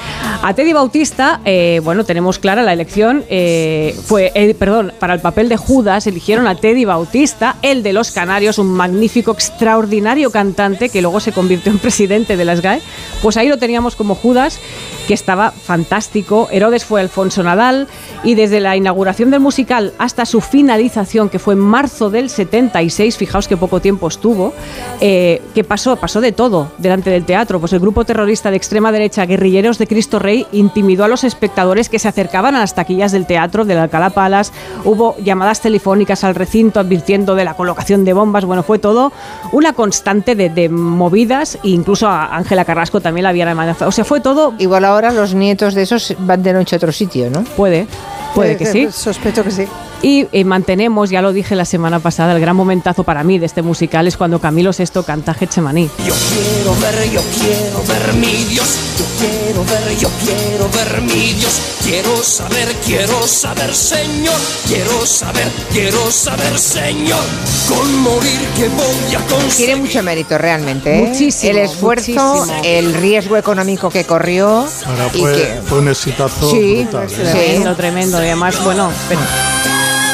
[0.42, 5.20] A Teddy Bautista, eh, bueno, tenemos clara la elección, eh, fue, eh, perdón, para el
[5.20, 10.88] papel de Judas eligieron a Teddy Bautista, el de los Canarios, un magnífico, extraordinario cantante
[10.88, 12.82] que luego se convirtió en presidente de la SGAE.
[13.22, 14.58] Pues ahí lo teníamos como Judas,
[15.06, 16.48] que estaba fantástico.
[16.50, 17.88] Herodes fue Alfonso Nadal
[18.24, 23.01] y desde la inauguración del musical hasta su finalización, que fue en marzo del 76,
[23.02, 24.52] 86, fijaos que poco tiempo estuvo,
[25.00, 27.60] eh, que pasó, pasó de todo delante del teatro.
[27.60, 31.88] Pues el grupo terrorista de extrema derecha, Guerrilleros de Cristo Rey, intimidó a los espectadores
[31.88, 34.52] que se acercaban a las taquillas del teatro del Alcalá Palace.
[34.84, 38.44] Hubo llamadas telefónicas al recinto advirtiendo de la colocación de bombas.
[38.44, 39.12] Bueno, fue todo
[39.52, 43.88] una constante de, de movidas e incluso a Ángela Carrasco también la habían amenazado.
[43.88, 44.54] O sea, fue todo...
[44.58, 47.42] Igual ahora los nietos de esos van de noche a otro sitio, ¿no?
[47.42, 47.86] Puede,
[48.34, 48.88] puede que sí.
[48.90, 49.66] Sospecho que sí.
[50.04, 53.46] Y eh, mantenemos, ya lo dije la semana pasada, el gran momentazo para mí de
[53.46, 55.88] este musical es cuando Camilo Sesto canta Getsemaní.
[56.04, 58.66] Yo quiero ver, yo quiero ver mi Dios.
[58.98, 61.52] Yo quiero ver, yo quiero ver mi Dios.
[61.84, 64.34] Quiero saber, quiero saber, Señor.
[64.66, 67.20] Quiero saber, quiero saber, Señor.
[67.68, 69.54] Con morir que voy a conseguir.
[69.66, 70.98] Tiene mucho mérito realmente.
[70.98, 71.06] ¿eh?
[71.10, 72.60] Muchísimo, El esfuerzo, muchísimo.
[72.64, 74.48] el riesgo económico que corrió.
[74.84, 77.06] Ahora y fue, que- fue un exitazo Sí, brutal.
[77.08, 77.14] ¿eh?
[77.14, 78.18] Tremendo, tremendo.
[78.20, 79.20] Y además, bueno, pero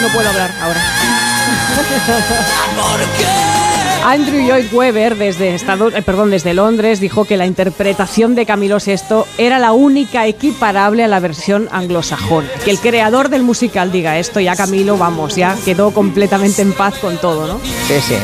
[0.00, 0.80] no puedo hablar ahora.
[4.04, 8.78] Andrew Lloyd Webber desde Estados, eh, perdón, desde Londres dijo que la interpretación de Camilo
[8.78, 12.48] VI era la única equiparable a la versión anglosajona.
[12.64, 16.98] Que el creador del musical diga esto, ya Camilo, vamos, ya quedó completamente en paz
[16.98, 17.60] con todo, ¿no?
[17.86, 18.14] Sí, sí.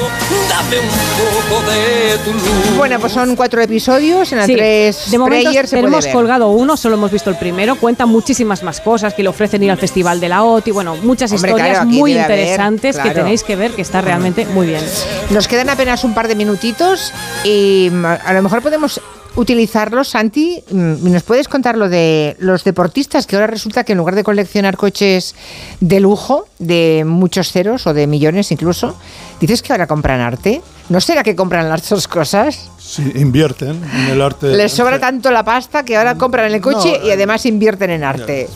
[2.76, 6.76] Bueno, pues son cuatro episodios en la Sí, tres de momento se tenemos colgado uno,
[6.76, 7.76] solo hemos visto el primero.
[7.76, 10.70] Cuenta muchísimas más cosas que le ofrecen ir al Festival de la OTI.
[10.70, 14.46] Bueno, muchas Hombre, historias claro, muy haber, interesantes que tenéis que ver, que está realmente
[14.46, 14.82] muy bien.
[15.30, 17.10] Nos quedan apenas un par de minutitos
[17.42, 19.00] y mm, a lo mejor podemos
[19.36, 20.62] utilizarlos, Santi.
[20.70, 24.22] Mm, ¿Nos puedes contar lo de los deportistas que ahora resulta que en lugar de
[24.24, 25.34] coleccionar coches
[25.80, 28.94] de lujo, de muchos ceros o de millones incluso,
[29.40, 30.60] dices que ahora compran arte?
[30.90, 32.68] ¿No será que compran las dos cosas?
[32.78, 34.48] Sí, invierten en el arte.
[34.48, 38.04] Les sobra tanto la pasta que ahora compran el coche No, y además invierten en
[38.04, 38.42] arte.
[38.42, 38.48] Eh,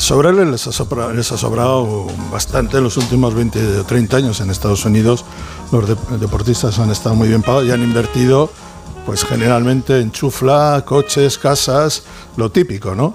[0.00, 4.40] Sobrarles les ha, sobra- les ha sobrado bastante en los últimos 20 o 30 años
[4.40, 5.24] en Estados Unidos.
[5.72, 8.50] Los de- deportistas han estado muy bien pagados y han invertido,
[9.04, 12.04] pues generalmente en chufla, coches, casas,
[12.36, 13.14] lo típico, ¿no?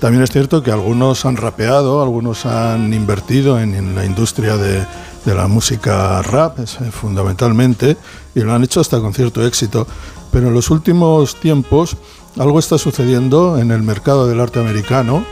[0.00, 4.86] También es cierto que algunos han rapeado, algunos han invertido en, la industria de,
[5.24, 7.96] la música rap, eh, fundamentalmente,
[8.34, 9.86] y lo han hecho hasta con cierto éxito.
[10.30, 11.96] Pero en los últimos tiempos
[12.38, 15.24] algo está sucediendo en el mercado del arte americano,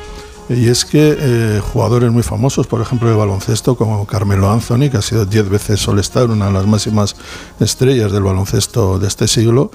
[0.49, 4.99] y es que eh, jugadores muy famosos, por ejemplo, de baloncesto, como Carmelo Anthony, que
[4.99, 7.17] ha sido 10 veces All-Star, una de las máximas
[7.59, 9.71] estrellas del baloncesto de este siglo,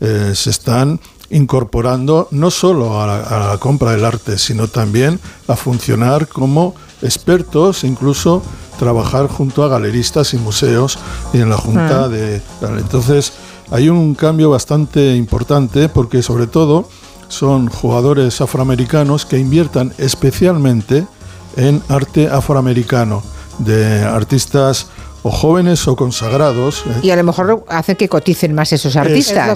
[0.00, 5.20] eh, se están incorporando no solo a la, a la compra del arte, sino también
[5.48, 8.42] a funcionar como expertos, incluso
[8.78, 10.98] trabajar junto a galeristas y museos
[11.32, 12.08] y en la junta Ah.
[12.08, 12.42] de...
[12.78, 13.32] Entonces,
[13.70, 16.88] hay un cambio bastante importante porque sobre todo
[17.34, 21.06] son jugadores afroamericanos que inviertan especialmente
[21.56, 23.22] en arte afroamericano,
[23.58, 24.86] de artistas
[25.22, 26.82] o jóvenes o consagrados.
[26.86, 27.00] ¿eh?
[27.02, 29.48] Y a lo mejor hace que coticen más esos artistas.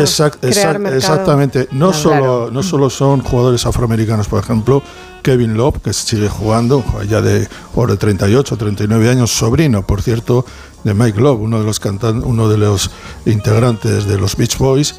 [0.00, 1.68] Exact- exact- exactamente.
[1.72, 2.50] No, Ah, solo, claro.
[2.52, 4.82] no solo son jugadores afroamericanos, por ejemplo,
[5.22, 10.44] Kevin Love, que sigue jugando, ya de, de 38, 39 años, sobrino, por cierto,
[10.84, 12.90] de Mike Love, uno de los cantan- uno de los
[13.26, 14.94] integrantes de los Beach Boys.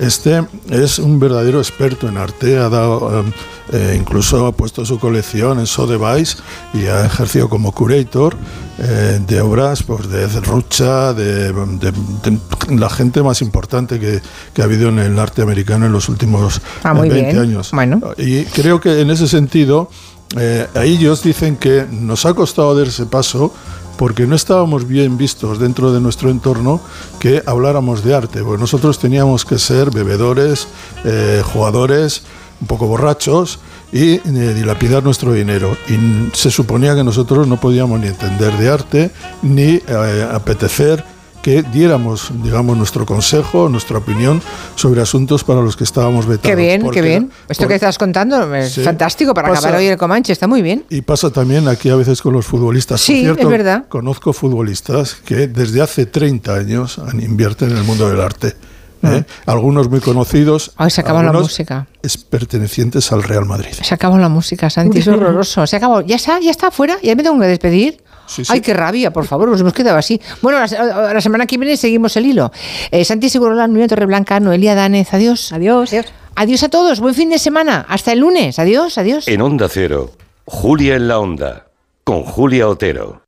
[0.00, 3.32] Este es un verdadero experto en arte, ha dado, um,
[3.72, 6.36] eh, incluso ha puesto su colección en Sotheby's
[6.72, 8.36] y ha ejercido como curator
[8.78, 11.92] eh, de obras pues, de Rucha, de, de-
[12.22, 12.38] de
[12.76, 14.22] la gente más importante que,
[14.54, 17.42] que ha habido en el arte americano en los últimos Ah, muy eh, 20 bien.
[17.42, 17.72] años.
[18.18, 19.90] Y creo que en ese sentido,
[20.36, 23.52] eh, ellos dicen que nos ha costado dar ese paso
[23.98, 26.80] porque no estábamos bien vistos dentro de nuestro entorno
[27.18, 30.68] que habláramos de arte, porque nosotros teníamos que ser bebedores,
[31.04, 32.22] eh, jugadores,
[32.60, 33.58] un poco borrachos
[33.92, 35.76] y eh, dilapidar nuestro dinero.
[35.88, 39.10] Y se suponía que nosotros no podíamos ni entender de arte
[39.42, 41.04] ni eh, apetecer
[41.42, 44.42] que diéramos, digamos, nuestro consejo, nuestra opinión
[44.74, 46.48] sobre asuntos para los que estábamos vetados.
[46.50, 47.30] Qué bien, qué bien.
[47.48, 48.82] Esto por- que estás contando es Sí.
[48.82, 50.84] fantástico para Pasa- acabar hoy el Comanche, está muy bien.
[50.90, 53.00] Y pasa también aquí a veces con los futbolistas.
[53.00, 53.84] Por Sí, cierto, es verdad.
[53.88, 58.54] Conozco futbolistas que desde hace 30 años han- invierten en el mundo del arte.
[59.00, 59.22] ¿eh?
[59.46, 60.72] Algunos muy conocidos.
[60.76, 61.86] Ay, se acabó la música.
[62.02, 63.70] Es pertenecientes al Real Madrid.
[63.80, 65.66] Se acabó la música, Santi, es horroroso.
[65.68, 68.02] Se acabó, ya está, ya está fuera, ya me tengo que despedir.
[68.28, 68.52] Sí, sí.
[68.52, 70.20] Ay, qué rabia, por favor, nos hemos quedado así.
[70.42, 72.52] Bueno, la, la semana que viene seguimos el hilo.
[72.90, 75.52] Eh, Santi Segurola, Nuria Torreblanca, Noelia Danez, adiós.
[75.52, 75.90] Adiós.
[76.36, 77.84] Adiós a todos, buen fin de semana.
[77.88, 79.26] Hasta el lunes, adiós, adiós.
[79.26, 80.12] En Onda Cero,
[80.44, 81.66] Julia en la Onda,
[82.04, 83.16] con Julia Otero.